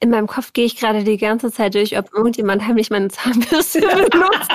In 0.00 0.10
meinem 0.10 0.26
Kopf 0.26 0.52
gehe 0.52 0.64
ich 0.64 0.76
gerade 0.76 1.04
die 1.04 1.16
ganze 1.16 1.50
Zeit 1.52 1.74
durch, 1.74 1.96
ob 1.98 2.12
irgendjemand 2.12 2.66
heimlich 2.66 2.90
meine 2.90 3.08
Zahnbürste 3.08 3.80
benutzt. 4.10 4.50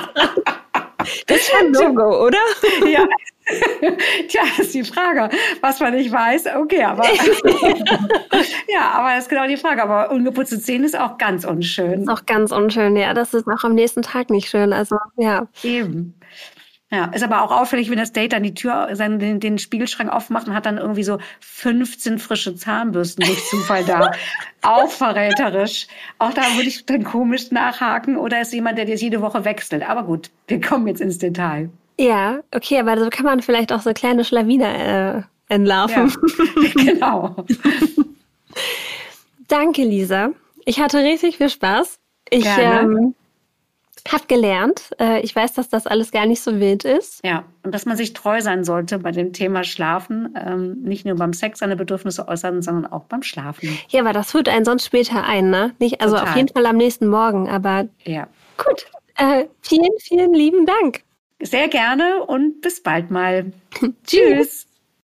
Das 1.28 1.38
ist 1.38 1.54
ein 1.60 1.72
No-Go, 1.72 2.26
oder? 2.26 2.38
Ja. 2.88 3.06
Tja, 4.28 4.42
das 4.58 4.68
ist 4.68 4.76
die 4.76 4.84
Frage. 4.84 5.30
Was 5.62 5.80
man 5.80 5.96
nicht 5.96 6.12
weiß, 6.12 6.48
okay, 6.56 6.84
aber. 6.84 7.04
ja, 8.68 8.92
aber 8.94 9.10
das 9.16 9.24
ist 9.24 9.30
genau 9.30 9.48
die 9.48 9.58
Frage. 9.58 9.82
Aber 9.82 10.12
ungeputzte 10.12 10.60
Zähne 10.60 10.86
ist 10.86 11.00
auch 11.00 11.18
ganz 11.18 11.46
unschön. 11.46 12.04
Ist 12.04 12.10
auch 12.10 12.26
ganz 12.26 12.52
unschön, 12.52 12.96
ja. 12.96 13.14
Das 13.14 13.34
ist 13.34 13.48
auch 13.48 13.64
am 13.64 13.74
nächsten 13.74 14.02
Tag 14.02 14.30
nicht 14.30 14.50
schön. 14.50 14.74
Also, 14.74 14.98
ja. 15.18 15.48
Eben. 15.64 16.16
Ja, 16.92 17.06
ist 17.06 17.24
aber 17.24 17.44
auch 17.44 17.52
auffällig, 17.52 17.92
wenn 17.92 18.00
das 18.00 18.14
Date 18.14 18.34
dann 18.34 18.42
die 18.42 18.56
Tür, 18.56 18.90
seinen, 18.94 19.20
den, 19.20 19.40
den 19.40 19.60
Spiegelschrank 19.60 20.12
aufmacht 20.12 20.48
und 20.48 20.56
hat 20.56 20.66
dann 20.66 20.80
irgendwie 20.80 21.04
so 21.04 21.20
15 21.40 22.18
frische 22.18 22.56
Zahnbürsten 22.56 23.26
durch 23.26 23.46
Zufall 23.46 23.84
da. 23.84 24.12
auch 24.64 24.90
verräterisch. 24.90 25.88
Auch 26.18 26.34
da 26.34 26.42
würde 26.56 26.68
ich 26.68 26.86
dann 26.88 27.04
komisch 27.04 27.52
nachhaken 27.52 28.18
oder 28.18 28.42
ist 28.42 28.54
jemand, 28.54 28.80
der 28.80 28.86
das 28.86 29.02
jede 29.02 29.22
Woche 29.22 29.46
wechselt. 29.46 29.88
Aber 29.88 30.04
gut, 30.04 30.32
wir 30.48 30.60
kommen 30.60 30.88
jetzt 30.88 31.00
ins 31.00 31.20
Detail. 31.20 31.70
Ja, 32.00 32.40
okay, 32.56 32.80
aber 32.80 32.98
so 32.98 33.10
kann 33.10 33.26
man 33.26 33.42
vielleicht 33.42 33.72
auch 33.72 33.82
so 33.82 33.94
kleine 33.94 34.26
Schlawiner 34.26 35.18
äh, 35.18 35.54
entlarven. 35.54 36.12
Ja, 36.76 36.84
genau. 36.94 37.46
Danke, 39.48 39.84
Lisa. 39.84 40.32
Ich 40.66 40.80
hatte 40.80 41.04
richtig 41.04 41.38
viel 41.38 41.50
Spaß. 41.50 42.00
Ich 42.32 42.46
ähm, 42.46 43.16
hab 44.12 44.28
gelernt. 44.28 44.92
Äh, 45.00 45.22
ich 45.22 45.36
weiß, 45.36 45.54
dass 45.54 45.70
das 45.70 45.88
alles 45.88 46.12
gar 46.12 46.26
nicht 46.26 46.42
so 46.42 46.60
wild 46.60 46.86
ist. 46.86 47.24
Ja, 47.26 47.46
und 47.64 47.74
dass 47.74 47.86
man 47.86 47.98
sich 47.98 48.14
treu 48.14 48.42
sein 48.42 48.64
sollte 48.64 49.00
bei 49.00 49.12
dem 49.12 49.34
Thema 49.34 49.64
Schlafen. 49.64 50.36
Ähm, 50.36 50.82
nicht 50.82 51.06
nur 51.06 51.16
beim 51.16 51.34
Sex 51.34 51.60
seine 51.60 51.76
Bedürfnisse 51.76 52.28
äußern, 52.28 52.62
sondern 52.62 52.92
auch 52.92 53.06
beim 53.06 53.24
Schlafen. 53.24 53.78
Ja, 53.90 54.02
aber 54.02 54.14
das 54.14 54.32
führt 54.32 54.50
einen 54.50 54.66
sonst 54.66 54.86
später 54.86 55.24
ein, 55.24 55.50
ne? 55.50 55.74
Nicht, 55.80 56.02
also 56.02 56.16
Total. 56.16 56.30
auf 56.30 56.36
jeden 56.36 56.50
Fall 56.50 56.66
am 56.66 56.78
nächsten 56.78 57.08
Morgen, 57.08 57.50
aber 57.50 57.88
ja. 58.04 58.28
gut. 58.58 58.86
Äh, 59.18 59.46
vielen, 59.62 59.92
vielen 60.00 60.34
lieben 60.34 60.66
Dank. 60.66 61.04
Sehr 61.42 61.68
gerne 61.68 62.24
und 62.26 62.62
bis 62.62 62.82
bald 62.84 63.12
mal. 63.12 63.52
Tschüss. 64.08 64.69